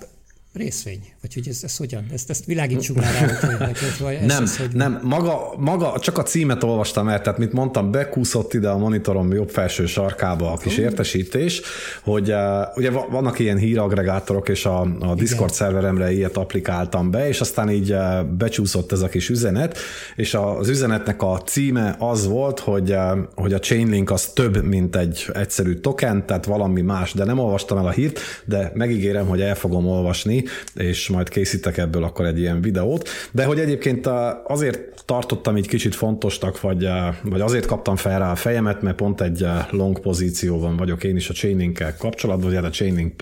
részvény? 0.52 1.00
Vagy 1.28 1.44
hogy 1.44 1.52
ez, 1.52 1.60
ez 1.62 1.76
hogyan? 1.76 2.06
Ezt, 2.12 2.30
ezt 2.30 2.44
világítsuk 2.44 2.96
már 2.96 3.12
rá, 3.12 3.66
hogy, 3.98 4.14
ez, 4.14 4.26
nem, 4.26 4.42
ez, 4.42 4.56
hogy 4.56 4.68
nem, 4.72 5.00
maga, 5.02 5.54
maga, 5.58 5.98
csak 5.98 6.18
a 6.18 6.22
címet 6.22 6.62
olvastam 6.62 7.08
el, 7.08 7.20
tehát 7.20 7.38
mint 7.38 7.52
mondtam, 7.52 7.90
bekúszott 7.90 8.54
ide 8.54 8.68
a 8.68 8.78
monitorom 8.78 9.32
jobb 9.32 9.48
felső 9.50 9.86
sarkába 9.86 10.52
a 10.52 10.56
kis 10.56 10.76
uh. 10.76 10.84
értesítés, 10.84 11.60
hogy 12.02 12.30
uh, 12.30 12.36
ugye 12.76 12.90
vannak 12.90 13.38
ilyen 13.38 13.56
híragregátorok, 13.56 14.48
és 14.48 14.64
a, 14.66 14.80
a 14.80 15.14
Discord 15.14 15.52
Igen. 15.52 15.56
szerveremre 15.56 16.12
ilyet 16.12 16.36
applikáltam 16.36 17.10
be, 17.10 17.28
és 17.28 17.40
aztán 17.40 17.70
így 17.70 17.92
uh, 17.92 18.24
becsúszott 18.24 18.92
ez 18.92 19.00
a 19.00 19.08
kis 19.08 19.28
üzenet, 19.28 19.78
és 20.16 20.34
az 20.34 20.68
üzenetnek 20.68 21.22
a 21.22 21.38
címe 21.38 21.96
az 21.98 22.26
volt, 22.26 22.60
hogy, 22.60 22.90
uh, 22.90 23.18
hogy 23.34 23.52
a 23.52 23.58
Chainlink 23.58 24.10
az 24.10 24.26
több, 24.26 24.64
mint 24.64 24.96
egy 24.96 25.26
egyszerű 25.32 25.74
token, 25.74 26.26
tehát 26.26 26.44
valami 26.44 26.80
más, 26.80 27.12
de 27.12 27.24
nem 27.24 27.38
olvastam 27.38 27.78
el 27.78 27.86
a 27.86 27.90
hírt, 27.90 28.20
de 28.44 28.72
megígérem, 28.74 29.26
hogy 29.26 29.40
el 29.40 29.54
fogom 29.54 29.86
olvasni, 29.86 30.44
és 30.74 31.08
majd 31.18 31.30
készítek 31.30 31.78
ebből 31.78 32.04
akkor 32.04 32.26
egy 32.26 32.38
ilyen 32.38 32.60
videót. 32.60 33.08
De 33.30 33.44
hogy 33.44 33.58
egyébként 33.58 34.06
azért 34.44 35.04
tartottam 35.04 35.56
így 35.56 35.68
kicsit 35.68 35.94
fontosnak, 35.94 36.60
vagy, 36.60 36.88
vagy 37.22 37.40
azért 37.40 37.66
kaptam 37.66 37.96
fel 37.96 38.18
rá 38.18 38.30
a 38.30 38.34
fejemet, 38.34 38.82
mert 38.82 38.96
pont 38.96 39.20
egy 39.20 39.46
long 39.70 40.00
pozícióban 40.00 40.76
vagyok 40.76 41.04
én 41.04 41.16
is 41.16 41.28
a 41.28 41.34
chaining 41.34 41.94
kapcsolatban, 41.98 42.46
vagy 42.46 42.56
hát 42.56 42.64
a 42.64 42.70
chaining 42.70 43.12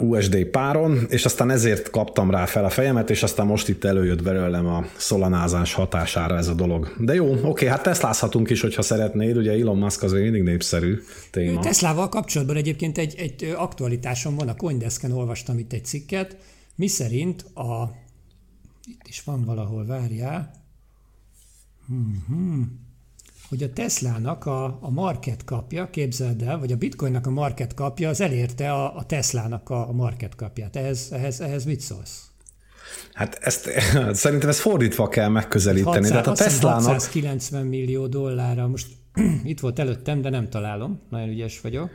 USD 0.00 0.44
páron, 0.44 1.06
és 1.08 1.24
aztán 1.24 1.50
ezért 1.50 1.90
kaptam 1.90 2.30
rá 2.30 2.44
fel 2.44 2.64
a 2.64 2.68
fejemet, 2.68 3.10
és 3.10 3.22
aztán 3.22 3.46
most 3.46 3.68
itt 3.68 3.84
előjött 3.84 4.22
belőlem 4.22 4.66
a 4.66 4.84
szolanázás 4.96 5.72
hatására 5.72 6.36
ez 6.36 6.48
a 6.48 6.54
dolog. 6.54 6.94
De 6.98 7.14
jó, 7.14 7.36
oké, 7.42 7.66
hát 7.66 7.82
teszlázhatunk 7.82 8.50
is, 8.50 8.60
hogyha 8.60 8.82
szeretnéd, 8.82 9.36
ugye 9.36 9.52
Elon 9.52 9.76
Musk 9.76 10.02
az 10.02 10.12
mindig 10.12 10.42
népszerű 10.42 11.02
téma. 11.30 11.60
Teslával 11.60 12.08
kapcsolatban 12.08 12.56
egyébként 12.56 12.98
egy, 12.98 13.14
egy 13.18 13.54
aktualitásom 13.56 14.36
van, 14.36 14.48
a 14.48 14.56
Coindesken 14.56 15.12
olvastam 15.12 15.58
itt 15.58 15.72
egy 15.72 15.84
cikket, 15.84 16.36
mi 16.74 16.86
szerint 16.86 17.42
a 17.42 17.90
itt 18.84 19.06
is 19.08 19.22
van 19.24 19.44
valahol, 19.44 19.86
várjál, 19.86 20.50
hmm 21.86 22.85
hogy 23.48 23.62
a 23.62 23.72
Teslának 23.72 24.46
a, 24.46 24.64
a 24.80 24.90
market 24.90 25.44
kapja, 25.44 25.90
képzeld 25.90 26.42
el, 26.42 26.58
vagy 26.58 26.72
a 26.72 26.76
Bitcoinnak 26.76 27.26
a 27.26 27.30
market 27.30 27.74
kapja, 27.74 28.08
az 28.08 28.20
elérte 28.20 28.72
a, 28.72 28.96
a 28.96 29.04
Teslának 29.04 29.70
a, 29.70 29.88
a 29.88 29.92
market 29.92 30.34
kapját. 30.34 30.76
Ehhez, 30.76 31.08
ehhez, 31.12 31.40
ehhez 31.40 31.64
mit 31.64 31.80
szólsz? 31.80 32.30
Hát 33.12 33.38
ezt, 33.40 33.70
szerintem 34.12 34.48
ezt 34.48 34.58
fordítva 34.58 35.08
kell 35.08 35.28
megközelíteni. 35.28 35.94
600, 35.94 36.10
Tehát 36.10 36.26
a 36.26 36.32
Teslának... 36.32 36.82
690 36.82 37.66
millió 37.66 38.06
dollárra, 38.06 38.66
most 38.66 38.86
itt 39.44 39.60
volt 39.60 39.78
előttem, 39.78 40.20
de 40.20 40.30
nem 40.30 40.48
találom, 40.48 41.00
nagyon 41.10 41.28
ügyes 41.28 41.60
vagyok. 41.60 41.90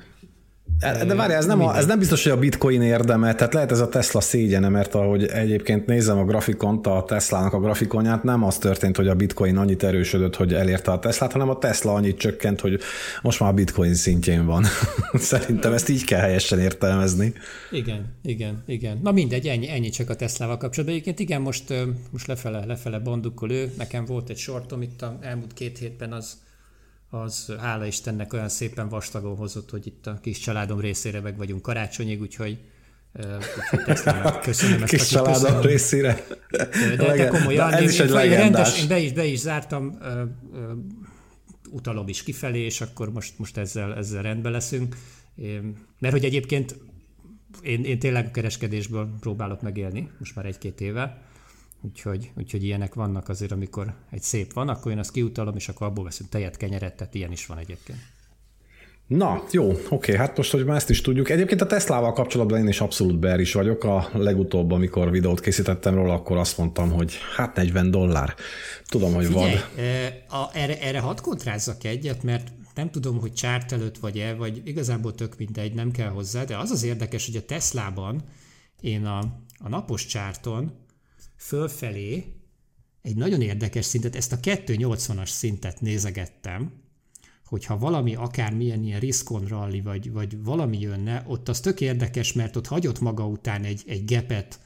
De 0.79 1.15
várj, 1.15 1.33
ez 1.33 1.45
nem, 1.45 1.61
a, 1.61 1.77
ez 1.77 1.85
nem 1.85 1.99
biztos, 1.99 2.23
hogy 2.23 2.31
a 2.31 2.37
bitcoin 2.37 2.81
érdeme, 2.81 3.35
tehát 3.35 3.53
lehet 3.53 3.71
ez 3.71 3.79
a 3.79 3.89
Tesla 3.89 4.21
szégyene, 4.21 4.69
mert 4.69 4.95
ahogy 4.95 5.25
egyébként 5.25 5.85
nézem 5.85 6.17
a 6.17 6.25
grafikont, 6.25 6.87
a 6.87 7.03
Teslának 7.07 7.53
a 7.53 7.59
grafikonját, 7.59 8.23
nem 8.23 8.43
az 8.43 8.57
történt, 8.57 8.95
hogy 8.95 9.07
a 9.07 9.15
bitcoin 9.15 9.57
annyit 9.57 9.83
erősödött, 9.83 10.35
hogy 10.35 10.53
elérte 10.53 10.91
a 10.91 10.99
Teslát, 10.99 11.31
hanem 11.31 11.49
a 11.49 11.57
Tesla 11.57 11.93
annyit 11.93 12.17
csökkent, 12.17 12.59
hogy 12.59 12.79
most 13.21 13.39
már 13.39 13.49
a 13.49 13.53
bitcoin 13.53 13.93
szintjén 13.93 14.45
van. 14.45 14.65
Szerintem 15.13 15.73
ezt 15.73 15.89
így 15.89 16.05
kell 16.05 16.19
helyesen 16.19 16.59
értelmezni. 16.59 17.33
Igen, 17.71 18.05
igen, 18.23 18.63
igen. 18.65 18.99
Na 19.03 19.11
mindegy, 19.11 19.47
ennyi, 19.47 19.69
ennyi 19.69 19.89
csak 19.89 20.09
a 20.09 20.15
Teslával 20.15 20.57
kapcsolatban. 20.57 20.95
Egyébként 20.95 21.19
igen, 21.19 21.41
most, 21.41 21.73
most 22.11 22.27
lefele, 22.27 22.65
lefele 22.65 22.99
bandukkol 22.99 23.51
ő. 23.51 23.71
Nekem 23.77 24.05
volt 24.05 24.29
egy 24.29 24.37
sortom 24.37 24.81
itt 24.81 25.01
a 25.01 25.17
elmúlt 25.21 25.53
két 25.53 25.77
hétben, 25.77 26.11
az 26.11 26.37
az 27.13 27.53
hála 27.59 27.85
Istennek 27.85 28.33
olyan 28.33 28.49
szépen 28.49 28.89
vastagon 28.89 29.35
hozott, 29.35 29.69
hogy 29.69 29.87
itt 29.87 30.07
a 30.07 30.19
kis 30.21 30.39
családom 30.39 30.79
részére 30.79 31.19
meg 31.19 31.37
vagyunk 31.37 31.61
karácsonyig, 31.61 32.21
úgyhogy 32.21 32.59
úgyhogy 33.13 34.39
köszönöm 34.41 34.81
ezt 34.81 34.91
Kis 34.91 35.07
családom 35.07 35.41
köszönöm. 35.41 35.61
részére. 35.61 36.25
De, 36.49 36.95
de 36.97 37.27
komolyan, 37.27 37.69
de 37.69 37.75
ez 37.75 37.81
én, 37.81 37.89
is 37.89 37.99
egy 37.99 38.09
én, 38.09 38.37
rendes, 38.37 38.81
én 38.81 38.87
be 38.87 38.99
is, 38.99 39.13
be 39.13 39.25
is 39.25 39.39
zártam, 39.39 39.97
uh, 39.99 40.21
uh, 40.51 40.71
utalom 41.69 42.07
is 42.07 42.23
kifelé, 42.23 42.59
és 42.59 42.81
akkor 42.81 43.11
most, 43.11 43.39
most 43.39 43.57
ezzel, 43.57 43.95
ezzel 43.95 44.21
rendben 44.21 44.51
leszünk. 44.51 44.95
Én, 45.35 45.75
mert 45.99 46.13
hogy 46.13 46.25
egyébként 46.25 46.75
én, 47.61 47.83
én 47.83 47.99
tényleg 47.99 48.25
a 48.25 48.31
kereskedésből 48.31 49.09
próbálok 49.19 49.61
megélni, 49.61 50.09
most 50.19 50.35
már 50.35 50.45
egy-két 50.45 50.81
éve, 50.81 51.21
Úgyhogy, 51.81 52.31
úgyhogy 52.37 52.63
ilyenek 52.63 52.93
vannak 52.93 53.29
azért, 53.29 53.51
amikor 53.51 53.93
egy 54.11 54.21
szép 54.21 54.53
van, 54.53 54.69
akkor 54.69 54.91
én 54.91 54.97
azt 54.97 55.11
kiutalom, 55.11 55.55
és 55.55 55.69
akkor 55.69 55.87
abból 55.87 56.03
veszünk 56.03 56.29
tejet, 56.29 56.57
kenyeret, 56.57 56.95
tehát 56.95 57.13
ilyen 57.15 57.31
is 57.31 57.45
van 57.45 57.57
egyébként. 57.57 57.99
Na, 59.07 59.43
jó, 59.51 59.71
oké, 59.89 60.15
hát 60.15 60.37
most, 60.37 60.51
hogy 60.51 60.65
már 60.65 60.75
ezt 60.75 60.89
is 60.89 61.01
tudjuk. 61.01 61.29
Egyébként 61.29 61.61
a 61.61 61.65
Teslával 61.65 62.13
kapcsolatban 62.13 62.59
én 62.59 62.67
is 62.67 62.81
abszolút 62.81 63.19
ber 63.19 63.39
is 63.39 63.53
vagyok. 63.53 63.83
A 63.83 64.09
legutóbb, 64.13 64.71
amikor 64.71 65.11
videót 65.11 65.39
készítettem 65.39 65.95
róla, 65.95 66.13
akkor 66.13 66.37
azt 66.37 66.57
mondtam, 66.57 66.91
hogy 66.91 67.17
hát 67.35 67.55
40 67.55 67.91
dollár. 67.91 68.35
Tudom, 68.85 69.13
hogy 69.13 69.25
Figyelj, 69.25 69.53
vad. 69.53 70.41
A, 70.41 70.57
erre, 70.57 70.81
erre 70.81 70.99
hadd 70.99 71.21
kontrázzak 71.21 71.83
egyet, 71.83 72.23
mert 72.23 72.51
nem 72.75 72.89
tudom, 72.89 73.19
hogy 73.19 73.33
csárt 73.33 73.71
előtt 73.71 73.97
vagy-e, 73.97 74.33
vagy 74.33 74.61
igazából 74.63 75.15
tök 75.15 75.37
mindegy, 75.37 75.73
nem 75.73 75.91
kell 75.91 76.09
hozzá, 76.09 76.43
de 76.43 76.57
az 76.57 76.71
az 76.71 76.83
érdekes, 76.83 77.25
hogy 77.25 77.35
a 77.35 77.45
Teslában 77.45 78.21
én 78.81 79.05
a, 79.05 79.19
a 79.59 79.69
napos 79.69 80.05
csárton 80.05 80.71
fölfelé 81.35 82.25
egy 83.01 83.15
nagyon 83.15 83.41
érdekes 83.41 83.85
szintet, 83.85 84.15
ezt 84.15 84.31
a 84.31 84.39
280-as 84.39 85.29
szintet 85.29 85.81
nézegettem, 85.81 86.71
hogyha 87.45 87.77
valami 87.77 88.15
akármilyen 88.15 88.83
ilyen 88.83 88.99
riskon 88.99 89.45
rally, 89.45 89.81
vagy, 89.81 90.11
vagy 90.11 90.43
valami 90.43 90.79
jönne, 90.79 91.23
ott 91.27 91.49
az 91.49 91.59
tök 91.59 91.81
érdekes, 91.81 92.33
mert 92.33 92.55
ott 92.55 92.67
hagyott 92.67 92.99
maga 92.99 93.27
után 93.27 93.63
egy, 93.63 93.83
egy 93.87 94.05
gepet 94.05 94.59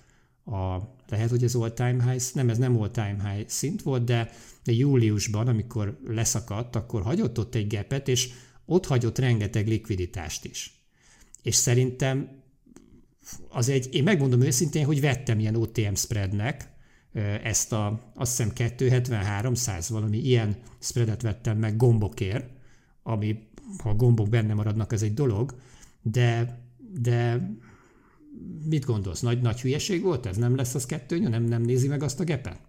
a, 0.46 0.78
lehet, 1.10 1.30
hogy 1.30 1.44
ez 1.44 1.56
all-time 1.56 2.12
high, 2.12 2.24
nem, 2.34 2.50
ez 2.50 2.58
nem 2.58 2.82
all-time 2.82 3.30
high 3.30 3.50
szint 3.50 3.82
volt, 3.82 4.04
de, 4.04 4.32
de 4.64 4.72
júliusban, 4.72 5.48
amikor 5.48 6.00
leszakadt, 6.08 6.76
akkor 6.76 7.02
hagyott 7.02 7.40
ott 7.40 7.56
egy 7.56 7.68
gepet, 7.68 8.08
és 8.08 8.30
ott 8.66 8.86
hagyott 8.86 9.18
rengeteg 9.18 9.68
likviditást 9.68 10.46
is. 10.46 10.80
És 11.42 11.56
szerintem 11.56 12.44
az 13.50 13.70
egy, 13.70 13.88
én 13.92 14.04
megmondom 14.04 14.42
őszintén, 14.42 14.86
hogy 14.86 15.02
vettem 15.02 15.40
ilyen 15.40 15.56
OTM 15.56 15.94
spreadnek, 15.94 16.74
ezt 17.44 17.74
a, 17.74 18.12
azt 18.16 18.38
hiszem 18.38 18.52
270-300 18.78 19.86
valami 19.90 20.18
ilyen 20.18 20.56
spreadet 20.80 21.22
vettem 21.22 21.58
meg 21.58 21.76
gombokért, 21.76 22.50
ami 23.04 23.48
ha 23.84 23.90
a 23.90 23.96
gombok 23.96 24.30
benne 24.30 24.54
maradnak, 24.54 24.94
ez 24.94 25.02
egy 25.02 25.14
dolog, 25.14 25.56
de, 26.02 26.60
de 27.02 27.50
mit 28.66 28.86
gondolsz, 28.86 29.22
nagy, 29.22 29.42
nagy 29.42 29.62
hülyeség 29.62 30.02
volt 30.02 30.26
ez? 30.26 30.38
Nem 30.38 30.56
lesz 30.56 30.76
az 30.76 30.86
kettő, 30.86 31.20
nem, 31.20 31.44
nem 31.44 31.62
nézi 31.62 31.88
meg 31.88 32.04
azt 32.04 32.20
a 32.20 32.24
gepet? 32.24 32.60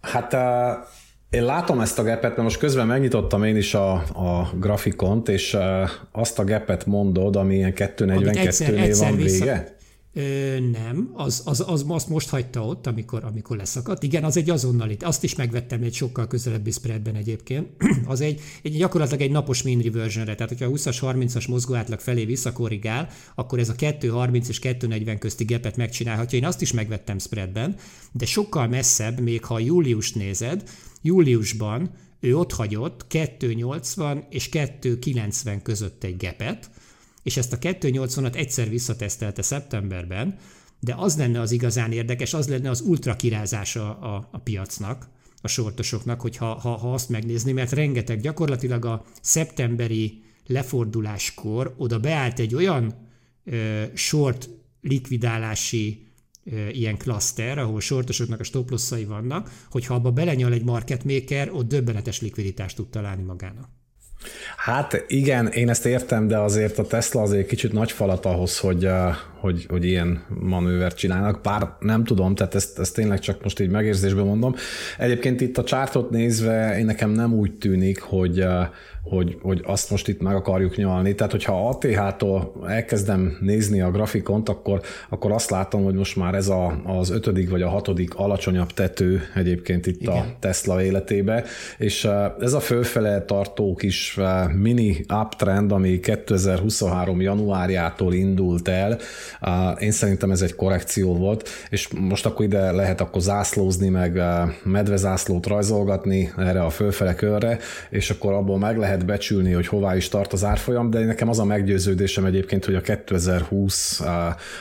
Hát 0.00 0.32
uh, 0.32 0.88
én 1.32 1.44
látom 1.44 1.80
ezt 1.80 1.98
a 1.98 2.02
gepet, 2.02 2.22
mert 2.22 2.42
most 2.42 2.58
közben 2.58 2.86
megnyitottam 2.86 3.44
én 3.44 3.56
is 3.56 3.74
a, 3.74 3.92
a 3.92 4.52
grafikont, 4.58 5.28
és 5.28 5.56
azt 6.12 6.38
a 6.38 6.44
gepet 6.44 6.86
mondod, 6.86 7.36
ami 7.36 7.54
ilyen 7.54 7.72
242-nél 7.76 8.96
van 8.98 9.16
vissza, 9.16 9.44
vége? 9.44 9.76
Ö, 10.14 10.58
nem, 10.58 11.10
az, 11.12 11.42
az, 11.44 11.64
az, 11.66 11.84
azt 11.88 12.08
most 12.08 12.28
hagyta 12.28 12.66
ott, 12.66 12.86
amikor, 12.86 13.24
amikor 13.24 13.56
leszakadt. 13.56 14.02
Igen, 14.02 14.24
az 14.24 14.36
egy 14.36 14.50
azonnali. 14.50 14.96
Azt 15.00 15.24
is 15.24 15.34
megvettem 15.34 15.82
egy 15.82 15.94
sokkal 15.94 16.26
közelebbi 16.26 16.70
spreadben 16.70 17.14
egyébként. 17.14 17.68
az 18.06 18.20
egy, 18.20 18.40
egy 18.62 18.76
gyakorlatilag 18.76 19.20
egy 19.20 19.30
napos 19.30 19.62
mean 19.62 19.80
reversionre, 19.80 20.34
tehát 20.34 20.48
hogyha 20.48 20.66
a 20.66 20.70
20-as, 20.70 20.98
30-as 21.00 21.48
mozgó 21.48 21.74
átlag 21.74 22.00
felé 22.00 22.24
visszakorrigál, 22.24 23.08
akkor 23.34 23.58
ez 23.58 23.68
a 23.68 23.74
2.30 23.74 24.48
és 24.48 24.58
2.40 24.62 25.16
közti 25.18 25.44
gepet 25.44 25.76
megcsinálhatja. 25.76 26.38
Én 26.38 26.44
azt 26.44 26.62
is 26.62 26.72
megvettem 26.72 27.18
spreadben, 27.18 27.76
de 28.12 28.26
sokkal 28.26 28.68
messzebb, 28.68 29.20
még 29.20 29.44
ha 29.44 29.58
július 29.58 30.12
nézed, 30.12 30.62
júliusban 31.02 31.90
ő 32.20 32.36
ott 32.36 32.52
hagyott 32.52 33.06
2.80 33.10 34.22
és 34.28 34.48
2.90 34.52 35.60
között 35.62 36.04
egy 36.04 36.16
gepet, 36.16 36.70
és 37.22 37.36
ezt 37.36 37.52
a 37.52 37.58
280-at 37.58 38.34
egyszer 38.34 38.68
visszatesztelte 38.68 39.42
szeptemberben, 39.42 40.38
de 40.80 40.94
az 40.96 41.16
lenne 41.16 41.40
az 41.40 41.50
igazán 41.50 41.92
érdekes, 41.92 42.34
az 42.34 42.48
lenne 42.48 42.70
az 42.70 42.80
ultra 42.80 43.16
kirázása 43.16 43.98
a, 43.98 44.28
a 44.32 44.38
piacnak, 44.38 45.08
a 45.42 45.48
sortosoknak, 45.48 46.20
hogy 46.20 46.36
ha, 46.36 46.54
ha, 46.54 46.76
ha 46.76 46.92
azt 46.92 47.08
megnézni, 47.08 47.52
mert 47.52 47.72
rengeteg 47.72 48.20
gyakorlatilag 48.20 48.84
a 48.84 49.04
szeptemberi 49.20 50.22
leforduláskor 50.46 51.74
oda 51.76 51.98
beállt 51.98 52.38
egy 52.38 52.54
olyan 52.54 53.08
ö, 53.44 53.82
short 53.94 54.48
likvidálási 54.80 56.06
ilyen 56.72 56.96
klaszter, 56.96 57.58
ahol 57.58 57.80
sortosoknak 57.80 58.40
a 58.40 58.44
stoplosszai 58.44 59.04
vannak, 59.04 59.50
hogy 59.70 59.86
ha 59.86 59.94
abba 59.94 60.10
belenyal 60.10 60.52
egy 60.52 60.64
market 60.64 61.04
maker, 61.04 61.50
ott 61.52 61.68
döbbenetes 61.68 62.20
likviditást 62.20 62.76
tud 62.76 62.88
találni 62.88 63.22
magának. 63.22 63.68
Hát 64.56 65.04
igen, 65.06 65.46
én 65.46 65.68
ezt 65.68 65.86
értem, 65.86 66.28
de 66.28 66.38
azért 66.38 66.78
a 66.78 66.86
Tesla 66.86 67.22
azért 67.22 67.46
kicsit 67.46 67.72
nagy 67.72 67.92
falat 67.92 68.24
ahhoz, 68.24 68.58
hogy, 68.58 68.88
hogy, 69.42 69.66
hogy 69.68 69.84
ilyen 69.84 70.24
manővert 70.40 70.96
csinálnak, 70.96 71.40
bár 71.42 71.68
nem 71.78 72.04
tudom, 72.04 72.34
tehát 72.34 72.54
ezt, 72.54 72.78
ezt 72.78 72.94
tényleg 72.94 73.18
csak 73.18 73.42
most 73.42 73.60
így 73.60 73.70
megérzésben 73.70 74.24
mondom. 74.24 74.54
Egyébként 74.98 75.40
itt 75.40 75.58
a 75.58 75.64
csártot 75.64 76.10
nézve 76.10 76.78
én 76.78 76.84
nekem 76.84 77.10
nem 77.10 77.32
úgy 77.32 77.52
tűnik, 77.52 78.00
hogy, 78.00 78.44
hogy, 79.02 79.38
hogy 79.42 79.60
azt 79.66 79.90
most 79.90 80.08
itt 80.08 80.20
meg 80.20 80.34
akarjuk 80.34 80.76
nyalni. 80.76 81.14
Tehát, 81.14 81.32
hogyha 81.32 81.68
ATH-tól 81.68 82.52
elkezdem 82.66 83.36
nézni 83.40 83.80
a 83.80 83.90
grafikont, 83.90 84.48
akkor, 84.48 84.80
akkor 85.08 85.32
azt 85.32 85.50
látom, 85.50 85.84
hogy 85.84 85.94
most 85.94 86.16
már 86.16 86.34
ez 86.34 86.48
a, 86.48 86.82
az 86.84 87.10
ötödik 87.10 87.50
vagy 87.50 87.62
a 87.62 87.68
hatodik 87.68 88.14
alacsonyabb 88.14 88.72
tető 88.72 89.20
egyébként 89.34 89.86
itt 89.86 90.00
Igen. 90.00 90.16
a 90.16 90.24
Tesla 90.38 90.82
életébe, 90.82 91.44
és 91.78 92.08
ez 92.40 92.52
a 92.52 92.60
fölfele 92.60 93.24
tartó 93.24 93.74
kis 93.74 94.18
mini 94.54 95.04
uptrend, 95.22 95.72
ami 95.72 96.00
2023 96.00 97.20
januárjától 97.20 98.14
indult 98.14 98.68
el, 98.68 98.98
én 99.78 99.90
szerintem 99.90 100.30
ez 100.30 100.42
egy 100.42 100.54
korrekció 100.54 101.16
volt, 101.16 101.48
és 101.70 101.88
most 102.00 102.26
akkor 102.26 102.44
ide 102.44 102.70
lehet 102.70 103.00
akkor 103.00 103.20
zászlózni, 103.20 103.88
meg 103.88 104.20
medvezászlót 104.62 105.46
rajzolgatni 105.46 106.32
erre 106.36 106.64
a 106.64 106.70
fölfele 106.70 107.14
körre, 107.14 107.58
és 107.90 108.10
akkor 108.10 108.32
abból 108.32 108.58
meg 108.58 108.78
lehet 108.78 109.06
becsülni, 109.06 109.52
hogy 109.52 109.66
hová 109.66 109.96
is 109.96 110.08
tart 110.08 110.32
az 110.32 110.44
árfolyam, 110.44 110.90
de 110.90 111.04
nekem 111.04 111.28
az 111.28 111.38
a 111.38 111.44
meggyőződésem 111.44 112.24
egyébként, 112.24 112.64
hogy 112.64 112.74
a 112.74 112.80
2020 112.80 114.00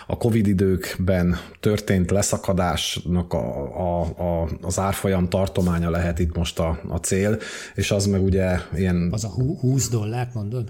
a 0.07 0.17
Covid 0.17 0.47
időkben 0.47 1.37
történt 1.59 2.11
leszakadásnak 2.11 3.33
a, 3.33 3.77
a, 3.79 4.01
a, 4.01 4.49
az 4.61 4.79
árfolyam 4.79 5.29
tartománya 5.29 5.89
lehet 5.89 6.19
itt 6.19 6.35
most 6.35 6.59
a, 6.59 6.79
a 6.87 6.97
cél, 6.97 7.37
és 7.75 7.91
az 7.91 8.05
meg 8.05 8.23
ugye 8.23 8.59
ilyen... 8.75 9.09
Az 9.11 9.23
a 9.23 9.29
20 9.59 9.89
dollár, 9.89 10.29
mondod? 10.33 10.69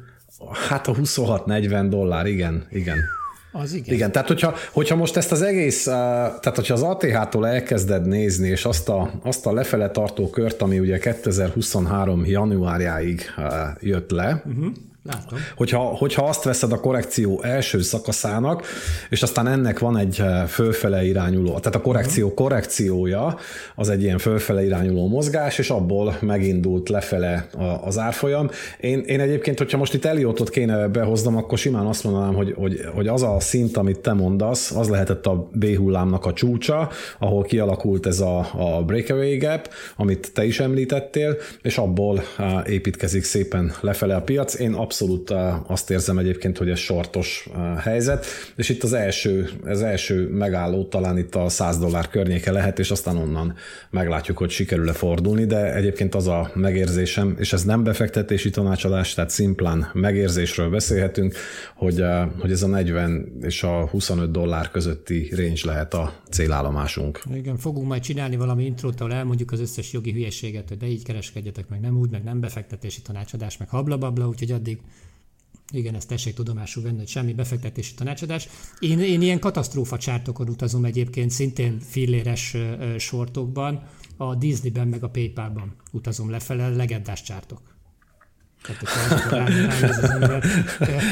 Hát 0.69 0.87
a 0.87 0.93
26-40 0.93 1.85
dollár, 1.89 2.25
igen, 2.25 2.65
igen. 2.69 2.97
Az 3.51 3.73
igen. 3.73 3.95
Igen, 3.95 4.11
tehát 4.11 4.27
hogyha, 4.27 4.53
hogyha 4.71 4.95
most 4.95 5.17
ezt 5.17 5.31
az 5.31 5.41
egész, 5.41 5.83
tehát 5.83 6.55
hogyha 6.55 6.73
az 6.73 6.81
ATH-tól 6.81 7.47
elkezded 7.47 8.07
nézni, 8.07 8.47
és 8.47 8.65
azt 8.65 8.89
a, 8.89 9.11
azt 9.23 9.45
a 9.45 9.53
lefele 9.53 9.89
tartó 9.89 10.29
kört, 10.29 10.61
ami 10.61 10.79
ugye 10.79 10.97
2023 10.97 12.25
januárjáig 12.25 13.21
jött 13.79 14.11
le, 14.11 14.43
uh-huh 14.45 14.71
Látom. 15.03 15.39
Hogyha, 15.55 15.79
hogyha 15.79 16.27
azt 16.27 16.43
veszed 16.43 16.71
a 16.71 16.79
korrekció 16.79 17.41
első 17.43 17.81
szakaszának, 17.81 18.65
és 19.09 19.21
aztán 19.21 19.47
ennek 19.47 19.79
van 19.79 19.97
egy 19.97 20.19
eh, 20.19 20.45
fölfele 20.47 21.03
irányuló, 21.03 21.47
tehát 21.47 21.75
a 21.75 21.81
korrekció 21.81 22.23
uh-huh. 22.23 22.41
korrekciója, 22.41 23.37
az 23.75 23.89
egy 23.89 24.03
ilyen 24.03 24.17
fölfele 24.17 24.65
irányuló 24.65 25.07
mozgás, 25.07 25.57
és 25.57 25.69
abból 25.69 26.17
megindult 26.19 26.89
lefele 26.89 27.47
az 27.83 27.97
árfolyam. 27.97 28.49
Én, 28.79 28.99
én 28.99 29.19
egyébként, 29.19 29.57
hogyha 29.57 29.77
most 29.77 29.93
itt 29.93 30.05
Eliotot 30.05 30.49
kéne 30.49 30.87
behoznom, 30.87 31.37
akkor 31.37 31.57
simán 31.57 31.85
azt 31.85 32.03
mondanám, 32.03 32.33
hogy, 32.33 32.53
hogy, 32.57 32.85
hogy 32.93 33.07
az 33.07 33.23
a 33.23 33.39
szint, 33.39 33.77
amit 33.77 33.99
te 33.99 34.13
mondasz, 34.13 34.71
az 34.71 34.89
lehetett 34.89 35.25
a 35.25 35.49
B 35.53 35.65
hullámnak 35.75 36.25
a 36.25 36.33
csúcsa, 36.33 36.89
ahol 37.19 37.43
kialakult 37.43 38.05
ez 38.05 38.19
a, 38.19 38.49
a 38.53 38.83
breakaway 38.83 39.37
gap, 39.37 39.69
amit 39.95 40.31
te 40.33 40.45
is 40.45 40.59
említettél, 40.59 41.37
és 41.61 41.77
abból 41.77 42.21
eh, 42.37 42.61
építkezik 42.65 43.23
szépen 43.23 43.73
lefele 43.81 44.15
a 44.15 44.21
piac. 44.21 44.59
Én 44.59 44.73
abszolút 44.91 45.33
azt 45.67 45.89
érzem 45.89 46.17
egyébként, 46.17 46.57
hogy 46.57 46.69
ez 46.69 46.79
sortos 46.79 47.49
helyzet, 47.77 48.25
és 48.55 48.69
itt 48.69 48.83
az 48.83 48.93
első, 48.93 49.49
az 49.65 49.81
első 49.81 50.27
megálló 50.27 50.83
talán 50.83 51.17
itt 51.17 51.35
a 51.35 51.49
100 51.49 51.77
dollár 51.77 52.07
környéke 52.07 52.51
lehet, 52.51 52.79
és 52.79 52.91
aztán 52.91 53.17
onnan 53.17 53.55
meglátjuk, 53.89 54.37
hogy 54.37 54.49
sikerül-e 54.49 54.93
fordulni, 54.93 55.45
de 55.45 55.73
egyébként 55.73 56.15
az 56.15 56.27
a 56.27 56.51
megérzésem, 56.53 57.35
és 57.39 57.53
ez 57.53 57.63
nem 57.63 57.83
befektetési 57.83 58.49
tanácsadás, 58.49 59.13
tehát 59.13 59.29
szimplán 59.29 59.89
megérzésről 59.93 60.69
beszélhetünk, 60.69 61.35
hogy, 61.75 62.03
hogy 62.39 62.51
ez 62.51 62.63
a 62.63 62.67
40 62.67 63.37
és 63.41 63.63
a 63.63 63.87
25 63.87 64.31
dollár 64.31 64.71
közötti 64.71 65.31
range 65.35 65.61
lehet 65.63 65.93
a 65.93 66.13
célállomásunk. 66.29 67.21
Igen, 67.33 67.57
fogunk 67.57 67.87
majd 67.87 68.01
csinálni 68.01 68.35
valami 68.35 68.65
intrót, 68.65 69.01
ahol 69.01 69.13
elmondjuk 69.13 69.51
az 69.51 69.59
összes 69.59 69.93
jogi 69.93 70.11
hülyeséget, 70.11 70.69
hogy 70.69 70.77
de 70.77 70.87
így 70.87 71.03
kereskedjetek, 71.03 71.69
meg 71.69 71.79
nem 71.79 71.97
úgy, 71.97 72.09
meg 72.09 72.23
nem 72.23 72.39
befektetési 72.39 73.01
tanácsadás, 73.01 73.57
meg 73.57 73.69
hablababla, 73.69 74.27
úgyhogy 74.27 74.51
addig 74.51 74.77
igen, 75.71 75.95
ezt 75.95 76.07
tessék 76.07 76.33
tudomásul 76.33 76.83
venni, 76.83 76.97
hogy 76.97 77.07
semmi 77.07 77.33
befektetési 77.33 77.93
tanácsadás. 77.93 78.47
Én, 78.79 78.99
én 78.99 79.21
ilyen 79.21 79.39
katasztrófa 79.39 79.97
csártokon 79.97 80.49
utazom 80.49 80.85
egyébként, 80.85 81.29
szintén 81.29 81.79
filléres 81.79 82.57
sortokban, 82.97 83.83
a 84.17 84.35
Disneyben 84.35 84.87
meg 84.87 85.03
a 85.03 85.09
Paypalban 85.09 85.75
utazom 85.91 86.29
lefele, 86.29 86.69
legendás 86.69 87.21
csártok. 87.21 87.61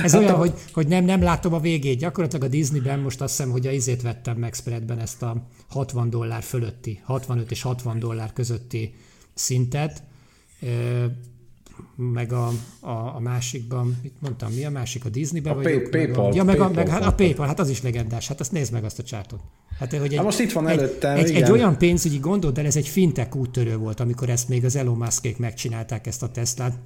Ez 0.03 0.15
olyan, 0.15 0.35
hogy, 0.35 0.53
hogy 0.73 0.87
nem, 0.87 1.05
nem 1.05 1.21
látom 1.21 1.53
a 1.53 1.59
végét. 1.59 1.99
Gyakorlatilag 1.99 2.45
a 2.45 2.49
Disneyben 2.49 2.99
most 2.99 3.21
azt 3.21 3.37
hiszem, 3.37 3.51
hogy 3.51 3.67
a 3.67 3.71
izét 3.71 4.01
vettem 4.01 4.37
meg 4.37 4.53
spreadben 4.53 4.99
ezt 4.99 5.21
a 5.21 5.47
60 5.69 6.09
dollár 6.09 6.43
fölötti, 6.43 7.01
65 7.03 7.51
és 7.51 7.61
60 7.61 7.99
dollár 7.99 8.33
közötti 8.33 8.93
szintet 9.33 10.03
meg 11.95 12.33
a, 12.33 12.51
a, 12.79 13.15
a 13.15 13.19
másikban, 13.19 13.97
mit 14.03 14.13
mondtam, 14.19 14.51
mi 14.51 14.65
a 14.65 14.69
másik, 14.69 15.05
a 15.05 15.09
Disneyben? 15.09 15.53
A 15.53 15.61
vagyok, 15.61 15.89
PayPal. 15.89 16.31
A, 16.31 16.35
ja, 16.35 16.43
meg, 16.43 16.59
a, 16.59 16.69
meg 16.69 16.87
hát 16.87 17.05
a 17.05 17.13
PayPal, 17.13 17.47
hát 17.47 17.59
az 17.59 17.69
is 17.69 17.81
legendás, 17.81 18.27
hát 18.27 18.39
azt 18.39 18.51
nézd 18.51 18.73
meg 18.73 18.83
azt 18.83 18.99
a 18.99 19.03
csártot. 19.03 19.39
Hát, 19.79 19.91
hogy 19.91 20.01
egy, 20.01 20.15
hát 20.15 20.25
most 20.25 20.39
itt 20.39 20.51
van 20.51 20.67
előttem, 20.67 21.17
egy, 21.17 21.29
egy, 21.29 21.41
egy 21.41 21.51
olyan 21.51 21.77
pénzügyi 21.77 22.17
gondod, 22.17 22.53
de 22.53 22.63
ez 22.63 22.75
egy 22.75 22.87
fintech 22.87 23.35
úttörő 23.35 23.77
volt, 23.77 23.99
amikor 23.99 24.29
ezt 24.29 24.49
még 24.49 24.65
az 24.65 24.75
Elon 24.75 24.97
Muskék 24.97 25.37
megcsinálták 25.37 26.07
ezt 26.07 26.23
a 26.23 26.29
Teslát. 26.29 26.79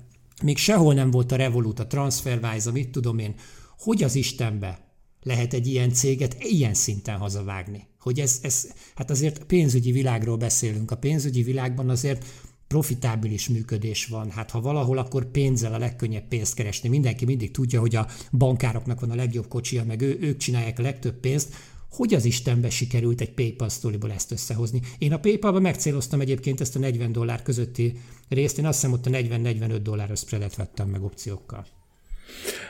Még 0.43 0.57
sehol 0.57 0.93
nem 0.93 1.11
volt 1.11 1.31
a 1.31 1.35
Revolut, 1.35 1.79
a 1.79 1.87
TransferWise, 1.87 2.71
mit 2.71 2.89
tudom 2.89 3.17
én. 3.17 3.33
Hogy 3.77 4.03
az 4.03 4.15
Istenbe 4.15 4.79
lehet 5.21 5.53
egy 5.53 5.67
ilyen 5.67 5.93
céget 5.93 6.35
ilyen 6.39 6.73
szinten 6.73 7.17
hazavágni? 7.17 7.87
Hogy 7.99 8.19
ez, 8.19 8.39
ez, 8.41 8.67
hát 8.95 9.09
azért 9.09 9.43
pénzügyi 9.43 9.91
világról 9.91 10.37
beszélünk. 10.37 10.91
A 10.91 10.97
pénzügyi 10.97 11.43
világban 11.43 11.89
azért 11.89 12.25
profitábilis 12.67 13.49
működés 13.49 14.05
van. 14.05 14.31
Hát 14.31 14.51
ha 14.51 14.61
valahol, 14.61 14.97
akkor 14.97 15.31
pénzzel 15.31 15.73
a 15.73 15.77
legkönnyebb 15.77 16.27
pénzt 16.27 16.53
keresni. 16.53 16.89
Mindenki 16.89 17.25
mindig 17.25 17.51
tudja, 17.51 17.79
hogy 17.79 17.95
a 17.95 18.07
bankároknak 18.31 18.99
van 18.99 19.11
a 19.11 19.15
legjobb 19.15 19.47
kocsia, 19.47 19.83
meg 19.83 20.01
ő, 20.01 20.17
ők 20.21 20.37
csinálják 20.37 20.79
a 20.79 20.81
legtöbb 20.81 21.19
pénzt. 21.19 21.53
Hogy 21.89 22.13
az 22.13 22.25
Istenbe 22.25 22.69
sikerült 22.69 23.21
egy 23.21 23.33
PayPal 23.33 23.69
sztoriból 23.69 24.11
ezt 24.11 24.31
összehozni? 24.31 24.81
Én 24.97 25.13
a 25.13 25.19
PayPal-ba 25.19 25.59
megcéloztam 25.59 26.21
egyébként 26.21 26.61
ezt 26.61 26.75
a 26.75 26.79
40 26.79 27.11
dollár 27.11 27.41
közötti 27.41 27.97
részt, 28.29 28.57
én 28.57 28.65
azt 28.65 28.81
hiszem 28.81 28.93
ott 28.93 29.05
a 29.05 29.09
40-45 29.09 29.79
dolláros 29.83 30.19
spreadet 30.19 30.55
vettem 30.55 30.89
meg 30.89 31.03
opciókkal. 31.03 31.65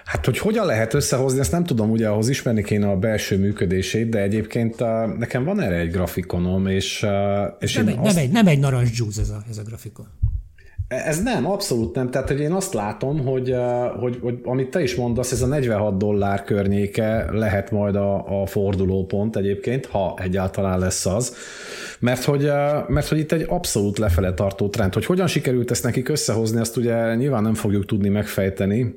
Hát, 0.06 0.26
hogy 0.26 0.38
hogyan 0.38 0.66
lehet 0.66 0.94
összehozni, 0.94 1.40
ezt 1.40 1.52
nem 1.52 1.64
tudom, 1.64 1.90
ugye 1.90 2.08
ahhoz 2.08 2.30
ismerni 2.30 2.64
kéne 2.64 2.90
a 2.90 2.98
belső 2.98 3.38
működését, 3.38 4.10
de 4.10 4.22
egyébként 4.22 4.82
uh, 4.82 5.18
nekem 5.18 5.44
van 5.44 5.62
erre 5.62 5.76
egy 5.76 5.92
grafikonom, 5.92 6.68
és, 6.68 7.04
uh, 7.04 7.12
és 7.60 7.74
nem, 7.74 7.88
egy, 7.88 7.98
azt... 8.00 8.16
nem, 8.16 8.24
egy, 8.24 8.32
nem 8.32 8.48
egy 8.48 8.60
narancs 8.60 8.98
juice 8.98 9.22
ez 9.22 9.30
a, 9.30 9.44
ez 9.50 9.58
a 9.58 9.64
grafikon. 9.64 10.08
Ez 10.88 11.24
nem, 11.24 11.52
abszolút 11.52 11.96
nem. 11.96 12.12
Tehát, 12.12 12.28
hogy 12.28 12.40
én 12.40 12.52
azt 12.52 12.74
látom, 12.74 13.26
hogy, 13.26 13.56
hogy, 14.00 14.20
hogy 14.22 14.40
amit 14.44 14.70
te 14.70 14.82
is 14.82 14.96
mondasz, 14.96 15.32
ez 15.32 15.42
a 15.42 15.48
46 15.48 15.98
dollár 15.98 16.44
környéke 16.44 17.32
lehet 17.32 17.72
majd 17.72 17.96
a, 17.96 18.42
a 18.42 18.46
fordulópont 18.46 19.36
egyébként, 19.36 19.86
ha 19.86 20.18
egyáltalán 20.22 20.80
lesz 20.80 21.06
az. 21.06 21.36
Mert 22.00 22.24
hogy, 22.24 22.52
mert 22.88 23.08
hogy 23.08 23.18
itt 23.18 23.32
egy 23.32 23.46
abszolút 23.50 23.98
lefele 23.98 24.34
tartó 24.34 24.70
trend. 24.70 24.94
Hogy 24.94 25.06
hogyan 25.06 25.28
sikerült 25.28 25.72
ezt 25.72 25.84
nekik 25.84 26.10
összehozni, 26.10 26.60
azt 26.60 26.78
ugye 26.78 27.16
nyilván 27.16 27.44
nem 27.44 27.54
fogjuk 27.54 27.86
tudni 27.86 28.10
megfejteni, 28.10 28.94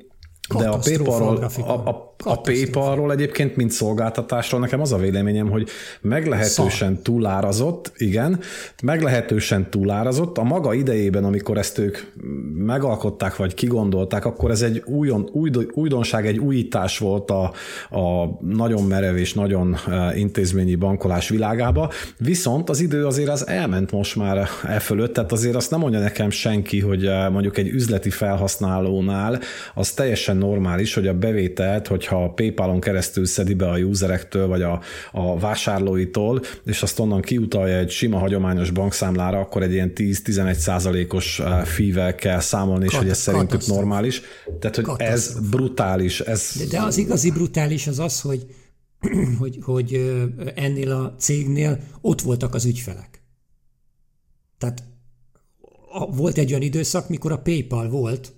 de 0.55 0.65
a 0.65 0.77
PayPal-ról, 0.77 1.49
a, 1.65 1.71
a, 1.71 2.06
a 2.23 2.41
PayPal-ról 2.41 3.11
egyébként, 3.11 3.55
mint 3.55 3.71
szolgáltatásról 3.71 4.59
nekem 4.59 4.81
az 4.81 4.91
a 4.91 4.97
véleményem, 4.97 5.49
hogy 5.49 5.69
meglehetősen 6.01 7.01
túlárazott, 7.01 7.91
igen, 7.97 8.39
meglehetősen 8.83 9.69
túlárazott. 9.69 10.37
A 10.37 10.43
maga 10.43 10.73
idejében, 10.73 11.23
amikor 11.23 11.57
ezt 11.57 11.77
ők 11.77 11.97
megalkották, 12.53 13.35
vagy 13.35 13.53
kigondolták, 13.53 14.25
akkor 14.25 14.51
ez 14.51 14.61
egy 14.61 14.83
újon, 14.85 15.29
új, 15.31 15.49
újdonság, 15.71 16.27
egy 16.27 16.37
újítás 16.37 16.97
volt 16.97 17.31
a, 17.31 17.43
a 17.89 18.37
nagyon 18.41 18.83
merev 18.83 19.17
és 19.17 19.33
nagyon 19.33 19.77
e, 19.87 20.17
intézményi 20.17 20.75
bankolás 20.75 21.29
világába, 21.29 21.91
viszont 22.17 22.69
az 22.69 22.79
idő 22.79 23.05
azért 23.05 23.29
az 23.29 23.47
elment 23.47 23.91
most 23.91 24.15
már 24.15 24.47
e 24.63 24.79
fölött, 24.79 25.13
tehát 25.13 25.31
azért 25.31 25.55
azt 25.55 25.71
nem 25.71 25.79
mondja 25.79 25.99
nekem 25.99 26.29
senki, 26.29 26.79
hogy 26.79 27.05
e, 27.05 27.29
mondjuk 27.29 27.57
egy 27.57 27.67
üzleti 27.67 28.09
felhasználónál 28.09 29.39
az 29.73 29.91
teljesen 29.91 30.37
normális, 30.37 30.93
hogy 30.93 31.07
a 31.07 31.13
bevételt, 31.13 31.87
hogyha 32.07 32.25
a 32.25 32.33
PayPal-on 32.33 32.79
keresztül 32.79 33.25
szedi 33.25 33.53
be 33.53 33.69
a 33.69 33.77
userektől, 33.77 34.47
vagy 34.47 34.61
a, 34.61 34.81
a 35.11 35.39
vásárlóitól, 35.39 36.41
és 36.65 36.81
azt 36.81 36.99
onnan 36.99 37.21
kiutalja 37.21 37.77
egy 37.77 37.89
sima 37.89 38.17
hagyományos 38.17 38.71
bankszámlára, 38.71 39.39
akkor 39.39 39.63
egy 39.63 39.71
ilyen 39.71 39.91
10-11 39.95 40.53
százalékos 40.53 41.39
eh, 41.39 41.65
fível 41.65 42.15
kell 42.15 42.39
számolni, 42.39 42.85
és 42.85 42.91
Kat- 42.91 43.01
hogy 43.01 43.09
ez 43.09 43.17
szerintük 43.17 43.65
normális. 43.65 44.21
Tehát, 44.59 44.75
hogy 44.75 44.85
ez 44.97 45.49
brutális. 45.49 46.19
Ez... 46.19 46.51
De, 46.57 46.65
de 46.65 46.81
az 46.81 46.97
igazi 46.97 47.31
brutális 47.31 47.87
az 47.87 47.99
az, 47.99 48.21
hogy, 48.21 48.45
hogy, 49.39 49.57
hogy 49.61 50.13
ennél 50.55 50.91
a 50.91 51.15
cégnél 51.17 51.79
ott 52.01 52.21
voltak 52.21 52.53
az 52.53 52.65
ügyfelek. 52.65 53.21
Tehát 54.57 54.83
volt 56.09 56.37
egy 56.37 56.49
olyan 56.49 56.61
időszak, 56.61 57.09
mikor 57.09 57.31
a 57.31 57.37
PayPal 57.37 57.89
volt 57.89 58.33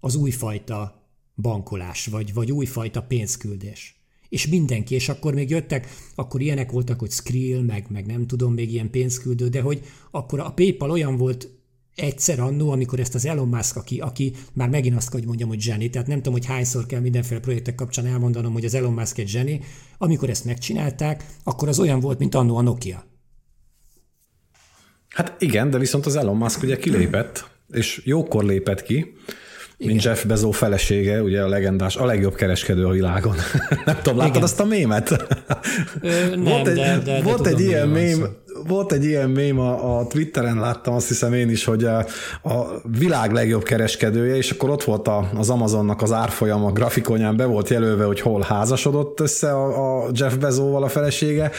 az 0.00 0.14
újfajta 0.14 1.03
bankolás, 1.34 2.06
vagy, 2.06 2.34
vagy 2.34 2.52
újfajta 2.52 3.02
pénzküldés. 3.02 3.98
És 4.28 4.46
mindenki, 4.46 4.94
és 4.94 5.08
akkor 5.08 5.34
még 5.34 5.50
jöttek, 5.50 5.88
akkor 6.14 6.40
ilyenek 6.40 6.70
voltak, 6.70 7.00
hogy 7.00 7.10
Skrill, 7.10 7.62
meg, 7.62 7.86
meg 7.88 8.06
nem 8.06 8.26
tudom, 8.26 8.54
még 8.54 8.72
ilyen 8.72 8.90
pénzküldő, 8.90 9.48
de 9.48 9.60
hogy 9.60 9.80
akkor 10.10 10.40
a 10.40 10.50
PayPal 10.50 10.90
olyan 10.90 11.16
volt 11.16 11.48
egyszer 11.94 12.40
annó, 12.40 12.70
amikor 12.70 13.00
ezt 13.00 13.14
az 13.14 13.26
Elon 13.26 13.48
Musk, 13.48 13.76
aki, 13.76 14.00
aki 14.00 14.32
már 14.52 14.68
megint 14.68 14.96
azt 14.96 15.12
hogy 15.12 15.26
mondjam, 15.26 15.48
hogy 15.48 15.60
zseni, 15.60 15.90
tehát 15.90 16.06
nem 16.08 16.16
tudom, 16.16 16.32
hogy 16.32 16.46
hányszor 16.46 16.86
kell 16.86 17.00
mindenféle 17.00 17.40
projektek 17.40 17.74
kapcsán 17.74 18.06
elmondanom, 18.06 18.52
hogy 18.52 18.64
az 18.64 18.74
Elon 18.74 18.92
Musk 18.92 19.18
egy 19.18 19.28
zseni, 19.28 19.60
amikor 19.98 20.30
ezt 20.30 20.44
megcsinálták, 20.44 21.24
akkor 21.44 21.68
az 21.68 21.78
olyan 21.78 22.00
volt, 22.00 22.18
mint 22.18 22.34
annó 22.34 22.56
a 22.56 22.62
Nokia. 22.62 23.04
Hát 25.08 25.42
igen, 25.42 25.70
de 25.70 25.78
viszont 25.78 26.06
az 26.06 26.16
Elon 26.16 26.36
Musk 26.36 26.62
ugye 26.62 26.76
kilépett, 26.76 27.50
és 27.72 28.02
jókor 28.04 28.44
lépett 28.44 28.82
ki, 28.82 29.14
igen. 29.76 29.92
mint 29.92 30.04
Jeff 30.04 30.24
Bezos 30.24 30.56
felesége, 30.56 31.22
ugye 31.22 31.42
a 31.42 31.48
legendás, 31.48 31.96
a 31.96 32.04
legjobb 32.04 32.34
kereskedő 32.34 32.86
a 32.86 32.90
világon. 32.90 33.34
nem 33.84 33.96
tudom, 34.02 34.18
láttad 34.18 34.34
Igen. 34.34 34.42
azt 34.42 34.60
a 34.60 34.64
mémet? 34.64 35.10
Ö, 36.00 36.28
nem, 36.30 36.44
volt 36.44 36.66
egy, 36.66 36.74
de, 36.74 36.98
de, 36.98 37.22
volt 37.22 37.42
de 37.42 37.48
egy 37.48 37.54
tudom, 37.54 37.70
ilyen 37.70 37.88
mém, 37.88 38.26
volt 38.66 38.92
egy 38.92 39.04
ilyen 39.04 39.30
mém 39.30 39.58
a, 39.58 39.98
a 39.98 40.06
Twitteren, 40.06 40.58
láttam 40.58 40.94
azt 40.94 41.08
hiszem 41.08 41.32
én 41.32 41.50
is, 41.50 41.64
hogy 41.64 41.84
a, 41.84 41.98
a 42.42 42.80
világ 42.98 43.32
legjobb 43.32 43.62
kereskedője, 43.62 44.36
és 44.36 44.50
akkor 44.50 44.70
ott 44.70 44.84
volt 44.84 45.08
a, 45.08 45.30
az 45.34 45.50
Amazonnak 45.50 46.02
az 46.02 46.12
árfolyam 46.12 46.64
a 46.64 46.72
grafikonján, 46.72 47.36
be 47.36 47.44
volt 47.44 47.68
jelölve, 47.68 48.04
hogy 48.04 48.20
hol 48.20 48.40
házasodott 48.40 49.20
össze 49.20 49.52
a, 49.52 50.04
a 50.04 50.08
Jeff 50.12 50.34
Bezóval 50.34 50.82
a 50.82 50.88
felesége, 50.88 51.50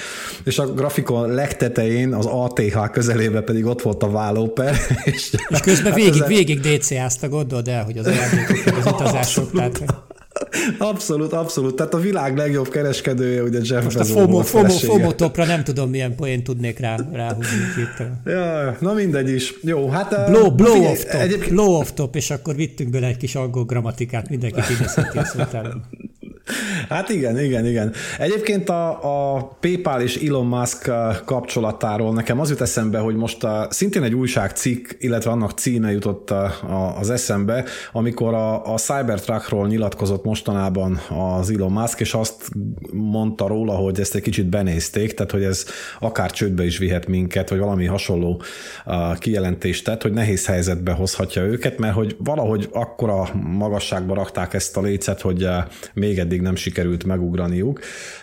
és 0.43 0.59
a 0.59 0.73
grafikon 0.73 1.29
legtetején, 1.29 2.13
az 2.13 2.25
ATH 2.25 2.89
közelébe 2.91 3.41
pedig 3.41 3.65
ott 3.65 3.81
volt 3.81 4.03
a 4.03 4.09
vállóper. 4.09 4.75
És, 5.03 5.31
és 5.49 5.59
közben 5.59 5.93
végig, 5.93 6.25
végig 6.27 6.59
DC-ázta, 6.59 7.29
gondold 7.29 7.67
el, 7.67 7.83
hogy 7.83 7.97
az 7.97 8.05
ajándékok, 8.05 8.77
az 8.77 8.85
utazások, 8.93 9.51
tehát... 9.51 9.83
Abszolút, 10.77 11.33
abszolút. 11.33 11.75
Tehát 11.75 11.93
a 11.93 11.97
világ 11.97 12.37
legjobb 12.37 12.69
kereskedője, 12.69 13.43
ugye 13.43 13.59
Jeff 13.63 13.83
Most 13.83 13.97
a 13.97 14.03
FOMO, 14.03 14.41
FOMO, 14.41 14.69
FOMO 14.69 15.13
topra 15.13 15.45
nem 15.45 15.63
tudom, 15.63 15.89
milyen 15.89 16.15
poén 16.15 16.43
tudnék 16.43 16.79
rá, 16.79 16.97
ráhúzni 17.11 17.57
itt. 17.77 18.05
Ja, 18.25 18.77
na 18.79 18.93
mindegy 18.93 19.29
is. 19.29 19.53
Jó, 19.61 19.89
hát... 19.89 20.29
Blow, 20.31 20.51
blow 20.51 20.73
figyelj, 20.73 20.91
off 20.91 21.03
top, 21.03 21.21
egyébként... 21.21 21.53
blow 21.53 21.73
off 21.73 21.89
top, 21.93 22.15
és 22.15 22.29
akkor 22.31 22.55
vittünk 22.55 22.89
bele 22.89 23.07
egy 23.07 23.17
kis 23.17 23.35
angol 23.35 23.65
grammatikát, 23.65 24.29
mindenki 24.29 24.59
idézheti 24.73 25.17
a 25.17 25.25
szótáron. 25.25 25.83
Hát 26.89 27.09
igen, 27.09 27.39
igen, 27.39 27.65
igen. 27.65 27.93
Egyébként 28.17 28.69
a, 28.69 28.89
a 29.35 29.43
PayPal 29.59 30.01
és 30.01 30.15
Elon 30.15 30.45
Musk 30.45 30.91
kapcsolatáról 31.25 32.13
nekem 32.13 32.39
az 32.39 32.49
jut 32.49 32.61
eszembe, 32.61 32.99
hogy 32.99 33.15
most 33.15 33.43
a, 33.43 33.67
szintén 33.69 34.03
egy 34.03 34.13
újságcikk, 34.13 34.89
illetve 34.97 35.31
annak 35.31 35.51
címe 35.51 35.91
jutott 35.91 36.31
a, 36.31 36.43
a, 36.43 36.97
az 36.99 37.09
eszembe, 37.09 37.65
amikor 37.91 38.33
a, 38.33 38.73
a 38.73 38.77
Cybertruckról 38.77 39.67
nyilatkozott 39.67 40.23
mostanában 40.23 40.99
az 41.09 41.49
Elon 41.49 41.71
Musk, 41.71 41.99
és 41.99 42.13
azt 42.13 42.49
mondta 42.91 43.47
róla, 43.47 43.73
hogy 43.73 43.99
ezt 43.99 44.15
egy 44.15 44.21
kicsit 44.21 44.45
benézték, 44.45 45.13
tehát 45.13 45.31
hogy 45.31 45.43
ez 45.43 45.65
akár 45.99 46.31
csődbe 46.31 46.65
is 46.65 46.77
vihet 46.77 47.07
minket, 47.07 47.49
vagy 47.49 47.59
valami 47.59 47.85
hasonló 47.85 48.41
kijelentést 49.19 49.83
tett, 49.83 50.01
hogy 50.01 50.13
nehéz 50.13 50.45
helyzetbe 50.45 50.91
hozhatja 50.91 51.41
őket, 51.41 51.77
mert 51.77 51.93
hogy 51.93 52.15
valahogy 52.19 52.69
akkora 52.71 53.29
magasságba 53.33 54.13
rakták 54.13 54.53
ezt 54.53 54.77
a 54.77 54.81
lécet, 54.81 55.21
hogy 55.21 55.47
még 55.93 56.19
eddig 56.19 56.34
nem 56.41 56.55
sikerült 56.55 57.03
megugraniuk. 57.03 57.79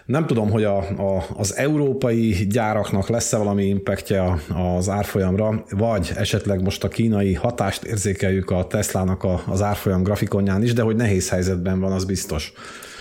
Nem 0.06 0.26
tudom, 0.26 0.50
hogy 0.50 0.64
a, 0.64 0.78
a, 0.78 1.26
az 1.36 1.56
európai 1.56 2.46
gyáraknak 2.48 3.08
lesz-e 3.08 3.36
valami 3.36 3.64
impactja 3.64 4.40
az 4.76 4.88
árfolyamra, 4.88 5.64
vagy 5.70 6.12
esetleg 6.16 6.62
most 6.62 6.84
a 6.84 6.88
kínai 6.88 7.34
hatást 7.34 7.84
érzékeljük 7.84 8.50
a 8.50 8.66
Teslának 8.66 9.22
a, 9.22 9.42
az 9.46 9.62
árfolyam 9.62 10.02
grafikonján 10.02 10.62
is, 10.62 10.72
de 10.72 10.82
hogy 10.82 10.96
nehéz 10.96 11.28
helyzetben 11.28 11.80
van, 11.80 11.92
az 11.92 12.04
biztos. 12.04 12.52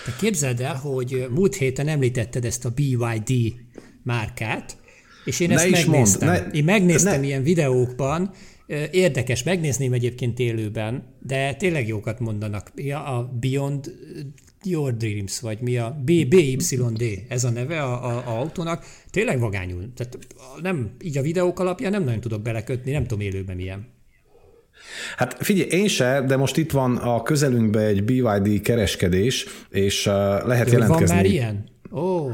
Te 0.04 0.12
képzeld 0.18 0.60
el, 0.60 0.74
hogy 0.74 1.26
múlt 1.30 1.54
héten 1.54 1.88
említetted 1.88 2.44
ezt 2.44 2.64
a 2.64 2.70
BYD 2.70 3.52
márkát, 4.02 4.76
és 5.24 5.40
én 5.40 5.48
ne 5.48 5.54
ezt 5.54 5.70
megnéztem. 5.70 6.28
Mond, 6.28 6.46
ne, 6.46 6.58
én 6.58 6.64
megnéztem 6.64 7.20
ne. 7.20 7.26
ilyen 7.26 7.42
videókban, 7.42 8.30
Érdekes, 8.90 9.42
megnézném 9.42 9.92
egyébként 9.92 10.38
élőben, 10.38 11.04
de 11.20 11.54
tényleg 11.54 11.88
jókat 11.88 12.20
mondanak. 12.20 12.72
Ja, 12.74 13.04
a 13.04 13.32
Beyond 13.40 13.92
Your 14.64 14.96
Dreams, 14.96 15.40
vagy 15.40 15.60
mi 15.60 15.76
a 15.76 16.00
BYD, 16.04 17.24
ez 17.28 17.44
a 17.44 17.50
neve 17.50 17.82
a, 17.82 18.04
a, 18.04 18.16
a 18.16 18.38
autónak, 18.38 18.84
tényleg 19.10 19.40
vagányul. 19.40 19.92
Tehát 19.96 20.18
nem, 20.62 20.90
így 21.02 21.18
a 21.18 21.22
videók 21.22 21.58
alapján 21.58 21.90
nem 21.90 22.04
nagyon 22.04 22.20
tudok 22.20 22.42
belekötni, 22.42 22.92
nem 22.92 23.06
tudom 23.06 23.20
élőben 23.20 23.56
milyen. 23.56 23.86
Hát 25.16 25.36
figyelj, 25.40 25.68
én 25.70 25.88
se, 25.88 26.24
de 26.26 26.36
most 26.36 26.56
itt 26.56 26.70
van 26.70 26.96
a 26.96 27.22
közelünkben 27.22 27.84
egy 27.84 28.04
BYD 28.04 28.60
kereskedés, 28.60 29.46
és 29.70 30.06
uh, 30.06 30.12
lehet 30.46 30.66
Jó, 30.66 30.72
jelentkezni. 30.72 31.06
Van 31.06 31.16
már 31.16 31.24
ilyen? 31.24 31.64
Ó. 31.92 32.00
Oh. 32.00 32.32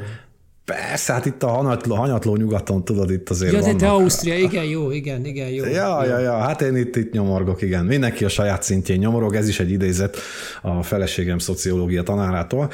Persze, 0.69 1.12
hát 1.12 1.27
itt 1.27 1.43
a 1.43 1.49
hanyatló, 1.49 1.95
hanyatló 1.95 2.37
nyugaton, 2.37 2.85
tudod, 2.85 3.11
itt 3.11 3.31
azért 3.31 3.53
ja, 3.53 3.61
vannak. 3.61 3.77
te 3.77 3.89
Ausztria, 3.89 4.35
igen, 4.35 4.64
jó, 4.64 4.91
igen, 4.91 5.25
igen, 5.25 5.49
jó. 5.49 5.64
Ja, 5.64 6.05
jó. 6.05 6.11
ja, 6.11 6.19
ja, 6.19 6.37
hát 6.37 6.62
én 6.62 6.77
itt, 6.77 6.97
itt 6.97 7.12
nyomorgok, 7.12 7.62
igen. 7.62 7.85
Mindenki 7.85 8.25
a 8.25 8.29
saját 8.29 8.62
szintjén 8.62 8.99
nyomorog, 8.99 9.35
ez 9.35 9.49
is 9.49 9.61
egy 9.61 9.71
idézet 9.71 10.16
a 10.62 10.83
feleségem 10.83 11.39
szociológia 11.39 12.03
tanárától. 12.03 12.71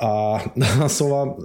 Uh, 0.00 0.86
szóval 0.98 1.36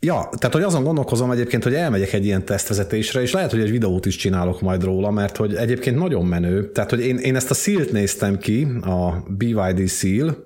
Ja, 0.00 0.28
tehát 0.38 0.54
hogy 0.54 0.62
azon 0.62 0.82
gondolkozom 0.84 1.30
egyébként, 1.30 1.62
hogy 1.62 1.74
elmegyek 1.74 2.12
egy 2.12 2.24
ilyen 2.24 2.44
tesztvezetésre, 2.44 3.20
és 3.20 3.32
lehet, 3.32 3.50
hogy 3.50 3.60
egy 3.60 3.70
videót 3.70 4.06
is 4.06 4.16
csinálok 4.16 4.60
majd 4.60 4.84
róla, 4.84 5.10
mert 5.10 5.36
hogy 5.36 5.54
egyébként 5.54 5.96
nagyon 5.96 6.26
menő. 6.26 6.70
Tehát, 6.72 6.90
hogy 6.90 7.00
én, 7.00 7.16
én 7.16 7.36
ezt 7.36 7.50
a 7.50 7.54
Seal-t 7.54 7.92
néztem 7.92 8.38
ki, 8.38 8.66
a 8.82 9.22
BYD 9.28 9.88
Seal, 9.88 10.36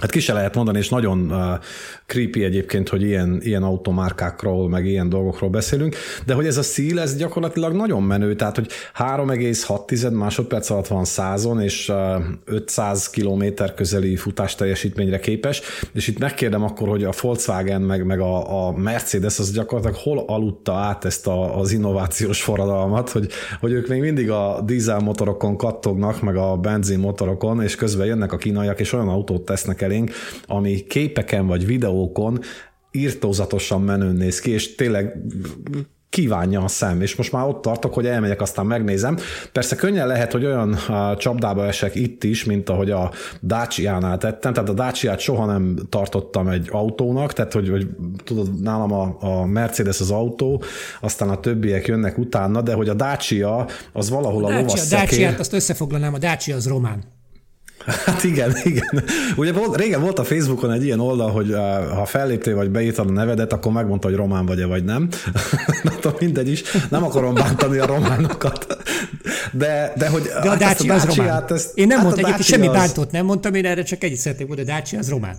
Hát 0.00 0.10
ki 0.10 0.20
se 0.20 0.32
lehet 0.32 0.54
mondani, 0.54 0.78
és 0.78 0.88
nagyon 0.88 1.32
uh, 1.32 1.38
creepy 2.06 2.44
egyébként, 2.44 2.88
hogy 2.88 3.02
ilyen, 3.02 3.40
ilyen 3.42 3.62
automárkákról, 3.62 4.68
meg 4.68 4.86
ilyen 4.86 5.08
dolgokról 5.08 5.50
beszélünk, 5.50 5.96
de 6.26 6.34
hogy 6.34 6.46
ez 6.46 6.56
a 6.56 6.62
szíl, 6.62 7.00
ez 7.00 7.16
gyakorlatilag 7.16 7.74
nagyon 7.74 8.02
menő, 8.02 8.34
tehát 8.34 8.54
hogy 8.54 8.68
3,6 8.98 10.12
másodperc 10.12 10.70
alatt 10.70 10.86
van 10.86 11.04
százon, 11.04 11.60
és 11.60 11.88
uh, 11.88 12.22
500 12.44 13.10
km 13.10 13.44
közeli 13.76 14.16
futás 14.16 14.54
teljesítményre 14.54 15.18
képes, 15.18 15.62
és 15.92 16.08
itt 16.08 16.18
megkérdem 16.18 16.62
akkor, 16.62 16.88
hogy 16.88 17.04
a 17.04 17.12
Volkswagen 17.20 17.82
meg, 17.82 18.04
meg 18.04 18.20
a, 18.20 18.66
a 18.66 18.72
Mercedes 18.72 19.38
az 19.38 19.52
gyakorlatilag 19.52 20.02
hol 20.02 20.24
aludta 20.26 20.74
át 20.74 21.04
ezt 21.04 21.26
a, 21.26 21.58
az 21.58 21.72
innovációs 21.72 22.42
forradalmat, 22.42 23.10
hogy, 23.10 23.28
hogy 23.60 23.72
ők 23.72 23.88
még 23.88 24.00
mindig 24.00 24.30
a 24.30 24.60
dízel 24.64 24.98
motorokon 24.98 25.56
kattognak, 25.56 26.22
meg 26.22 26.36
a 26.36 26.56
benzin 26.56 26.98
motorokon, 26.98 27.62
és 27.62 27.74
közben 27.74 28.06
jönnek 28.06 28.32
a 28.32 28.36
kínaiak, 28.36 28.80
és 28.80 28.92
olyan 28.92 29.08
autót 29.08 29.44
tesznek 29.44 29.84
elénk, 29.86 30.10
ami 30.46 30.84
képeken 30.86 31.46
vagy 31.46 31.66
videókon 31.66 32.40
írtózatosan 32.90 33.82
menőn 33.82 34.14
néz 34.14 34.40
ki, 34.40 34.50
és 34.50 34.74
tényleg 34.74 35.16
kívánja 36.16 36.62
a 36.62 36.68
szem, 36.68 37.00
és 37.00 37.16
most 37.16 37.32
már 37.32 37.46
ott 37.46 37.62
tartok, 37.62 37.94
hogy 37.94 38.06
elmegyek, 38.06 38.40
aztán 38.40 38.66
megnézem. 38.66 39.16
Persze 39.52 39.76
könnyen 39.76 40.06
lehet, 40.06 40.32
hogy 40.32 40.44
olyan 40.44 40.78
csapdába 41.18 41.66
esek 41.66 41.94
itt 41.94 42.24
is, 42.24 42.44
mint 42.44 42.68
ahogy 42.68 42.90
a 42.90 43.12
Dacia-nál 43.42 44.18
tettem, 44.18 44.52
tehát 44.52 44.68
a 44.68 44.72
Dacia-t 44.72 45.18
soha 45.18 45.46
nem 45.46 45.76
tartottam 45.88 46.48
egy 46.48 46.68
autónak, 46.70 47.32
tehát 47.32 47.52
hogy, 47.52 47.68
hogy 47.68 47.86
tudod, 48.24 48.60
nálam 48.62 48.92
a, 48.92 49.16
a 49.20 49.46
Mercedes 49.46 50.00
az 50.00 50.10
autó, 50.10 50.62
aztán 51.00 51.28
a 51.28 51.40
többiek 51.40 51.86
jönnek 51.86 52.18
utána, 52.18 52.62
de 52.62 52.72
hogy 52.72 52.88
a 52.88 52.94
Dacia 52.94 53.66
az 53.92 54.10
valahol 54.10 54.44
a, 54.44 54.46
a 54.46 54.50
Dacia, 54.50 54.60
lovas 54.60 54.88
Dacia-t 54.88 55.38
azt 55.38 55.52
összefoglalnám, 55.52 56.14
a 56.14 56.18
Dacia 56.18 56.56
az 56.56 56.66
román. 56.66 57.15
Hát 57.86 58.24
igen, 58.24 58.56
igen. 58.64 59.04
Ugye 59.36 59.52
volt, 59.52 59.76
régen 59.76 60.00
volt 60.00 60.18
a 60.18 60.24
Facebookon 60.24 60.72
egy 60.72 60.84
ilyen 60.84 61.00
oldal, 61.00 61.30
hogy 61.30 61.52
ha 61.94 62.04
felléptél 62.04 62.54
vagy 62.54 62.70
beírtad 62.70 63.08
a 63.08 63.12
nevedet, 63.12 63.52
akkor 63.52 63.72
megmondta, 63.72 64.08
hogy 64.08 64.16
román 64.16 64.46
vagy-e 64.46 64.66
vagy 64.66 64.84
nem. 64.84 65.08
Na, 66.02 66.14
mindegy 66.18 66.48
is. 66.48 66.62
Nem 66.90 67.04
akarom 67.04 67.34
bántani 67.34 67.78
a 67.78 67.86
románokat. 67.86 68.66
De, 69.52 69.92
de 69.96 70.08
hogy 70.08 70.22
de 70.22 70.48
a 70.48 70.48
hát 70.48 70.58
Dacia 70.58 70.94
az 70.94 71.04
román. 71.04 71.44
Ezt, 71.48 71.78
én 71.78 71.86
nem 71.86 71.96
hát 71.96 72.06
mondtam, 72.06 72.24
egyébként 72.24 72.48
semmi 72.48 72.68
bántót 72.68 73.10
nem 73.10 73.24
mondtam, 73.24 73.54
én 73.54 73.64
erre 73.64 73.82
csak 73.82 74.04
egyet 74.04 74.18
szeretnék 74.18 74.46
mondani, 74.46 74.70
a 74.70 74.74
Dacia 74.74 74.98
az 74.98 75.08
román. 75.08 75.36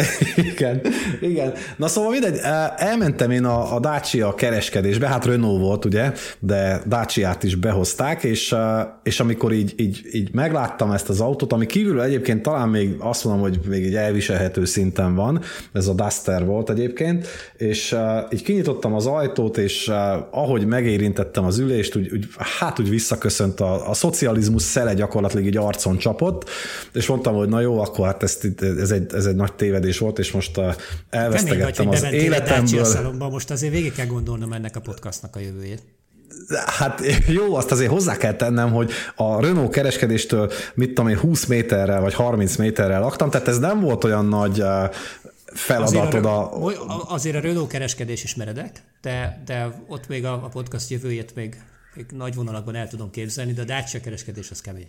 igen, 0.52 0.80
igen. 1.20 1.52
Na 1.76 1.88
szóval 1.88 2.10
mindegy, 2.10 2.38
elmentem 2.76 3.30
én 3.30 3.44
a, 3.44 3.74
a 3.74 3.80
Dacia 3.80 4.34
kereskedésbe, 4.34 5.06
hát 5.06 5.24
Renault 5.24 5.60
volt 5.60 5.84
ugye, 5.84 6.12
de 6.38 6.82
Dacia-t 6.86 7.42
is 7.42 7.54
behozták, 7.54 8.24
és, 8.24 8.54
és 9.02 9.20
amikor 9.20 9.52
így, 9.52 9.74
így, 9.76 10.00
így 10.12 10.34
megláttam 10.34 10.90
ezt 10.90 11.08
az 11.08 11.20
autót, 11.20 11.52
ami 11.52 11.66
kívülről 11.66 12.02
egyébként 12.02 12.42
talán 12.42 12.68
még 12.68 12.94
azt 12.98 13.24
mondom, 13.24 13.42
hogy 13.42 13.60
még 13.68 13.84
egy 13.84 13.94
elviselhető 13.94 14.64
szinten 14.64 15.14
van, 15.14 15.40
ez 15.72 15.86
a 15.86 15.92
Duster 15.92 16.44
volt 16.44 16.70
egyébként, 16.70 17.26
és 17.56 17.96
így 18.30 18.42
kinyitottam 18.42 18.94
az 18.94 19.06
ajtót, 19.06 19.56
és 19.56 19.90
ahogy 20.30 20.66
megérintettem 20.66 21.44
az 21.44 21.58
ülést, 21.58 21.96
úgy, 21.96 22.10
úgy 22.12 22.26
hát 22.60 22.78
úgy 22.78 22.88
visszaköszönt 22.88 23.60
a, 23.60 23.88
a 23.88 23.94
szocializmus 23.94 24.62
szele 24.62 24.94
gyakorlatilag 24.94 25.46
így 25.46 25.56
arcon 25.56 25.96
csapott, 25.96 26.48
és 26.92 27.06
mondtam, 27.06 27.34
hogy 27.34 27.48
na 27.48 27.60
jó, 27.60 27.80
akkor 27.80 28.06
hát 28.06 28.22
ez, 28.22 28.38
ez, 28.80 28.90
egy, 28.90 29.14
ez 29.14 29.26
egy 29.26 29.36
nagy 29.36 29.52
téved 29.52 29.81
tévedés 29.82 29.98
volt, 29.98 30.18
és 30.18 30.32
most 30.32 30.56
uh, 30.56 30.74
elvesztegettem 31.10 31.88
az 31.88 32.02
életemből. 32.02 33.28
most 33.30 33.50
azért 33.50 33.72
végig 33.72 33.92
kell 33.92 34.06
gondolnom 34.06 34.52
ennek 34.52 34.76
a 34.76 34.80
podcastnak 34.80 35.36
a 35.36 35.40
jövőjét. 35.40 35.82
Hát 36.66 37.00
jó, 37.26 37.54
azt 37.54 37.70
azért 37.70 37.90
hozzá 37.90 38.16
kell 38.16 38.34
tennem, 38.34 38.72
hogy 38.72 38.90
a 39.16 39.40
Renault 39.40 39.72
kereskedéstől, 39.72 40.50
mit 40.74 40.88
tudom 40.88 41.08
én, 41.08 41.18
20 41.18 41.46
méterrel 41.46 42.00
vagy 42.00 42.14
30 42.14 42.56
méterrel 42.56 43.00
laktam, 43.00 43.30
tehát 43.30 43.48
ez 43.48 43.58
nem 43.58 43.80
volt 43.80 44.04
olyan 44.04 44.26
nagy 44.26 44.62
feladatod 45.44 46.06
azért 46.06 46.24
a... 46.24 46.66
a... 46.66 47.04
Azért 47.08 47.36
a 47.36 47.40
Renault 47.40 47.68
kereskedés 47.68 48.24
is 48.24 48.34
meredek, 48.34 48.82
de, 49.00 49.42
de 49.46 49.84
ott 49.88 50.08
még 50.08 50.24
a, 50.24 50.32
a 50.32 50.48
podcast 50.48 50.90
jövőjét 50.90 51.34
még 51.34 51.56
nagy 52.16 52.34
vonalakban 52.34 52.74
el 52.74 52.88
tudom 52.88 53.10
képzelni, 53.10 53.52
de 53.52 53.62
a 53.62 53.64
Dacia 53.64 54.00
kereskedés 54.00 54.50
az 54.50 54.60
kemény. 54.60 54.86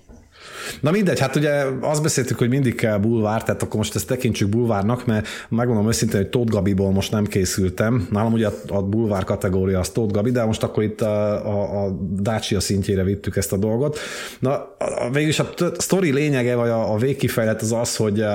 Na 0.81 0.91
mindegy, 0.91 1.19
hát 1.19 1.35
ugye 1.35 1.51
azt 1.81 2.01
beszéltük, 2.01 2.37
hogy 2.37 2.49
mindig 2.49 2.75
kell 2.75 2.97
bulvár, 2.97 3.43
tehát 3.43 3.63
akkor 3.63 3.75
most 3.75 3.95
ezt 3.95 4.07
tekintsük 4.07 4.49
bulvárnak, 4.49 5.05
mert 5.05 5.27
megmondom 5.49 5.87
őszintén, 5.87 6.19
hogy 6.19 6.29
Tóth 6.29 6.51
Gabiból 6.51 6.91
most 6.91 7.11
nem 7.11 7.25
készültem. 7.25 8.07
Nálam 8.11 8.33
ugye 8.33 8.47
a, 8.47 8.53
a 8.67 8.81
bulvár 8.81 9.23
kategória 9.23 9.79
az 9.79 9.89
Tóth 9.89 10.13
Gabi, 10.13 10.31
de 10.31 10.43
most 10.43 10.63
akkor 10.63 10.83
itt 10.83 11.01
a, 11.01 11.45
a, 11.47 11.85
a 11.85 11.89
Dacia 12.19 12.59
szintjére 12.59 13.03
vittük 13.03 13.35
ezt 13.35 13.53
a 13.53 13.57
dolgot. 13.57 13.99
Na 14.39 14.75
végülis 15.11 15.39
a 15.39 15.49
sztori 15.77 16.11
lényege, 16.11 16.55
vagy 16.55 16.69
a, 16.69 16.93
a 16.93 16.97
végkifejlet 16.97 17.61
az 17.61 17.71
az, 17.71 17.95
hogy, 17.95 18.25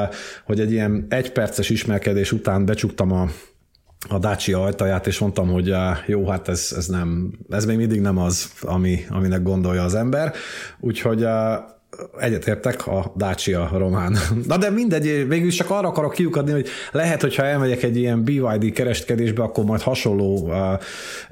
hogy 0.45 0.61
egy 0.61 0.73
ilyen 0.73 1.07
egyperces 1.09 1.71
ismerkedés 1.71 2.33
után 2.33 2.65
becsuktam 2.65 3.13
a 3.13 3.29
a 4.09 4.19
Dacia 4.19 4.63
ajtaját, 4.63 5.07
és 5.07 5.19
mondtam, 5.19 5.49
hogy 5.49 5.75
jó, 6.07 6.29
hát 6.29 6.49
ez, 6.49 6.73
ez, 6.77 6.87
nem, 6.87 7.33
ez 7.49 7.65
még 7.65 7.77
mindig 7.77 8.01
nem 8.01 8.19
az, 8.19 8.53
ami, 8.61 9.05
aminek 9.09 9.43
gondolja 9.43 9.83
az 9.83 9.95
ember. 9.95 10.33
Úgyhogy 10.81 11.27
egyetértek 12.19 12.87
a 12.87 13.13
Dacia 13.17 13.71
román. 13.73 14.17
Na 14.47 14.57
de 14.57 14.71
mindegy, 14.71 15.29
végül 15.29 15.51
csak 15.51 15.71
arra 15.71 15.89
akarok 15.89 16.13
kiukadni, 16.13 16.53
hogy 16.53 16.69
lehet, 16.93 17.21
hogyha 17.21 17.45
elmegyek 17.45 17.83
egy 17.83 17.97
ilyen 17.97 18.25
BYD 18.25 18.73
kereskedésbe, 18.73 19.43
akkor 19.43 19.65
majd 19.65 19.81
hasonló 19.81 20.49
uh, 20.49 20.55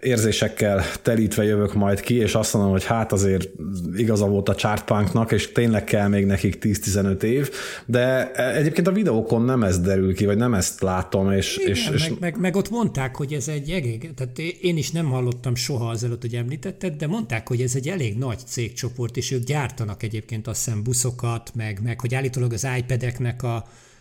érzésekkel 0.01 0.83
telítve 1.03 1.45
jövök 1.45 1.75
majd 1.75 2.01
ki, 2.01 2.15
és 2.15 2.35
azt 2.35 2.55
mondom, 2.55 2.73
hogy 2.73 2.85
hát 2.85 3.13
azért 3.13 3.49
igaza 3.97 4.27
volt 4.27 4.49
a 4.49 4.55
chartpunknak, 4.55 5.33
és 5.33 5.53
tényleg 5.53 5.85
kell 5.85 6.09
még 6.09 6.27
nekik 6.27 6.59
10-15 6.61 7.23
év, 7.23 7.51
de 7.87 8.33
egyébként 8.33 8.87
a 8.87 8.93
videókon 8.93 9.43
nem 9.43 9.63
ez 9.63 9.81
derül 9.81 10.15
ki, 10.15 10.27
vagy 10.27 10.37
nem 10.37 10.55
ezt 10.55 10.81
látom, 10.81 11.33
és... 11.33 11.57
Igen, 11.57 11.71
és, 11.71 11.91
és... 11.95 12.09
Meg, 12.09 12.19
meg, 12.21 12.41
meg, 12.41 12.57
ott 12.57 12.71
mondták, 12.71 13.17
hogy 13.17 13.33
ez 13.33 13.49
egy 13.49 13.71
elég, 13.71 14.11
tehát 14.15 14.39
én 14.61 14.77
is 14.77 14.91
nem 14.91 15.07
hallottam 15.07 15.55
soha 15.55 15.89
azelőtt, 15.89 16.21
hogy 16.21 16.35
említetted, 16.35 16.95
de 16.95 17.07
mondták, 17.07 17.49
hogy 17.49 17.61
ez 17.61 17.75
egy 17.75 17.89
elég 17.89 18.19
nagy 18.19 18.39
cégcsoport, 18.47 19.17
és 19.17 19.31
ők 19.31 19.45
gyártanak 19.45 20.03
egyébként 20.03 20.47
azt 20.47 20.56
hiszem 20.57 20.83
buszokat, 20.83 21.55
meg, 21.55 21.83
meg 21.83 22.01
hogy 22.01 22.15
állítólag 22.15 22.53
az 22.53 22.67
iPad-eknek 22.79 23.43
a, 23.43 23.57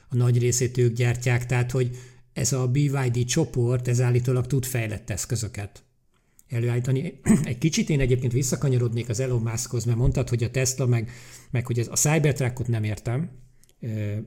a 0.10 0.16
nagy 0.16 0.40
részét 0.40 0.78
ők 0.78 0.94
gyártják, 0.94 1.46
tehát 1.46 1.72
hogy 1.72 1.98
ez 2.34 2.54
a 2.54 2.68
BYD 2.68 3.26
csoport, 3.26 3.88
ez 3.88 4.02
állítólag 4.02 4.48
tud 4.48 4.66
fejlett 4.66 5.10
eszközöket 5.10 5.84
előállítani. 6.50 7.20
Egy 7.44 7.58
kicsit 7.58 7.90
én 7.90 8.00
egyébként 8.00 8.32
visszakanyarodnék 8.32 9.10
az 9.10 9.20
Elon 9.20 9.42
Muskhoz, 9.42 9.84
mert 9.84 9.98
mondtad, 9.98 10.30
hogy 10.30 10.44
a 10.44 10.52
Tesla, 10.52 10.86
meg, 10.86 11.12
meg 11.52 11.66
hogy 11.66 11.80
ez, 11.80 11.88
a 11.88 11.96
Cybertruckot 11.96 12.68
nem 12.68 12.84
értem, 12.84 13.30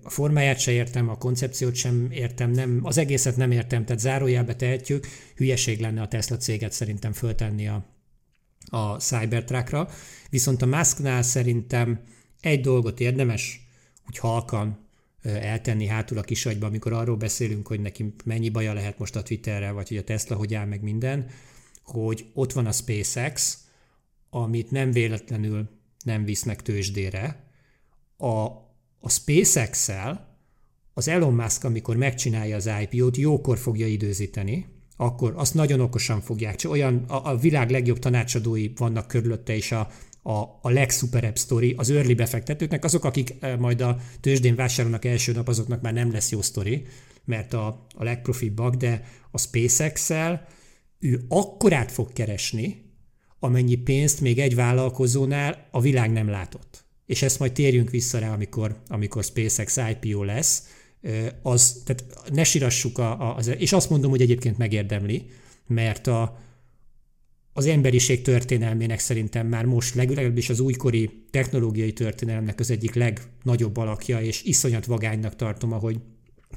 a 0.02 0.10
formáját 0.10 0.58
se 0.58 0.72
értem, 0.72 1.08
a 1.08 1.18
koncepciót 1.18 1.74
sem 1.74 2.08
értem, 2.10 2.50
nem, 2.50 2.80
az 2.82 2.98
egészet 2.98 3.36
nem 3.36 3.50
értem, 3.50 3.84
tehát 3.84 4.00
zárójelbe 4.00 4.56
tehetjük, 4.56 5.06
hülyeség 5.36 5.80
lenne 5.80 6.00
a 6.00 6.08
Tesla 6.08 6.36
céget 6.36 6.72
szerintem 6.72 7.12
föltenni 7.12 7.68
a, 7.68 7.84
a 8.68 8.96
Cybertruckra. 8.96 9.88
Viszont 10.30 10.62
a 10.62 10.66
Musknál 10.66 11.22
szerintem 11.22 12.00
egy 12.40 12.60
dolgot 12.60 13.00
érdemes 13.00 13.66
úgy 14.08 14.18
halkan 14.18 14.86
eltenni 15.22 15.86
hátul 15.86 16.18
a 16.18 16.22
kisagyba, 16.22 16.66
amikor 16.66 16.92
arról 16.92 17.16
beszélünk, 17.16 17.66
hogy 17.66 17.80
neki 17.80 18.14
mennyi 18.24 18.48
baja 18.48 18.72
lehet 18.72 18.98
most 18.98 19.16
a 19.16 19.22
Twitterrel, 19.22 19.72
vagy 19.72 19.88
hogy 19.88 19.96
a 19.96 20.04
Tesla 20.04 20.36
hogy 20.36 20.54
áll 20.54 20.66
meg 20.66 20.82
minden, 20.82 21.30
hogy 21.82 22.26
ott 22.34 22.52
van 22.52 22.66
a 22.66 22.72
SpaceX, 22.72 23.58
amit 24.30 24.70
nem 24.70 24.90
véletlenül 24.90 25.68
nem 26.04 26.24
visznek 26.24 26.62
tőzsdére. 26.62 27.44
A, 28.16 28.44
a 29.00 29.08
SpaceX-el 29.08 30.36
az 30.94 31.08
Elon 31.08 31.34
Musk, 31.34 31.64
amikor 31.64 31.96
megcsinálja 31.96 32.56
az 32.56 32.70
IPO-t, 32.80 33.16
jókor 33.16 33.58
fogja 33.58 33.86
időzíteni, 33.86 34.66
akkor 34.96 35.32
azt 35.36 35.54
nagyon 35.54 35.80
okosan 35.80 36.20
fogják. 36.20 36.56
Csak 36.56 36.70
olyan 36.70 37.04
a, 37.08 37.30
a 37.30 37.36
világ 37.36 37.70
legjobb 37.70 37.98
tanácsadói 37.98 38.72
vannak 38.76 39.06
körülötte, 39.06 39.54
és 39.54 39.72
a, 39.72 39.90
a, 40.28 40.58
a 40.62 40.70
legszuperebb 40.70 41.36
sztori 41.36 41.74
az 41.76 41.90
early 41.90 42.14
befektetőknek, 42.14 42.84
azok, 42.84 43.04
akik 43.04 43.34
eh, 43.40 43.56
majd 43.56 43.80
a 43.80 43.98
tőzsdén 44.20 44.54
vásárolnak 44.54 45.04
első 45.04 45.32
nap, 45.32 45.48
azoknak 45.48 45.80
már 45.80 45.92
nem 45.92 46.12
lesz 46.12 46.30
jó 46.30 46.42
sztori, 46.42 46.86
mert 47.24 47.52
a, 47.52 47.86
a 47.94 48.04
legprofibbak, 48.04 48.74
de 48.74 49.04
a 49.30 49.38
SpaceX-el 49.38 50.46
ő 50.98 51.24
akkorát 51.28 51.92
fog 51.92 52.12
keresni, 52.12 52.84
amennyi 53.38 53.74
pénzt 53.74 54.20
még 54.20 54.38
egy 54.38 54.54
vállalkozónál 54.54 55.68
a 55.70 55.80
világ 55.80 56.12
nem 56.12 56.28
látott. 56.28 56.84
És 57.06 57.22
ezt 57.22 57.38
majd 57.38 57.52
térjünk 57.52 57.90
vissza 57.90 58.18
rá, 58.18 58.32
amikor, 58.32 58.76
amikor 58.88 59.24
SpaceX 59.24 59.76
IPO 59.90 60.22
lesz, 60.22 60.62
az, 61.42 61.82
tehát 61.84 62.04
ne 62.32 62.44
sírassuk, 62.44 62.98
a, 62.98 63.20
a, 63.20 63.36
az, 63.36 63.46
és 63.58 63.72
azt 63.72 63.90
mondom, 63.90 64.10
hogy 64.10 64.22
egyébként 64.22 64.58
megérdemli, 64.58 65.30
mert 65.66 66.06
a, 66.06 66.38
az 67.58 67.66
emberiség 67.66 68.22
történelmének 68.22 68.98
szerintem 68.98 69.46
már 69.46 69.64
most 69.64 69.94
legalábbis 69.94 70.50
az 70.50 70.60
újkori 70.60 71.10
technológiai 71.30 71.92
történelemnek 71.92 72.60
az 72.60 72.70
egyik 72.70 72.94
legnagyobb 72.94 73.76
alakja, 73.76 74.20
és 74.20 74.42
iszonyat 74.42 74.86
vagánynak 74.86 75.36
tartom, 75.36 75.72
ahogy 75.72 75.96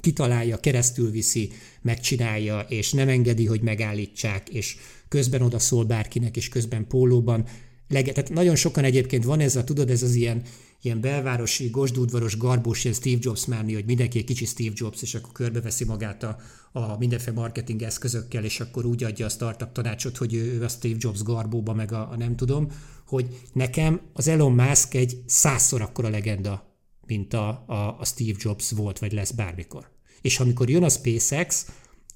kitalálja, 0.02 0.58
keresztül 0.58 1.12
viszi, 1.12 1.50
megcsinálja, 1.82 2.60
és 2.60 2.92
nem 2.92 3.08
engedi, 3.08 3.46
hogy 3.46 3.62
megállítsák, 3.62 4.50
és 4.50 4.78
közben 5.08 5.42
oda 5.42 5.60
szól 5.60 5.84
bárkinek, 5.86 6.38
és 6.38 6.50
közben 6.50 6.88
pólóban. 6.88 7.46
Lege, 7.88 8.12
tehát 8.12 8.30
nagyon 8.30 8.56
sokan 8.56 8.84
egyébként 8.84 9.24
van 9.24 9.40
ez 9.40 9.56
a, 9.56 9.64
tudod, 9.64 9.90
ez 9.90 10.04
az 10.04 10.16
ilyen 10.16 10.42
ilyen 10.82 11.02
belvárosi, 11.02 11.70
gosdúdvaros, 11.70 12.38
garbós, 12.38 12.84
ilyen 12.84 12.96
Steve 12.96 13.18
Jobs 13.20 13.46
márni, 13.46 13.74
hogy 13.74 13.86
mindenki 13.86 14.18
egy 14.18 14.24
kicsi 14.24 14.46
Steve 14.46 14.74
Jobs, 14.76 15.02
és 15.02 15.16
akkor 15.16 15.32
körbeveszi 15.32 15.86
magát 15.86 16.24
a, 16.24 16.38
a 16.72 16.98
mindenféle 16.98 17.36
marketing 17.36 17.82
eszközökkel, 17.82 18.44
és 18.44 18.60
akkor 18.60 18.86
úgy 18.86 19.04
adja 19.04 19.26
a 19.26 19.30
startup 19.30 19.72
tanácsot, 19.72 20.18
hogy 20.18 20.34
ő, 20.34 20.54
ő 20.54 20.64
a 20.64 20.68
Steve 20.68 20.96
Jobs 20.98 21.24
garbóba, 21.24 21.74
meg 21.74 21.92
a, 21.92 22.12
a 22.12 22.18
nem 22.18 22.36
tudom, 22.36 22.72
hogy 23.06 23.42
nekem 23.54 24.02
az 24.14 24.28
Elon 24.28 24.52
Musk 24.52 24.94
egy 24.94 25.24
százszor 25.26 25.82
akkora 25.82 26.10
legenda, 26.10 26.76
mint 27.06 27.34
a, 27.34 27.64
a, 27.68 28.00
a 28.00 28.06
Steve 28.06 28.38
Jobs 28.38 28.72
volt, 28.72 29.00
vagy 29.00 29.12
lesz 29.12 29.32
bármikor. 29.32 29.90
És 30.22 30.40
amikor 30.40 30.70
jön 30.70 30.84
a 30.84 30.90
SpaceX, 30.90 31.66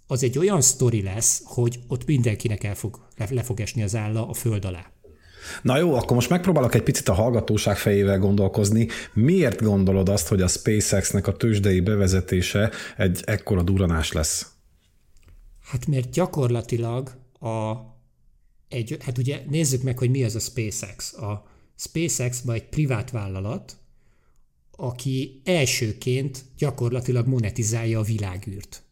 az 0.07 0.23
egy 0.23 0.37
olyan 0.37 0.61
sztori 0.61 1.01
lesz, 1.01 1.41
hogy 1.45 1.79
ott 1.87 2.05
mindenkinek 2.05 2.63
el 2.63 2.75
fog, 2.75 3.07
le, 3.17 3.27
le 3.29 3.43
fog 3.43 3.59
esni 3.59 3.83
az 3.83 3.95
álla 3.95 4.27
a 4.27 4.33
föld 4.33 4.65
alá. 4.65 4.91
Na 5.61 5.77
jó, 5.77 5.93
akkor 5.93 6.15
most 6.15 6.29
megpróbálok 6.29 6.75
egy 6.75 6.83
picit 6.83 7.09
a 7.09 7.13
hallgatóság 7.13 7.77
fejével 7.77 8.19
gondolkozni. 8.19 8.87
Miért 9.13 9.61
gondolod 9.61 10.09
azt, 10.09 10.27
hogy 10.27 10.41
a 10.41 10.47
SpaceX-nek 10.47 11.27
a 11.27 11.35
tőzsdei 11.35 11.79
bevezetése 11.79 12.71
egy 12.97 13.21
ekkora 13.25 13.61
duranás 13.63 14.11
lesz? 14.11 14.47
Hát 15.61 15.87
mert 15.87 16.09
gyakorlatilag 16.09 17.09
a, 17.39 17.73
egy, 18.69 18.97
hát 18.99 19.17
ugye 19.17 19.41
nézzük 19.49 19.83
meg, 19.83 19.97
hogy 19.97 20.09
mi 20.09 20.23
az 20.23 20.35
a 20.35 20.39
SpaceX. 20.39 21.13
A 21.13 21.47
SpaceX 21.75 22.41
ma 22.41 22.53
egy 22.53 22.69
privát 22.69 23.11
vállalat, 23.11 23.77
aki 24.71 25.41
elsőként 25.43 26.43
gyakorlatilag 26.57 27.27
monetizálja 27.27 27.99
a 27.99 28.03
világűrt. 28.03 28.83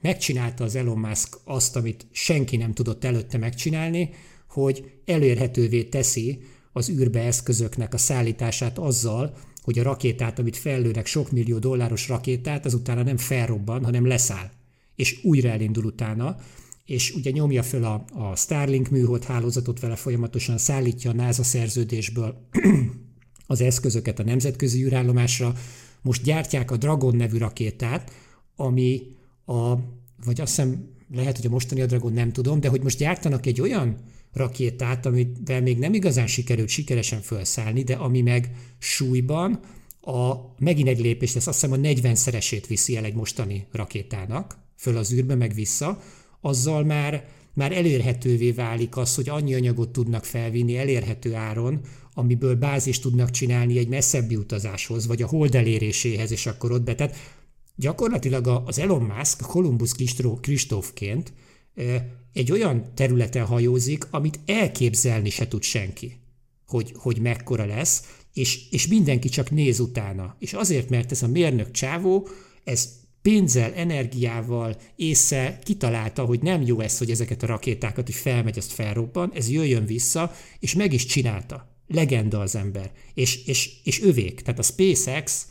Megcsinálta 0.00 0.64
az 0.64 0.74
Elon 0.74 0.98
Musk 0.98 1.38
azt, 1.44 1.76
amit 1.76 2.06
senki 2.10 2.56
nem 2.56 2.74
tudott 2.74 3.04
előtte 3.04 3.38
megcsinálni, 3.38 4.10
hogy 4.54 4.92
elérhetővé 5.04 5.82
teszi 5.82 6.40
az 6.72 6.90
űrbe 6.90 7.20
eszközöknek 7.20 7.94
a 7.94 7.98
szállítását 7.98 8.78
azzal, 8.78 9.36
hogy 9.62 9.78
a 9.78 9.82
rakétát, 9.82 10.38
amit 10.38 10.56
fellőnek 10.56 11.06
sok 11.06 11.30
millió 11.30 11.58
dolláros 11.58 12.08
rakétát, 12.08 12.64
az 12.64 12.74
utána 12.74 13.02
nem 13.02 13.16
felrobban, 13.16 13.84
hanem 13.84 14.06
leszáll, 14.06 14.50
és 14.96 15.24
újra 15.24 15.48
elindul 15.48 15.84
utána, 15.84 16.36
és 16.84 17.14
ugye 17.14 17.30
nyomja 17.30 17.62
föl 17.62 17.84
a, 17.84 18.04
a 18.12 18.36
Starlink 18.36 18.88
műhold 18.88 19.24
hálózatot 19.24 19.80
vele 19.80 19.96
folyamatosan, 19.96 20.58
szállítja 20.58 21.10
a 21.10 21.14
NASA 21.14 21.42
szerződésből 21.42 22.48
az 23.46 23.60
eszközöket 23.60 24.18
a 24.18 24.24
nemzetközi 24.24 24.84
űrállomásra. 24.84 25.54
Most 26.02 26.22
gyártják 26.22 26.70
a 26.70 26.76
Dragon 26.76 27.16
nevű 27.16 27.38
rakétát, 27.38 28.10
ami 28.56 29.02
a, 29.46 29.74
vagy 30.24 30.40
azt 30.40 30.56
hiszem 30.56 30.93
lehet, 31.14 31.36
hogy 31.36 31.46
a 31.46 31.50
mostani 31.50 31.80
a 31.80 31.86
Dragon 31.86 32.12
nem 32.12 32.32
tudom, 32.32 32.60
de 32.60 32.68
hogy 32.68 32.82
most 32.82 32.98
gyártanak 32.98 33.46
egy 33.46 33.60
olyan 33.60 33.96
rakétát, 34.32 35.06
amivel 35.06 35.60
még 35.62 35.78
nem 35.78 35.94
igazán 35.94 36.26
sikerült 36.26 36.68
sikeresen 36.68 37.20
felszállni, 37.20 37.82
de 37.82 37.94
ami 37.94 38.20
meg 38.20 38.50
súlyban 38.78 39.60
a, 40.00 40.34
megint 40.58 40.88
egy 40.88 41.00
lépés 41.00 41.34
lesz, 41.34 41.46
azt 41.46 41.60
hiszem 41.60 41.78
a 41.78 41.86
40-szeresét 41.86 42.64
viszi 42.68 42.96
el 42.96 43.04
egy 43.04 43.14
mostani 43.14 43.66
rakétának, 43.72 44.56
föl 44.76 44.96
az 44.96 45.12
űrbe, 45.12 45.34
meg 45.34 45.54
vissza, 45.54 46.02
azzal 46.40 46.84
már, 46.84 47.28
már 47.54 47.72
elérhetővé 47.72 48.50
válik 48.50 48.96
az, 48.96 49.14
hogy 49.14 49.28
annyi 49.28 49.54
anyagot 49.54 49.88
tudnak 49.88 50.24
felvinni 50.24 50.76
elérhető 50.76 51.34
áron, 51.34 51.80
amiből 52.14 52.54
bázis 52.54 52.98
tudnak 52.98 53.30
csinálni 53.30 53.78
egy 53.78 53.88
messzebbi 53.88 54.36
utazáshoz, 54.36 55.06
vagy 55.06 55.22
a 55.22 55.26
hold 55.26 55.54
eléréséhez, 55.54 56.30
és 56.30 56.46
akkor 56.46 56.72
ott 56.72 56.82
be. 56.82 57.10
Gyakorlatilag 57.76 58.46
az 58.46 58.78
Elon 58.78 59.02
Musk 59.02 59.40
Columbus 59.40 59.92
Kristófként 60.40 61.32
egy 62.32 62.52
olyan 62.52 62.94
területen 62.94 63.44
hajózik, 63.44 64.06
amit 64.10 64.40
elképzelni 64.46 65.30
se 65.30 65.48
tud 65.48 65.62
senki, 65.62 66.20
hogy, 66.66 66.92
hogy 66.96 67.20
mekkora 67.20 67.64
lesz, 67.64 68.18
és, 68.32 68.70
és 68.70 68.86
mindenki 68.86 69.28
csak 69.28 69.50
néz 69.50 69.80
utána. 69.80 70.36
És 70.38 70.52
azért, 70.52 70.88
mert 70.88 71.10
ez 71.10 71.22
a 71.22 71.28
mérnök 71.28 71.70
csávó, 71.70 72.28
ez 72.64 73.02
pénzzel, 73.22 73.72
energiával, 73.72 74.76
észre 74.96 75.58
kitalálta, 75.62 76.24
hogy 76.24 76.42
nem 76.42 76.62
jó 76.62 76.80
ez, 76.80 76.98
hogy 76.98 77.10
ezeket 77.10 77.42
a 77.42 77.46
rakétákat, 77.46 78.06
hogy 78.06 78.14
felmegy, 78.14 78.58
azt 78.58 78.72
felrobban, 78.72 79.32
ez 79.34 79.50
jöjjön 79.50 79.86
vissza, 79.86 80.32
és 80.60 80.74
meg 80.74 80.92
is 80.92 81.04
csinálta. 81.04 81.72
Legenda 81.86 82.40
az 82.40 82.54
ember. 82.54 82.92
És, 83.14 83.46
és, 83.46 83.70
és 83.84 84.02
övék. 84.02 84.40
Tehát 84.40 84.58
a 84.58 84.62
SpaceX 84.62 85.46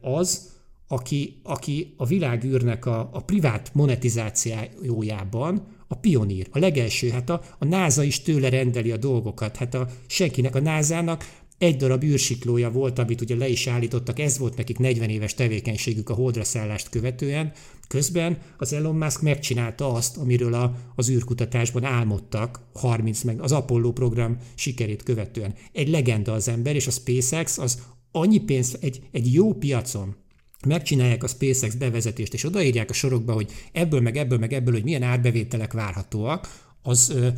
az, 0.00 0.50
aki, 0.88 1.40
aki 1.42 1.94
a 1.96 2.06
világűrnek 2.06 2.86
a, 2.86 3.08
a 3.12 3.20
privát 3.20 3.70
monetizációjában 3.74 5.76
a 5.88 5.94
pionír, 5.94 6.48
a 6.50 6.58
legelső, 6.58 7.08
hát 7.08 7.30
a, 7.30 7.42
a 7.58 7.64
NASA 7.64 8.02
is 8.02 8.22
tőle 8.22 8.48
rendeli 8.48 8.90
a 8.90 8.96
dolgokat, 8.96 9.56
hát 9.56 9.74
a 9.74 9.88
senkinek, 10.06 10.54
a 10.54 10.60
NASA-nak 10.60 11.24
egy 11.58 11.76
darab 11.76 12.02
űrsiklója 12.02 12.70
volt, 12.70 12.98
amit 12.98 13.20
ugye 13.20 13.36
le 13.36 13.48
is 13.48 13.66
állítottak, 13.66 14.18
ez 14.18 14.38
volt 14.38 14.56
nekik 14.56 14.78
40 14.78 15.08
éves 15.08 15.34
tevékenységük 15.34 16.08
a 16.08 16.14
holdra 16.14 16.44
szállást 16.44 16.88
követően. 16.88 17.52
Közben 17.88 18.38
az 18.58 18.72
Elon 18.72 18.96
Musk 18.96 19.22
megcsinálta 19.22 19.92
azt, 19.92 20.16
amiről 20.16 20.54
a, 20.54 20.74
az 20.96 21.10
űrkutatásban 21.10 21.84
álmodtak 21.84 22.60
30 22.74 23.22
meg 23.22 23.40
az 23.40 23.52
Apollo 23.52 23.92
program 23.92 24.36
sikerét 24.54 25.02
követően. 25.02 25.54
Egy 25.72 25.88
legenda 25.88 26.32
az 26.32 26.48
ember, 26.48 26.74
és 26.74 26.86
a 26.86 26.90
SpaceX 26.90 27.58
az 27.58 27.82
annyi 28.12 28.38
pénzt 28.38 28.78
egy, 28.80 29.00
egy 29.12 29.32
jó 29.32 29.52
piacon, 29.52 30.16
megcsinálják 30.66 31.22
a 31.22 31.28
SpaceX 31.28 31.74
bevezetést, 31.74 32.34
és 32.34 32.44
odaírják 32.44 32.90
a 32.90 32.92
sorokba, 32.92 33.32
hogy 33.32 33.52
ebből, 33.72 34.00
meg 34.00 34.16
ebből, 34.16 34.38
meg 34.38 34.52
ebből, 34.52 34.74
hogy 34.74 34.84
milyen 34.84 35.02
árbevételek 35.02 35.72
várhatóak, 35.72 36.66
az 36.82 37.10
ö, 37.10 37.28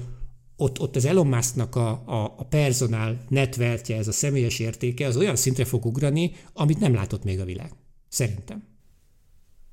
ott, 0.57 0.81
ott 0.81 0.97
az 0.97 1.05
Elon 1.05 1.27
Musknak 1.27 1.77
a, 1.77 1.89
a, 2.07 2.35
a 2.37 2.45
personál 2.45 3.25
netvertje, 3.29 3.97
ez 3.97 4.09
a 4.09 4.13
személyes 4.13 4.59
értéke, 4.59 5.07
az 5.07 5.17
olyan 5.17 5.37
szintre 5.37 5.65
fog 5.65 5.85
ugrani, 5.85 6.33
amit 6.53 6.81
nem 6.81 6.95
látott 6.95 7.25
még 7.25 7.41
a 7.41 7.45
világ. 7.45 7.73
Szerintem. 8.09 8.63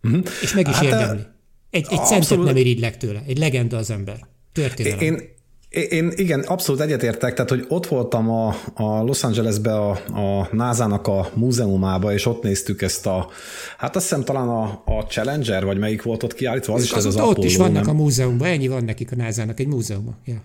Mm-hmm. 0.07 0.21
És 0.41 0.53
meg 0.53 0.67
is 0.67 0.75
hát, 0.75 0.83
érdemli. 0.83 1.21
Egy, 1.69 1.87
egy 1.89 2.05
centet 2.05 2.43
nem 2.43 2.55
irigylek 2.55 2.97
tőle. 2.97 3.23
Egy 3.27 3.37
legenda 3.37 3.77
az 3.77 3.89
ember. 3.89 4.27
Történelem. 4.51 4.99
Én, 4.99 5.21
én 5.69 6.11
igen, 6.15 6.39
abszolút 6.39 6.81
egyetértek, 6.81 7.33
tehát 7.33 7.49
hogy 7.49 7.65
ott 7.67 7.87
voltam 7.87 8.29
a, 8.29 8.55
a 8.73 9.03
Los 9.03 9.23
Angelesbe 9.23 9.75
a, 9.75 9.89
a 9.91 10.47
NASA-nak 10.51 11.07
a 11.07 11.29
múzeumába, 11.33 12.13
és 12.13 12.25
ott 12.25 12.43
néztük 12.43 12.81
ezt 12.81 13.05
a, 13.05 13.29
hát 13.77 13.95
azt 13.95 14.09
hiszem 14.09 14.23
talán 14.23 14.47
a, 14.47 14.81
a 14.85 15.05
Challenger, 15.09 15.65
vagy 15.65 15.77
melyik 15.77 16.03
volt 16.03 16.23
ott 16.23 16.33
kiállítva, 16.33 16.73
az, 16.73 16.79
az 16.79 16.85
is 16.85 16.93
ez 16.93 17.05
az 17.05 17.15
Ott 17.15 17.21
Apollo, 17.21 17.45
is 17.45 17.57
vannak 17.57 17.85
nem? 17.85 17.95
a 17.95 18.01
múzeumban, 18.01 18.47
ennyi 18.47 18.67
van 18.67 18.83
nekik 18.83 19.11
a 19.11 19.15
NASA-nak 19.15 19.59
egy 19.59 19.67
múzeuma. 19.67 20.17
Yeah. 20.25 20.39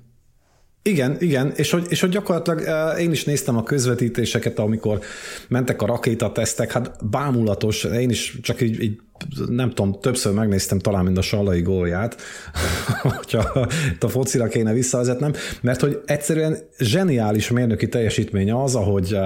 Igen, 0.84 1.16
igen, 1.20 1.52
és 1.56 1.70
hogy, 1.70 1.86
és 1.88 2.00
hogy 2.00 2.10
gyakorlatilag 2.10 2.98
én 2.98 3.10
is 3.10 3.24
néztem 3.24 3.56
a 3.56 3.62
közvetítéseket, 3.62 4.58
amikor 4.58 5.00
mentek 5.48 5.82
a 5.82 5.86
rakétatesztek, 5.86 6.72
hát 6.72 7.08
bámulatos, 7.10 7.84
én 7.84 8.10
is 8.10 8.38
csak 8.42 8.60
így, 8.60 8.82
így 8.82 9.00
nem 9.48 9.68
tudom, 9.68 10.00
többször 10.00 10.32
megnéztem 10.32 10.78
talán, 10.78 11.04
mint 11.04 11.18
a 11.18 11.22
Sallai 11.22 11.60
gólját, 11.60 12.16
hogyha 13.16 13.66
a 14.00 14.08
focira 14.08 14.46
kéne 14.46 14.72
visszavezetnem, 14.72 15.32
mert 15.60 15.80
hogy 15.80 16.02
egyszerűen 16.06 16.58
zseniális 16.78 17.50
mérnöki 17.50 17.88
teljesítmény 17.88 18.52
az, 18.52 18.74
ahogy 18.74 19.16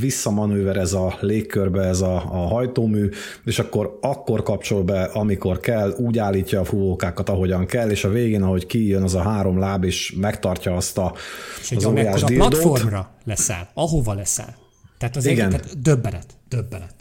visszamanőverez 0.00 0.92
a 0.92 1.16
légkörbe 1.20 1.82
ez 1.82 2.00
a, 2.00 2.14
a 2.14 2.46
hajtómű, 2.46 3.08
és 3.44 3.58
akkor 3.58 3.98
akkor 4.00 4.42
kapcsol 4.42 4.82
be, 4.82 5.02
amikor 5.02 5.60
kell, 5.60 5.94
úgy 5.98 6.18
állítja 6.18 6.60
a 6.60 6.64
fúvókákat, 6.64 7.28
ahogyan 7.28 7.66
kell, 7.66 7.90
és 7.90 8.04
a 8.04 8.08
végén, 8.08 8.42
ahogy 8.42 8.66
kijön 8.66 9.02
az 9.02 9.14
a 9.14 9.22
három 9.22 9.58
láb, 9.58 9.84
és 9.84 10.14
megtartja 10.20 10.76
azt 10.76 10.98
a, 10.98 11.14
és 11.60 11.76
az 11.76 11.84
óriás 11.84 12.22
a 12.22 12.26
platformra 12.26 13.10
leszáll, 13.24 13.68
ahova 13.74 14.14
leszáll. 14.14 14.54
Tehát 14.98 15.16
az 15.16 15.26
Igen. 15.26 15.50
Tehát 15.50 15.82
döbbenet, 15.82 16.26
döbbenet. 16.48 16.95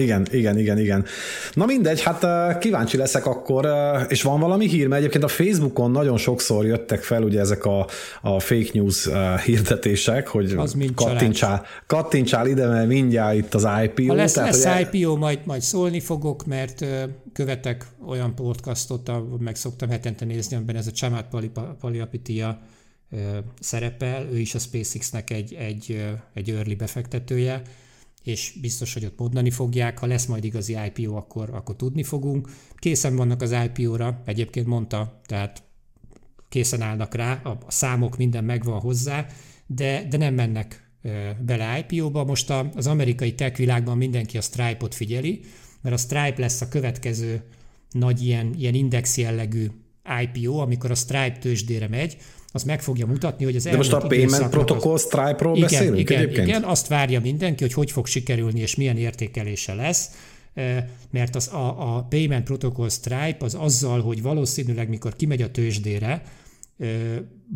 Igen, 0.00 0.26
igen, 0.30 0.58
igen, 0.58 0.78
igen. 0.78 1.04
Na 1.52 1.64
mindegy, 1.64 2.02
hát 2.02 2.58
kíváncsi 2.58 2.96
leszek 2.96 3.26
akkor, 3.26 3.68
és 4.08 4.22
van 4.22 4.40
valami 4.40 4.68
hír, 4.68 4.86
mert 4.86 5.00
egyébként 5.00 5.24
a 5.24 5.28
Facebookon 5.28 5.90
nagyon 5.90 6.16
sokszor 6.16 6.66
jöttek 6.66 7.02
fel 7.02 7.22
ugye 7.22 7.40
ezek 7.40 7.64
a, 7.64 7.86
a 8.22 8.40
fake 8.40 8.70
news 8.72 9.08
hirdetések, 9.44 10.28
hogy 10.28 10.52
az 10.52 10.76
kattintsál, 10.94 11.66
kattintsál 11.86 12.46
ide, 12.46 12.66
mert 12.66 12.88
mindjárt 12.88 13.36
itt 13.36 13.54
az 13.54 13.66
IPO. 13.84 14.06
Ha 14.06 14.14
lesz, 14.14 14.32
tehát, 14.32 14.50
lesz 14.50 14.64
ugye... 14.64 15.00
IPO, 15.00 15.16
majd, 15.16 15.38
majd 15.44 15.62
szólni 15.62 16.00
fogok, 16.00 16.46
mert 16.46 16.84
követek 17.32 17.86
olyan 18.06 18.34
podcastot, 18.34 19.10
meg 19.38 19.56
szoktam 19.56 19.88
hetente 19.88 20.24
nézni, 20.24 20.56
amiben 20.56 20.76
ez 20.76 20.86
a 20.86 20.92
Csamát 20.92 21.26
Paliapitia 21.80 22.58
szerepel, 23.60 24.26
ő 24.32 24.38
is 24.38 24.54
a 24.54 24.58
SpaceX-nek 24.58 25.30
egy, 25.30 25.54
egy, 25.54 26.04
egy 26.34 26.50
early 26.50 26.74
befektetője, 26.74 27.62
és 28.26 28.52
biztos, 28.60 28.92
hogy 28.92 29.04
ott 29.04 29.18
mondani 29.18 29.50
fogják, 29.50 29.98
ha 29.98 30.06
lesz 30.06 30.26
majd 30.26 30.44
igazi 30.44 30.76
IPO, 30.86 31.16
akkor, 31.16 31.50
akkor 31.52 31.76
tudni 31.76 32.02
fogunk. 32.02 32.48
Készen 32.74 33.16
vannak 33.16 33.42
az 33.42 33.54
IPO-ra, 33.64 34.22
egyébként 34.24 34.66
mondta, 34.66 35.20
tehát 35.26 35.62
készen 36.48 36.80
állnak 36.82 37.14
rá, 37.14 37.32
a, 37.32 37.58
számok 37.68 38.16
minden 38.16 38.44
megvan 38.44 38.80
hozzá, 38.80 39.26
de, 39.66 40.06
de 40.10 40.16
nem 40.16 40.34
mennek 40.34 40.90
bele 41.40 41.86
IPO-ba. 41.88 42.24
Most 42.24 42.50
az 42.50 42.86
amerikai 42.86 43.34
tech 43.34 43.58
világban 43.58 43.96
mindenki 43.96 44.36
a 44.36 44.40
Stripe-ot 44.40 44.94
figyeli, 44.94 45.40
mert 45.80 45.94
a 45.94 45.98
Stripe 45.98 46.36
lesz 46.36 46.60
a 46.60 46.68
következő 46.68 47.42
nagy 47.90 48.22
ilyen, 48.22 48.54
ilyen 48.58 48.74
index 48.74 49.16
jellegű 49.16 49.66
IPO, 50.22 50.56
amikor 50.56 50.90
a 50.90 50.94
Stripe 50.94 51.38
tőzsdére 51.40 51.88
megy, 51.88 52.16
az 52.56 52.62
meg 52.62 52.82
fogja 52.82 53.06
mutatni, 53.06 53.44
hogy 53.44 53.56
az 53.56 53.64
De 53.64 53.76
most 53.76 53.92
a 53.92 53.98
payment 53.98 54.48
protocol 54.48 54.98
Stripe-ról 54.98 55.56
igen, 55.56 55.68
beszélünk 55.68 55.98
igen, 55.98 56.20
egyébként? 56.20 56.48
Igen, 56.48 56.62
azt 56.62 56.88
várja 56.88 57.20
mindenki, 57.20 57.62
hogy 57.62 57.72
hogy 57.72 57.90
fog 57.90 58.06
sikerülni 58.06 58.60
és 58.60 58.74
milyen 58.74 58.96
értékelése 58.96 59.74
lesz 59.74 60.10
mert 61.10 61.34
az 61.34 61.48
a, 61.48 61.96
a 61.96 62.02
Payment 62.02 62.44
Protocol 62.44 62.88
Stripe 62.88 63.36
az 63.38 63.54
azzal, 63.54 64.00
hogy 64.00 64.22
valószínűleg 64.22 64.88
mikor 64.88 65.16
kimegy 65.16 65.42
a 65.42 65.50
tőzsdére, 65.50 66.22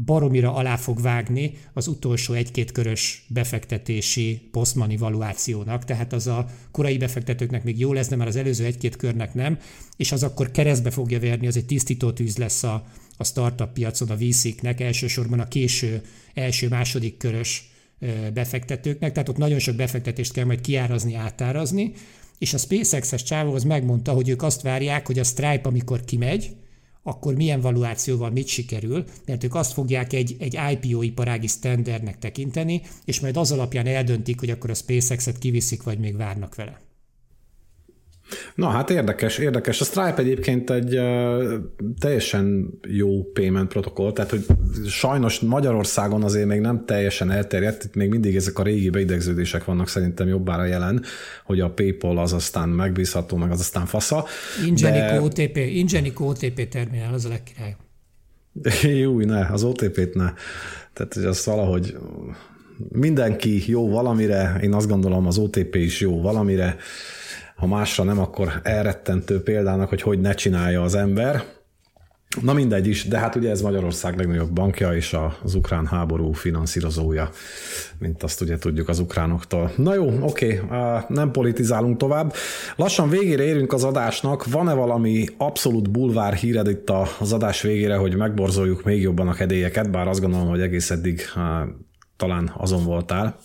baromira 0.04 0.54
alá 0.54 0.76
fog 0.76 1.00
vágni 1.00 1.52
az 1.72 1.86
utolsó 1.86 2.34
egy-két 2.34 2.72
körös 2.72 3.26
befektetési 3.28 4.48
posztmani 4.52 4.96
valuációnak, 4.96 5.84
tehát 5.84 6.12
az 6.12 6.26
a 6.26 6.46
korai 6.70 6.96
befektetőknek 6.96 7.64
még 7.64 7.78
jó 7.78 7.92
lesz, 7.92 8.08
de 8.08 8.16
már 8.16 8.26
az 8.26 8.36
előző 8.36 8.64
egy-két 8.64 8.96
körnek 8.96 9.34
nem, 9.34 9.58
és 9.96 10.12
az 10.12 10.22
akkor 10.22 10.50
keresztbe 10.50 10.90
fogja 10.90 11.20
verni, 11.20 11.46
az 11.46 11.56
egy 11.56 11.66
tisztító 11.66 12.10
tűz 12.10 12.36
lesz 12.36 12.62
a, 12.62 12.86
a 13.20 13.24
startup 13.24 13.72
piacon 13.72 14.10
a 14.10 14.16
VC-knek, 14.16 14.80
elsősorban 14.80 15.40
a 15.40 15.48
késő 15.48 16.02
első-második 16.34 17.16
körös 17.16 17.70
befektetőknek, 18.32 19.12
tehát 19.12 19.28
ott 19.28 19.36
nagyon 19.36 19.58
sok 19.58 19.74
befektetést 19.74 20.32
kell 20.32 20.44
majd 20.44 20.60
kiárazni, 20.60 21.14
átárazni, 21.14 21.92
és 22.38 22.54
a 22.54 22.58
SpaceX-es 22.58 23.22
csávó 23.22 23.54
az 23.54 23.64
megmondta, 23.64 24.12
hogy 24.12 24.28
ők 24.28 24.42
azt 24.42 24.62
várják, 24.62 25.06
hogy 25.06 25.18
a 25.18 25.24
Stripe, 25.24 25.68
amikor 25.68 26.04
kimegy, 26.04 26.50
akkor 27.02 27.34
milyen 27.34 27.60
valuációval 27.60 28.30
mit 28.30 28.46
sikerül, 28.46 29.04
mert 29.26 29.44
ők 29.44 29.54
azt 29.54 29.72
fogják 29.72 30.12
egy, 30.12 30.36
egy 30.38 30.58
IPO 30.72 31.02
iparági 31.02 31.46
standardnek 31.46 32.18
tekinteni, 32.18 32.82
és 33.04 33.20
majd 33.20 33.36
az 33.36 33.52
alapján 33.52 33.86
eldöntik, 33.86 34.38
hogy 34.38 34.50
akkor 34.50 34.70
a 34.70 34.74
SpaceX-et 34.74 35.38
kiviszik, 35.38 35.82
vagy 35.82 35.98
még 35.98 36.16
várnak 36.16 36.54
vele. 36.54 36.89
Na 38.54 38.68
hát 38.68 38.90
érdekes, 38.90 39.38
érdekes. 39.38 39.80
A 39.80 39.84
Stripe 39.84 40.16
egyébként 40.16 40.70
egy 40.70 40.96
uh, 40.96 41.52
teljesen 41.98 42.70
jó 42.88 43.22
payment 43.22 43.68
protokoll, 43.68 44.12
tehát 44.12 44.30
hogy 44.30 44.46
sajnos 44.86 45.40
Magyarországon 45.40 46.22
azért 46.22 46.46
még 46.46 46.60
nem 46.60 46.84
teljesen 46.86 47.30
elterjedt, 47.30 47.84
itt 47.84 47.94
még 47.94 48.10
mindig 48.10 48.36
ezek 48.36 48.58
a 48.58 48.62
régi 48.62 48.90
beidegződések 48.90 49.64
vannak 49.64 49.88
szerintem 49.88 50.28
jobbára 50.28 50.64
jelen, 50.64 51.02
hogy 51.44 51.60
a 51.60 51.70
PayPal 51.70 52.18
az 52.18 52.32
aztán 52.32 52.68
megbízható, 52.68 53.36
meg 53.36 53.50
az 53.50 53.60
aztán 53.60 53.86
fasza. 53.86 54.24
Ingenico 54.66 55.12
de... 55.14 55.20
OTP, 55.20 55.56
Ingenico 55.56 56.24
OTP 56.24 56.68
terminál, 56.68 57.14
az 57.14 57.24
a 57.24 57.28
legkirály. 57.28 57.76
Jó, 59.02 59.20
ne, 59.20 59.46
az 59.46 59.62
OTP-t 59.62 60.14
ne. 60.14 60.32
Tehát, 60.92 61.14
hogy 61.14 61.24
azt 61.24 61.44
valahogy 61.44 61.96
mindenki 62.88 63.70
jó 63.70 63.88
valamire, 63.88 64.58
én 64.62 64.74
azt 64.74 64.88
gondolom 64.88 65.26
az 65.26 65.38
OTP 65.38 65.74
is 65.74 66.00
jó 66.00 66.20
valamire, 66.20 66.76
ha 67.60 67.66
másra 67.66 68.04
nem, 68.04 68.18
akkor 68.18 68.60
elrettentő 68.62 69.42
példának, 69.42 69.88
hogy 69.88 70.02
hogy 70.02 70.20
ne 70.20 70.32
csinálja 70.32 70.82
az 70.82 70.94
ember. 70.94 71.44
Na 72.40 72.52
mindegy 72.52 72.86
is, 72.86 73.08
de 73.08 73.18
hát 73.18 73.34
ugye 73.34 73.50
ez 73.50 73.60
Magyarország 73.60 74.16
legnagyobb 74.16 74.52
bankja 74.52 74.94
és 74.94 75.16
az 75.42 75.54
ukrán 75.54 75.86
háború 75.86 76.32
finanszírozója, 76.32 77.30
mint 77.98 78.22
azt 78.22 78.40
ugye 78.40 78.58
tudjuk 78.58 78.88
az 78.88 78.98
ukránoktól. 78.98 79.72
Na 79.76 79.94
jó, 79.94 80.18
oké, 80.20 80.60
nem 81.08 81.30
politizálunk 81.30 81.96
tovább. 81.96 82.32
Lassan 82.76 83.08
végére 83.08 83.42
érünk 83.42 83.72
az 83.72 83.84
adásnak. 83.84 84.44
Van-e 84.44 84.74
valami 84.74 85.26
abszolút 85.36 85.90
bulvár 85.90 86.34
híred 86.34 86.68
itt 86.68 86.90
az 87.18 87.32
adás 87.32 87.62
végére, 87.62 87.96
hogy 87.96 88.16
megborzoljuk 88.16 88.84
még 88.84 89.02
jobban 89.02 89.28
a 89.28 89.34
kedélyeket, 89.34 89.90
bár 89.90 90.08
azt 90.08 90.20
gondolom, 90.20 90.48
hogy 90.48 90.60
egész 90.60 90.90
eddig 90.90 91.20
talán 92.16 92.52
azon 92.56 92.84
voltál 92.84 93.38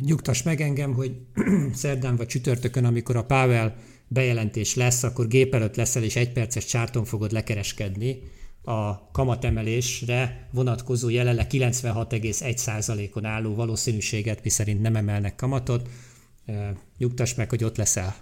nyugtass 0.00 0.42
meg 0.42 0.60
engem, 0.60 0.92
hogy 0.94 1.16
szerdán 1.72 2.16
vagy 2.16 2.26
csütörtökön, 2.26 2.84
amikor 2.84 3.16
a 3.16 3.24
Pavel 3.24 3.76
bejelentés 4.08 4.74
lesz, 4.74 5.02
akkor 5.02 5.28
gép 5.28 5.54
előtt 5.54 5.76
leszel, 5.76 6.02
és 6.02 6.16
egy 6.16 6.32
perces 6.32 6.64
csárton 6.64 7.04
fogod 7.04 7.32
lekereskedni, 7.32 8.22
a 8.66 9.10
kamatemelésre 9.10 10.48
vonatkozó 10.52 11.08
jelenleg 11.08 11.46
96,1%-on 11.50 13.24
álló 13.24 13.54
valószínűséget, 13.54 14.42
miszerint 14.42 14.80
nem 14.80 14.96
emelnek 14.96 15.36
kamatot. 15.36 15.88
Nyugtass 16.98 17.34
meg, 17.34 17.48
hogy 17.48 17.64
ott 17.64 17.76
leszel. 17.76 18.16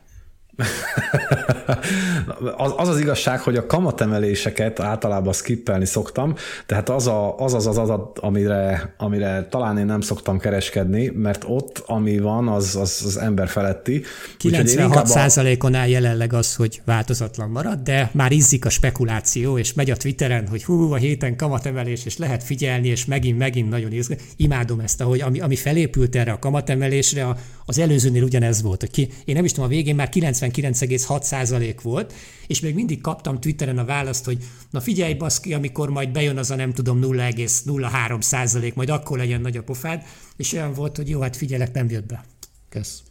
Az, 2.56 2.72
az 2.76 2.88
az 2.88 3.00
igazság, 3.00 3.40
hogy 3.40 3.56
a 3.56 3.66
kamatemeléseket 3.66 4.80
általában 4.80 5.32
skippelni 5.32 5.86
szoktam, 5.86 6.34
tehát 6.66 6.88
az 6.88 7.06
a, 7.06 7.38
az, 7.38 7.54
az, 7.54 7.66
az 7.66 7.78
adat, 7.78 8.18
amire, 8.18 8.94
amire 8.98 9.46
talán 9.50 9.78
én 9.78 9.86
nem 9.86 10.00
szoktam 10.00 10.38
kereskedni, 10.38 11.12
mert 11.14 11.44
ott, 11.46 11.82
ami 11.86 12.18
van, 12.18 12.48
az, 12.48 12.76
az, 12.76 13.02
az 13.04 13.16
ember 13.16 13.48
feletti. 13.48 14.02
96 14.38 15.62
on 15.62 15.74
áll 15.74 15.88
jelenleg 15.88 16.32
az, 16.32 16.54
hogy 16.54 16.82
változatlan 16.84 17.50
marad, 17.50 17.78
de 17.78 18.10
már 18.12 18.32
izzik 18.32 18.64
a 18.64 18.70
spekuláció, 18.70 19.58
és 19.58 19.72
megy 19.72 19.90
a 19.90 19.96
Twitteren, 19.96 20.48
hogy 20.48 20.64
hú, 20.64 20.92
a 20.92 20.96
héten 20.96 21.36
kamatemelés, 21.36 22.04
és 22.04 22.16
lehet 22.18 22.42
figyelni, 22.42 22.88
és 22.88 23.04
megint, 23.04 23.38
megint 23.38 23.68
nagyon 23.68 23.92
izg. 23.92 24.12
Imádom 24.36 24.80
ezt, 24.80 25.00
ahogy 25.00 25.20
ami, 25.20 25.40
ami 25.40 25.56
felépült 25.56 26.16
erre 26.16 26.32
a 26.32 26.38
kamatemelésre, 26.38 27.26
az 27.66 27.78
előzőnél 27.78 28.22
ugyanez 28.22 28.62
volt. 28.62 28.80
Hogy 28.80 28.90
ki, 28.90 29.08
én 29.24 29.34
nem 29.34 29.44
is 29.44 29.52
tudom, 29.52 29.64
a 29.64 29.68
végén 29.68 29.94
már 29.94 30.08
90 30.08 30.43
99,6% 30.50 31.76
volt, 31.82 32.12
és 32.46 32.60
még 32.60 32.74
mindig 32.74 33.00
kaptam 33.00 33.40
Twitteren 33.40 33.78
a 33.78 33.84
választ, 33.84 34.24
hogy 34.24 34.44
na 34.70 34.80
figyelj 34.80 35.14
baszki, 35.14 35.54
amikor 35.54 35.88
majd 35.90 36.10
bejön 36.10 36.38
az 36.38 36.50
a 36.50 36.54
nem 36.54 36.72
tudom 36.72 37.00
0,03%, 37.02 38.74
majd 38.74 38.88
akkor 38.88 39.18
legyen 39.18 39.40
nagy 39.40 39.56
a 39.56 39.62
pofád, 39.62 40.02
és 40.36 40.52
olyan 40.52 40.72
volt, 40.72 40.96
hogy 40.96 41.08
jó, 41.08 41.20
hát 41.20 41.36
figyelek, 41.36 41.72
nem 41.72 41.90
jött 41.90 42.06
be. 42.06 42.24
Kösz. 42.68 43.02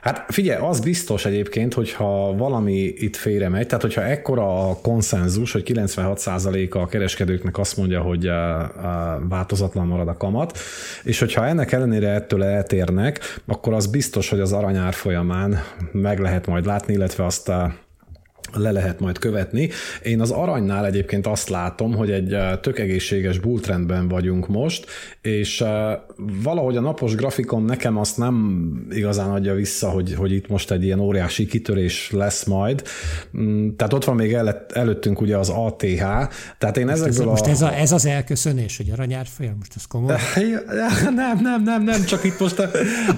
Hát 0.00 0.24
figyelj, 0.28 0.60
az 0.62 0.80
biztos 0.80 1.24
egyébként, 1.24 1.74
hogyha 1.74 2.36
valami 2.36 2.72
itt 2.96 3.16
félre 3.16 3.48
megy, 3.48 3.66
tehát 3.66 3.82
hogyha 3.82 4.02
ekkora 4.02 4.68
a 4.68 4.78
konszenzus, 4.82 5.52
hogy 5.52 5.62
96%-a 5.74 6.78
a 6.78 6.86
kereskedőknek 6.86 7.58
azt 7.58 7.76
mondja, 7.76 8.00
hogy 8.00 8.26
eh, 8.26 8.60
eh, 8.60 8.68
változatlan 9.28 9.86
marad 9.86 10.08
a 10.08 10.16
kamat, 10.16 10.58
és 11.02 11.18
hogyha 11.18 11.46
ennek 11.46 11.72
ellenére 11.72 12.08
ettől 12.08 12.44
eltérnek, 12.44 13.20
akkor 13.46 13.72
az 13.72 13.86
biztos, 13.86 14.28
hogy 14.28 14.40
az 14.40 14.52
aranyár 14.52 14.92
folyamán 14.92 15.58
meg 15.92 16.18
lehet 16.18 16.46
majd 16.46 16.66
látni, 16.66 16.92
illetve 16.92 17.24
azt 17.24 17.48
a 17.48 17.74
le 18.52 18.70
lehet 18.70 19.00
majd 19.00 19.18
követni. 19.18 19.68
Én 20.02 20.20
az 20.20 20.30
aranynál 20.30 20.86
egyébként 20.86 21.26
azt 21.26 21.48
látom, 21.48 21.94
hogy 21.94 22.10
egy 22.10 22.36
tök 22.60 22.78
egészséges 22.78 23.38
bulltrendben 23.38 24.08
vagyunk 24.08 24.48
most, 24.48 24.86
és 25.20 25.64
valahogy 26.42 26.76
a 26.76 26.80
napos 26.80 27.14
grafikon 27.14 27.62
nekem 27.62 27.96
azt 27.96 28.16
nem 28.16 28.86
igazán 28.90 29.30
adja 29.30 29.54
vissza, 29.54 29.88
hogy, 29.88 30.14
hogy 30.14 30.32
itt 30.32 30.48
most 30.48 30.70
egy 30.70 30.84
ilyen 30.84 31.00
óriási 31.00 31.46
kitörés 31.46 32.10
lesz 32.12 32.44
majd. 32.44 32.82
Mm, 33.38 33.68
tehát 33.76 33.92
ott 33.92 34.04
van 34.04 34.14
még 34.14 34.36
előttünk 34.72 35.20
ugye 35.20 35.36
az 35.36 35.48
ATH, 35.48 36.02
tehát 36.58 36.76
én 36.76 36.86
most 36.86 36.96
ezekből 36.96 37.20
ez, 37.20 37.26
a... 37.26 37.30
Most 37.30 37.46
ez, 37.46 37.62
a, 37.62 37.74
ez 37.74 37.92
az 37.92 38.06
elköszönés, 38.06 38.76
hogy 38.76 38.90
aranyár 38.90 39.26
fél, 39.36 39.54
most 39.58 39.72
ez 39.76 39.84
komoly? 39.86 40.16
Nem, 41.14 41.38
nem, 41.42 41.62
nem, 41.62 41.84
nem, 41.84 42.04
csak 42.04 42.24
itt 42.24 42.38
most, 42.38 42.62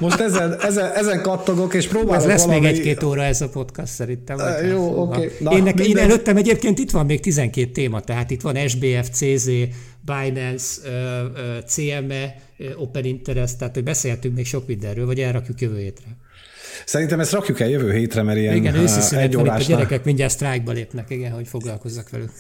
most 0.00 0.20
ezen, 0.20 0.56
ezen, 0.60 0.92
ezen 0.92 1.22
kattogok, 1.22 1.74
és 1.74 1.88
próbálok 1.88 2.14
Ez 2.22 2.26
lesz 2.26 2.44
valami... 2.44 2.60
még 2.60 2.76
egy-két 2.76 3.02
óra 3.02 3.22
ez 3.22 3.40
a 3.40 3.48
podcast 3.48 3.92
szerintem. 3.92 4.38
Jó, 4.70 5.02
oké. 5.02 5.19
Okay. 5.20 5.36
Na, 5.40 5.50
én, 5.56 5.62
nek, 5.62 5.86
én 5.86 5.96
előttem 5.96 6.36
egyébként 6.36 6.78
itt 6.78 6.90
van 6.90 7.06
még 7.06 7.20
12 7.20 7.70
téma, 7.70 8.00
tehát 8.00 8.30
itt 8.30 8.40
van 8.40 8.68
SBF, 8.68 9.08
CZ, 9.10 9.50
Binance, 10.04 10.80
CME, 11.66 12.34
Open 12.76 13.04
Interest, 13.04 13.58
tehát 13.58 13.74
hogy 13.74 13.84
beszéltünk 13.84 14.36
még 14.36 14.46
sok 14.46 14.66
mindenről, 14.66 15.06
vagy 15.06 15.20
elrakjuk 15.20 15.60
jövő 15.60 15.78
hétre. 15.78 16.16
Szerintem 16.84 17.20
ezt 17.20 17.32
rakjuk 17.32 17.60
el 17.60 17.68
jövő 17.68 17.92
hétre, 17.92 18.22
mert 18.22 18.38
ilyen 18.38 18.54
Igen, 18.54 18.74
őszi 18.74 19.16
van, 19.34 19.48
a 19.48 19.58
gyerekek 19.58 20.04
mindjárt 20.04 20.32
sztrájkba 20.32 20.72
lépnek, 20.72 21.10
igen, 21.10 21.32
hogy 21.32 21.48
foglalkozzak 21.48 22.10
velük. 22.10 22.30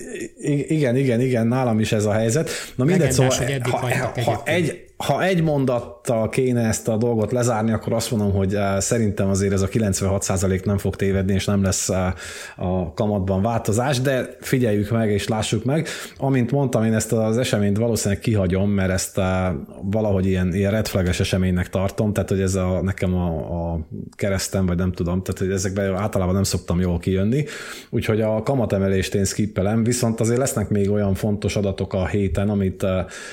I- 0.40 0.74
igen, 0.74 0.96
igen, 0.96 1.20
igen, 1.20 1.46
nálam 1.46 1.80
is 1.80 1.92
ez 1.92 2.04
a 2.04 2.12
helyzet. 2.12 2.50
Na 2.74 2.84
mindegy, 2.84 3.12
szóval, 3.12 3.36
ha, 3.62 4.22
ha, 4.22 4.42
egy, 4.44 4.84
ha 4.96 5.24
egy 5.24 5.42
mondattal 6.08 6.28
kéne 6.28 6.66
ezt 6.66 6.88
a 6.88 6.96
dolgot 6.96 7.32
lezárni, 7.32 7.72
akkor 7.72 7.92
azt 7.92 8.10
mondom, 8.10 8.32
hogy 8.32 8.54
eh, 8.54 8.80
szerintem 8.80 9.28
azért 9.28 9.52
ez 9.52 9.62
a 9.62 9.68
96% 9.68 10.64
nem 10.64 10.78
fog 10.78 10.96
tévedni, 10.96 11.32
és 11.32 11.44
nem 11.44 11.62
lesz 11.62 11.88
eh, 11.88 12.12
a 12.56 12.92
kamatban 12.94 13.42
változás, 13.42 14.00
de 14.00 14.36
figyeljük 14.40 14.90
meg 14.90 15.10
és 15.10 15.28
lássuk 15.28 15.64
meg. 15.64 15.88
Amint 16.16 16.50
mondtam, 16.50 16.84
én 16.84 16.94
ezt 16.94 17.12
az 17.12 17.38
eseményt 17.38 17.76
valószínűleg 17.76 18.22
kihagyom, 18.22 18.70
mert 18.70 18.90
ezt 18.90 19.18
eh, 19.18 19.52
valahogy 19.82 20.26
ilyen, 20.26 20.54
ilyen 20.54 20.70
redflages 20.70 21.20
eseménynek 21.20 21.68
tartom, 21.68 22.12
tehát 22.12 22.28
hogy 22.28 22.40
ez 22.40 22.54
a, 22.54 22.80
nekem 22.82 23.14
a, 23.14 23.26
a 23.72 23.80
keresztem, 24.16 24.66
vagy 24.66 24.76
nem 24.76 24.92
tudom, 24.92 25.22
tehát 25.22 25.40
hogy 25.40 25.50
ezekben 25.50 25.94
általában 25.94 26.34
nem 26.34 26.42
szoktam 26.42 26.80
jól 26.80 26.98
kijönni, 26.98 27.44
úgyhogy 27.90 28.20
a 28.20 28.42
kamatemelést 28.42 29.14
én 29.14 29.24
skippelem, 29.24 29.84
viszont 29.84 30.20
azért 30.20 30.38
lesznek 30.38 30.68
még 30.68 30.90
olyan 30.90 31.14
fontos 31.14 31.56
adatok 31.56 31.92
a 31.92 32.06
héten, 32.06 32.48
amit, 32.48 32.86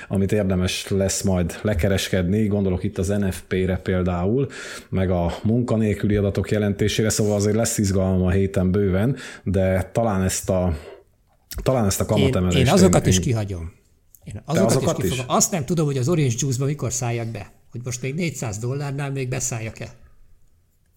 amit 0.07 0.31
érdemes 0.31 0.87
lesz 0.89 1.21
majd 1.21 1.59
lekereskedni, 1.61 2.47
gondolok 2.57 2.83
itt 2.83 2.97
az 2.97 3.07
NFP-re 3.07 3.77
például, 3.77 4.47
meg 4.89 5.09
a 5.09 5.33
munkanélküli 5.43 6.15
adatok 6.15 6.51
jelentésére, 6.51 7.09
szóval 7.09 7.35
azért 7.35 7.55
lesz 7.55 7.77
izgalom 7.77 8.21
a 8.21 8.29
héten 8.29 8.71
bőven, 8.71 9.15
de 9.43 9.89
talán 9.93 10.23
ezt 10.23 10.49
a 10.49 10.77
talán 11.63 11.85
ezt 11.85 12.01
a 12.01 12.05
kamatemelést... 12.05 12.57
Én, 12.57 12.65
én 12.65 12.71
azokat 12.71 13.05
én, 13.05 13.11
is 13.11 13.19
kihagyom. 13.19 13.71
Én 14.23 14.41
azokat, 14.45 14.75
azokat 14.75 15.03
is, 15.03 15.11
is? 15.11 15.23
Azt 15.27 15.51
nem 15.51 15.65
tudom, 15.65 15.85
hogy 15.85 15.97
az 15.97 16.09
Orange 16.09 16.33
Juice-ba 16.37 16.65
mikor 16.65 16.93
szálljak 16.93 17.27
be. 17.27 17.51
Hogy 17.71 17.81
most 17.83 18.01
még 18.01 18.13
400 18.13 18.57
dollárnál 18.57 19.11
még 19.11 19.29
beszálljak-e. 19.29 19.87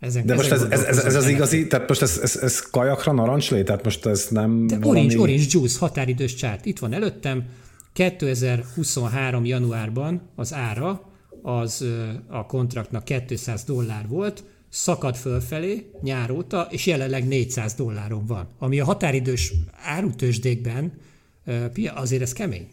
Ezen, 0.00 0.26
De 0.26 0.34
most 0.34 0.52
ez, 0.52 0.62
ez, 0.62 0.82
ez, 0.82 1.04
ez 1.04 1.14
az 1.14 1.28
igazi, 1.28 1.66
tehát 1.66 1.88
most 1.88 2.02
ez, 2.02 2.18
ez, 2.22 2.36
ez 2.36 2.60
kajakra 2.60 3.12
narancslé, 3.12 3.62
tehát 3.62 3.84
most 3.84 4.06
ez 4.06 4.26
nem 4.30 4.66
De 4.66 4.78
valami... 4.78 4.98
Orange, 4.98 5.18
Orange 5.18 5.42
Juice 5.48 5.78
határidős 5.78 6.34
csárt. 6.34 6.64
Itt 6.64 6.78
van 6.78 6.92
előttem, 6.92 7.44
2023. 7.92 9.44
januárban 9.44 10.20
az 10.36 10.54
ára 10.54 11.09
az 11.42 11.84
a 12.26 12.46
kontraktnak 12.46 13.04
200 13.26 13.64
dollár 13.64 14.08
volt, 14.08 14.44
szakad 14.68 15.16
fölfelé 15.16 15.90
nyár 16.02 16.30
óta, 16.30 16.66
és 16.70 16.86
jelenleg 16.86 17.28
400 17.28 17.74
dolláron 17.74 18.26
van. 18.26 18.48
Ami 18.58 18.80
a 18.80 18.84
határidős 18.84 19.52
árutősdékben 19.72 20.92
azért 21.94 22.22
ez 22.22 22.32
kemény. 22.32 22.68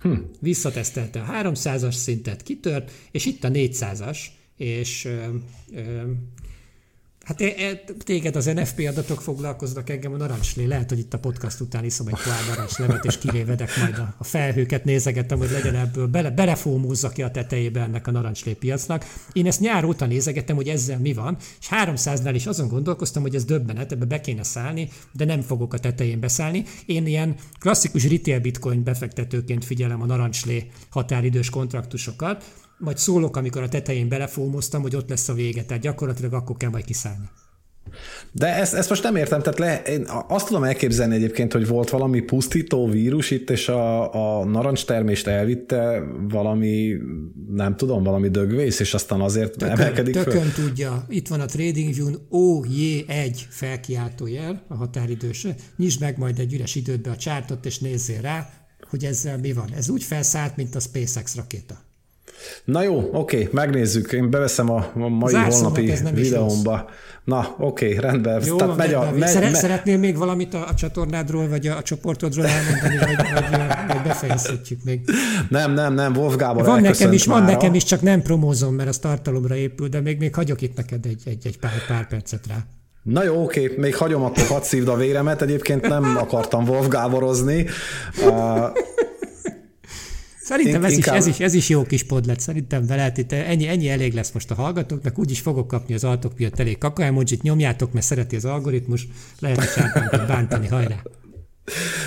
Hm. 0.00 0.14
Visszatesztelte 0.40 1.20
a 1.20 1.32
300-as 1.42 1.94
szintet, 1.94 2.42
kitört, 2.42 2.90
és 3.10 3.26
itt 3.26 3.44
a 3.44 3.48
400-as, 3.48 4.18
és 4.56 5.04
ö, 5.04 5.26
ö, 5.74 6.02
Hát 7.24 7.40
e, 7.40 7.44
e, 7.44 7.84
téged 8.04 8.36
az 8.36 8.44
NFP 8.44 8.86
adatok 8.88 9.20
foglalkoznak 9.20 9.90
engem 9.90 10.12
a 10.12 10.16
narancslé. 10.16 10.64
Lehet, 10.64 10.88
hogy 10.88 10.98
itt 10.98 11.14
a 11.14 11.18
podcast 11.18 11.60
után 11.60 11.84
iszom 11.84 12.06
egy 12.06 12.18
pohár 12.24 12.46
narancslevet, 12.48 13.04
és 13.04 13.18
kivévedek 13.18 13.70
majd 13.80 13.98
a, 13.98 14.14
a 14.18 14.24
felhőket, 14.24 14.84
nézegetem, 14.84 15.38
hogy 15.38 15.50
legyen 15.50 15.74
ebből, 15.74 16.06
bele, 16.06 16.30
belefómúzza 16.30 17.08
ki 17.08 17.22
a 17.22 17.30
tetejébe 17.30 17.80
ennek 17.80 18.06
a 18.06 18.10
narancslé 18.10 18.52
piacnak. 18.52 19.04
Én 19.32 19.46
ezt 19.46 19.60
nyár 19.60 19.84
óta 19.84 20.06
nézegettem, 20.06 20.56
hogy 20.56 20.68
ezzel 20.68 20.98
mi 20.98 21.12
van, 21.12 21.36
és 21.60 21.68
300-nál 21.70 22.32
is 22.34 22.46
azon 22.46 22.68
gondolkoztam, 22.68 23.22
hogy 23.22 23.34
ez 23.34 23.44
döbbenet, 23.44 23.92
ebbe 23.92 24.04
be 24.04 24.20
kéne 24.20 24.42
szállni, 24.42 24.88
de 25.12 25.24
nem 25.24 25.40
fogok 25.40 25.74
a 25.74 25.78
tetején 25.78 26.20
beszállni. 26.20 26.64
Én 26.86 27.06
ilyen 27.06 27.34
klasszikus 27.58 28.08
retail 28.08 28.40
bitcoin 28.40 28.82
befektetőként 28.82 29.64
figyelem 29.64 30.02
a 30.02 30.06
narancslé 30.06 30.70
határidős 30.90 31.50
kontraktusokat, 31.50 32.44
majd 32.82 32.98
szólok, 32.98 33.36
amikor 33.36 33.62
a 33.62 33.68
tetején 33.68 34.08
belefómoztam, 34.08 34.82
hogy 34.82 34.96
ott 34.96 35.08
lesz 35.08 35.28
a 35.28 35.34
vége, 35.34 35.64
tehát 35.64 35.82
gyakorlatilag 35.82 36.32
akkor 36.32 36.56
kell 36.56 36.70
majd 36.70 36.84
kiszállni. 36.84 37.30
De 38.32 38.46
ezt, 38.46 38.74
ezt 38.74 38.88
most 38.88 39.02
nem 39.02 39.16
értem, 39.16 39.40
tehát 39.42 39.58
le, 39.58 39.82
én 39.82 40.06
azt 40.28 40.46
tudom 40.46 40.64
elképzelni 40.64 41.14
egyébként, 41.14 41.52
hogy 41.52 41.66
volt 41.66 41.90
valami 41.90 42.20
pusztító 42.20 42.88
vírus 42.88 43.30
itt, 43.30 43.50
és 43.50 43.68
a, 43.68 44.14
a 44.40 44.44
narancstermést 44.44 45.26
elvitte 45.26 46.02
valami, 46.28 46.96
nem 47.50 47.76
tudom, 47.76 48.02
valami 48.02 48.28
dögvész, 48.28 48.80
és 48.80 48.94
aztán 48.94 49.20
azért 49.20 49.52
tökön, 49.56 49.70
emelkedik 49.70 50.14
tökön 50.14 50.50
föl. 50.50 50.64
tudja. 50.64 51.06
Itt 51.08 51.28
van 51.28 51.40
a 51.40 51.44
TradingView-n 51.44 52.26
OJ1 52.30 53.36
felkiáltójel, 53.48 54.64
a 54.68 54.74
határidőse. 54.74 55.54
Nyisd 55.76 56.00
meg 56.00 56.18
majd 56.18 56.38
egy 56.38 56.54
üres 56.54 56.74
időbe 56.74 57.10
a 57.10 57.16
csártot, 57.16 57.66
és 57.66 57.78
nézzél 57.78 58.20
rá, 58.20 58.50
hogy 58.90 59.04
ezzel 59.04 59.38
mi 59.38 59.52
van. 59.52 59.68
Ez 59.76 59.88
úgy 59.88 60.02
felszállt, 60.02 60.56
mint 60.56 60.74
a 60.74 60.80
SpaceX 60.80 61.36
rakéta. 61.36 61.91
Na 62.64 62.82
jó, 62.82 63.08
oké, 63.12 63.48
megnézzük. 63.52 64.12
Én 64.12 64.30
beveszem 64.30 64.70
a, 64.70 64.90
mai 64.94 65.32
Zárszónak 65.32 65.76
holnapi 65.76 66.20
videómba. 66.20 66.90
Na, 67.24 67.54
oké, 67.58 67.96
rendben. 67.96 68.42
Jó, 68.44 68.56
Tehát 68.56 68.76
megy 68.76 68.92
a, 68.92 69.10
megy, 69.18 69.28
Szeret, 69.28 69.50
megy. 69.50 69.60
Szeretnél 69.60 69.98
még 69.98 70.16
valamit 70.16 70.54
a, 70.54 70.66
a 70.68 70.74
csatornádról, 70.74 71.48
vagy 71.48 71.66
a, 71.66 71.76
a 71.76 71.82
csoportodról 71.82 72.46
elmondani, 72.46 72.96
vagy, 72.98 73.32
vagy, 73.32 73.58
vagy 73.88 74.02
befejezhetjük 74.02 74.84
még? 74.84 75.00
Nem, 75.48 75.72
nem, 75.72 75.94
nem, 75.94 76.16
Wolf 76.16 76.36
Gábor 76.36 76.64
Van 76.64 76.80
nekem 76.80 77.12
is, 77.12 77.24
van 77.24 77.42
nekem 77.42 77.74
is, 77.74 77.84
csak 77.84 78.00
nem 78.00 78.22
promózom, 78.22 78.74
mert 78.74 78.88
az 78.88 78.98
tartalomra 78.98 79.56
épül, 79.56 79.88
de 79.88 80.00
még, 80.00 80.18
még 80.18 80.34
hagyok 80.34 80.60
itt 80.60 80.76
neked 80.76 81.06
egy, 81.06 81.22
egy, 81.24 81.46
egy 81.46 81.58
pár, 81.58 81.86
pár 81.88 82.08
percet 82.08 82.46
rá. 82.46 82.56
Na 83.02 83.24
jó, 83.24 83.42
oké, 83.42 83.74
még 83.76 83.96
hagyom, 83.96 84.22
akkor 84.22 84.46
hadd 84.46 84.62
szívd 84.62 84.88
a 84.88 84.96
véremet. 84.96 85.42
Egyébként 85.42 85.88
nem 85.88 86.16
akartam 86.16 86.68
Wolf 86.68 86.88
Gáborozni. 86.88 87.66
Uh, 88.26 88.66
Szerintem 90.44 90.84
ez, 90.84 90.96
is, 90.96 91.06
ez, 91.06 91.26
is, 91.26 91.40
ez 91.40 91.54
is 91.54 91.68
jó 91.68 91.82
kis 91.82 92.02
pod 92.02 92.26
lett, 92.26 92.40
szerintem 92.40 92.86
veled 92.86 93.18
itt 93.18 93.32
ennyi, 93.32 93.66
ennyi 93.68 93.88
elég 93.88 94.14
lesz 94.14 94.30
most 94.30 94.50
a 94.50 94.54
hallgatóknak, 94.54 95.18
úgyis 95.18 95.40
fogok 95.40 95.68
kapni 95.68 95.94
az 95.94 96.04
altok 96.04 96.38
miatt 96.38 96.58
elég 96.58 96.78
kaka 96.78 97.02
emojit, 97.02 97.42
nyomjátok, 97.42 97.92
mert 97.92 98.06
szereti 98.06 98.36
az 98.36 98.44
algoritmus, 98.44 99.08
lehet 99.38 99.58
a 100.10 100.24
bántani, 100.26 100.66
hajrá! 100.66 101.02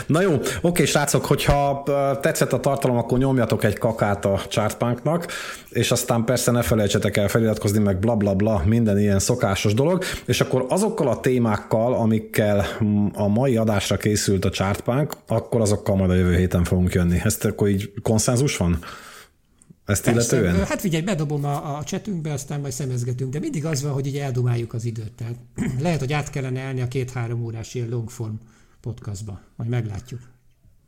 Na 0.08 0.22
jó, 0.22 0.40
oké, 0.62 0.86
srácok, 0.86 1.26
hogyha 1.26 1.84
tetszett 2.22 2.54
a 2.54 2.60
tartalom, 2.60 2.98
akkor 2.98 3.18
nyomjatok 3.18 3.64
egy 3.64 3.78
kakát 3.78 4.26
a 4.26 4.42
Chartpunknak, 4.48 5.28
és 5.70 5.92
aztán 5.92 6.24
persze 6.24 6.52
ne 6.52 6.62
felejtsetek 6.62 7.18
el 7.18 7.28
feliratkozni, 7.28 7.80
meg 7.80 8.00
bla 8.00 8.16
bla 8.16 8.34
bla, 8.34 8.62
minden 8.66 9.00
ilyen 9.00 9.20
szokásos 9.20 9.74
dolog, 9.74 10.04
és 10.26 10.42
akkor 10.42 10.66
azokkal 10.70 11.08
a 11.08 11.20
témákkal, 11.20 11.94
amikkel 11.94 12.66
a 13.14 13.28
mai 13.28 13.58
adásra 13.58 13.98
készült 13.98 14.46
a 14.46 14.50
Chartpunk, 14.50 15.18
akkor 15.28 15.62
azokkal 15.62 15.96
majd 15.96 16.10
a 16.10 16.16
jövő 16.16 16.36
héten 16.36 16.64
fogunk 16.64 16.94
jönni. 16.94 17.22
Ezt 17.24 17.46
akkor 17.46 17.68
így 17.68 17.92
konszenzus 18.02 18.58
van? 18.58 18.80
Ezt 19.86 20.04
Persze, 20.04 20.38
illetően? 20.38 20.66
Hát 20.66 20.82
figyelj, 20.82 21.04
bedobom 21.04 21.46
a, 21.46 21.78
a 21.78 21.84
csetünkbe, 21.84 22.32
aztán 22.32 22.60
majd 22.60 22.74
szemezgetünk, 22.74 23.34
de 23.34 23.40
mindig 23.40 23.66
az 23.66 23.84
van, 23.84 23.92
hogy 23.92 24.08
így 24.08 24.18
eldumáljuk 24.18 24.74
az 24.74 24.86
időt. 24.86 25.12
Tehát 25.12 25.36
lehet, 25.82 26.00
hogy 26.00 26.14
át 26.14 26.30
kellene 26.30 26.60
elni 26.60 26.82
a 26.82 26.88
két-három 26.88 27.44
órás 27.44 27.74
ilyen 27.74 27.90
longform 27.90 28.34
podcastba. 28.86 29.42
Majd 29.56 29.70
meglátjuk. 29.70 30.20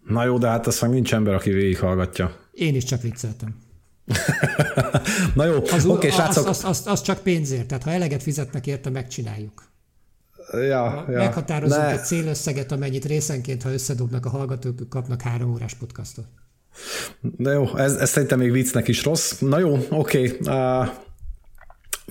Na 0.08 0.24
jó, 0.24 0.38
de 0.38 0.48
hát 0.48 0.68
azt 0.68 0.82
meg 0.82 0.90
nincs 0.90 1.14
ember, 1.14 1.34
aki 1.34 1.50
végighallgatja. 1.50 2.36
Én 2.52 2.76
is 2.76 2.84
csak 2.84 3.02
vicceltem. 3.02 3.56
Na 5.36 5.46
jó, 5.46 5.56
oké, 5.58 5.88
okay, 5.88 6.10
srácok. 6.10 6.48
Az, 6.48 6.64
az, 6.64 6.70
az, 6.70 6.88
az, 6.88 7.02
csak 7.02 7.20
pénzért, 7.20 7.68
tehát 7.68 7.84
ha 7.84 7.92
eleget 7.92 8.24
fizetnek 8.24 8.68
érte, 8.68 8.90
megcsináljuk. 8.90 9.64
Ja, 10.52 11.06
ja. 11.10 11.18
Meghatározunk 11.18 11.82
ne. 11.82 11.92
egy 11.92 12.06
célösszeget, 12.06 12.72
amennyit 12.72 13.06
részenként, 13.06 13.64
ha 13.64 13.72
összedobnak 13.72 14.26
a 14.26 14.30
hallgatók, 14.30 14.90
kapnak 14.90 15.22
három 15.22 15.52
órás 15.52 15.74
podcastot. 15.74 16.26
De 17.22 17.52
jó, 17.52 17.78
ez, 17.78 17.96
ez 17.96 18.10
szerintem 18.10 18.40
még 18.40 18.52
viccnek 18.52 18.88
is 18.88 19.04
rossz. 19.04 19.40
Na 19.40 19.60
jó, 19.60 19.78
oké. 19.90 20.38
Okay. 20.38 20.38
Uh, 20.56 20.88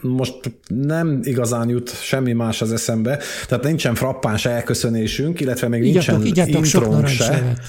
most 0.02 0.58
nem 0.68 1.20
igazán 1.22 1.68
jut 1.68 2.02
semmi 2.02 2.32
más 2.32 2.62
az 2.62 2.72
eszembe, 2.72 3.18
tehát 3.46 3.64
nincsen 3.64 3.94
frappáns 3.94 4.44
elköszönésünk, 4.44 5.40
illetve 5.40 5.68
még 5.68 5.84
igyatok, 5.84 6.22
nincsen 6.22 6.48
intrónk 6.48 7.06
se. 7.06 7.30
Levet. 7.30 7.60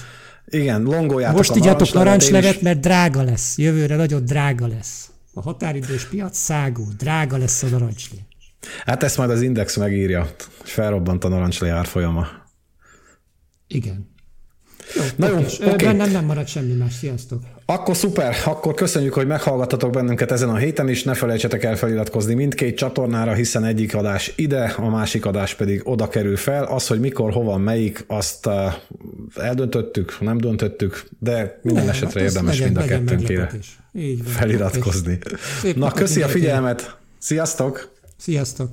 Igen, 0.46 0.82
longoljátok 0.82 1.36
Most 1.36 1.50
a 1.50 1.56
igyatok 1.56 1.92
narancslevet, 1.92 2.60
mert 2.60 2.80
drága 2.80 3.22
lesz. 3.22 3.58
Jövőre 3.58 3.96
nagyon 3.96 4.24
drága 4.24 4.66
lesz. 4.66 5.10
A 5.34 5.40
határidős 5.40 6.04
piac 6.04 6.38
szágul, 6.38 6.92
drága 6.98 7.36
lesz 7.36 7.62
a 7.62 7.66
narancslé. 7.66 8.18
Hát 8.84 9.02
ezt 9.02 9.16
majd 9.16 9.30
az 9.30 9.42
Index 9.42 9.76
megírja, 9.76 10.30
és 10.64 10.72
felrobbant 10.72 11.24
a 11.24 11.28
narancslé 11.28 11.68
árfolyama. 11.68 12.26
Igen. 13.66 14.16
Jó, 14.94 15.02
Na 15.16 15.28
jó, 15.28 15.36
okay. 15.60 15.76
Bennem 15.76 16.10
nem 16.10 16.24
marad 16.24 16.48
semmi 16.48 16.72
más. 16.72 16.94
Sziasztok! 16.94 17.42
Akkor 17.66 17.96
szuper, 17.96 18.36
akkor 18.44 18.74
köszönjük, 18.74 19.14
hogy 19.14 19.26
meghallgattatok 19.26 19.90
bennünket 19.90 20.32
ezen 20.32 20.48
a 20.48 20.56
héten 20.56 20.88
is, 20.88 21.02
ne 21.02 21.14
felejtsetek 21.14 21.64
el 21.64 21.76
feliratkozni 21.76 22.34
mindkét 22.34 22.76
csatornára, 22.76 23.32
hiszen 23.32 23.64
egyik 23.64 23.94
adás 23.94 24.32
ide, 24.36 24.74
a 24.76 24.88
másik 24.88 25.26
adás 25.26 25.54
pedig 25.54 25.80
oda 25.84 26.08
kerül 26.08 26.36
fel. 26.36 26.64
Az, 26.64 26.86
hogy 26.86 27.00
mikor, 27.00 27.32
hova, 27.32 27.56
melyik, 27.56 28.04
azt 28.06 28.48
eldöntöttük, 29.34 30.16
nem 30.20 30.38
döntöttük, 30.38 31.04
de 31.18 31.60
minden 31.62 31.84
nem, 31.84 31.92
esetre 31.92 32.20
hát 32.20 32.28
érdemes 32.28 32.58
legyen, 32.58 32.72
mind 32.72 32.90
a 32.90 32.94
kettőnkére 32.94 33.50
feliratkozni. 34.24 35.18
Na, 35.74 35.92
köszi 35.92 36.22
a 36.22 36.28
figyelmet! 36.28 36.96
Sziasztok! 37.18 37.96
Sziasztok! 38.16 38.70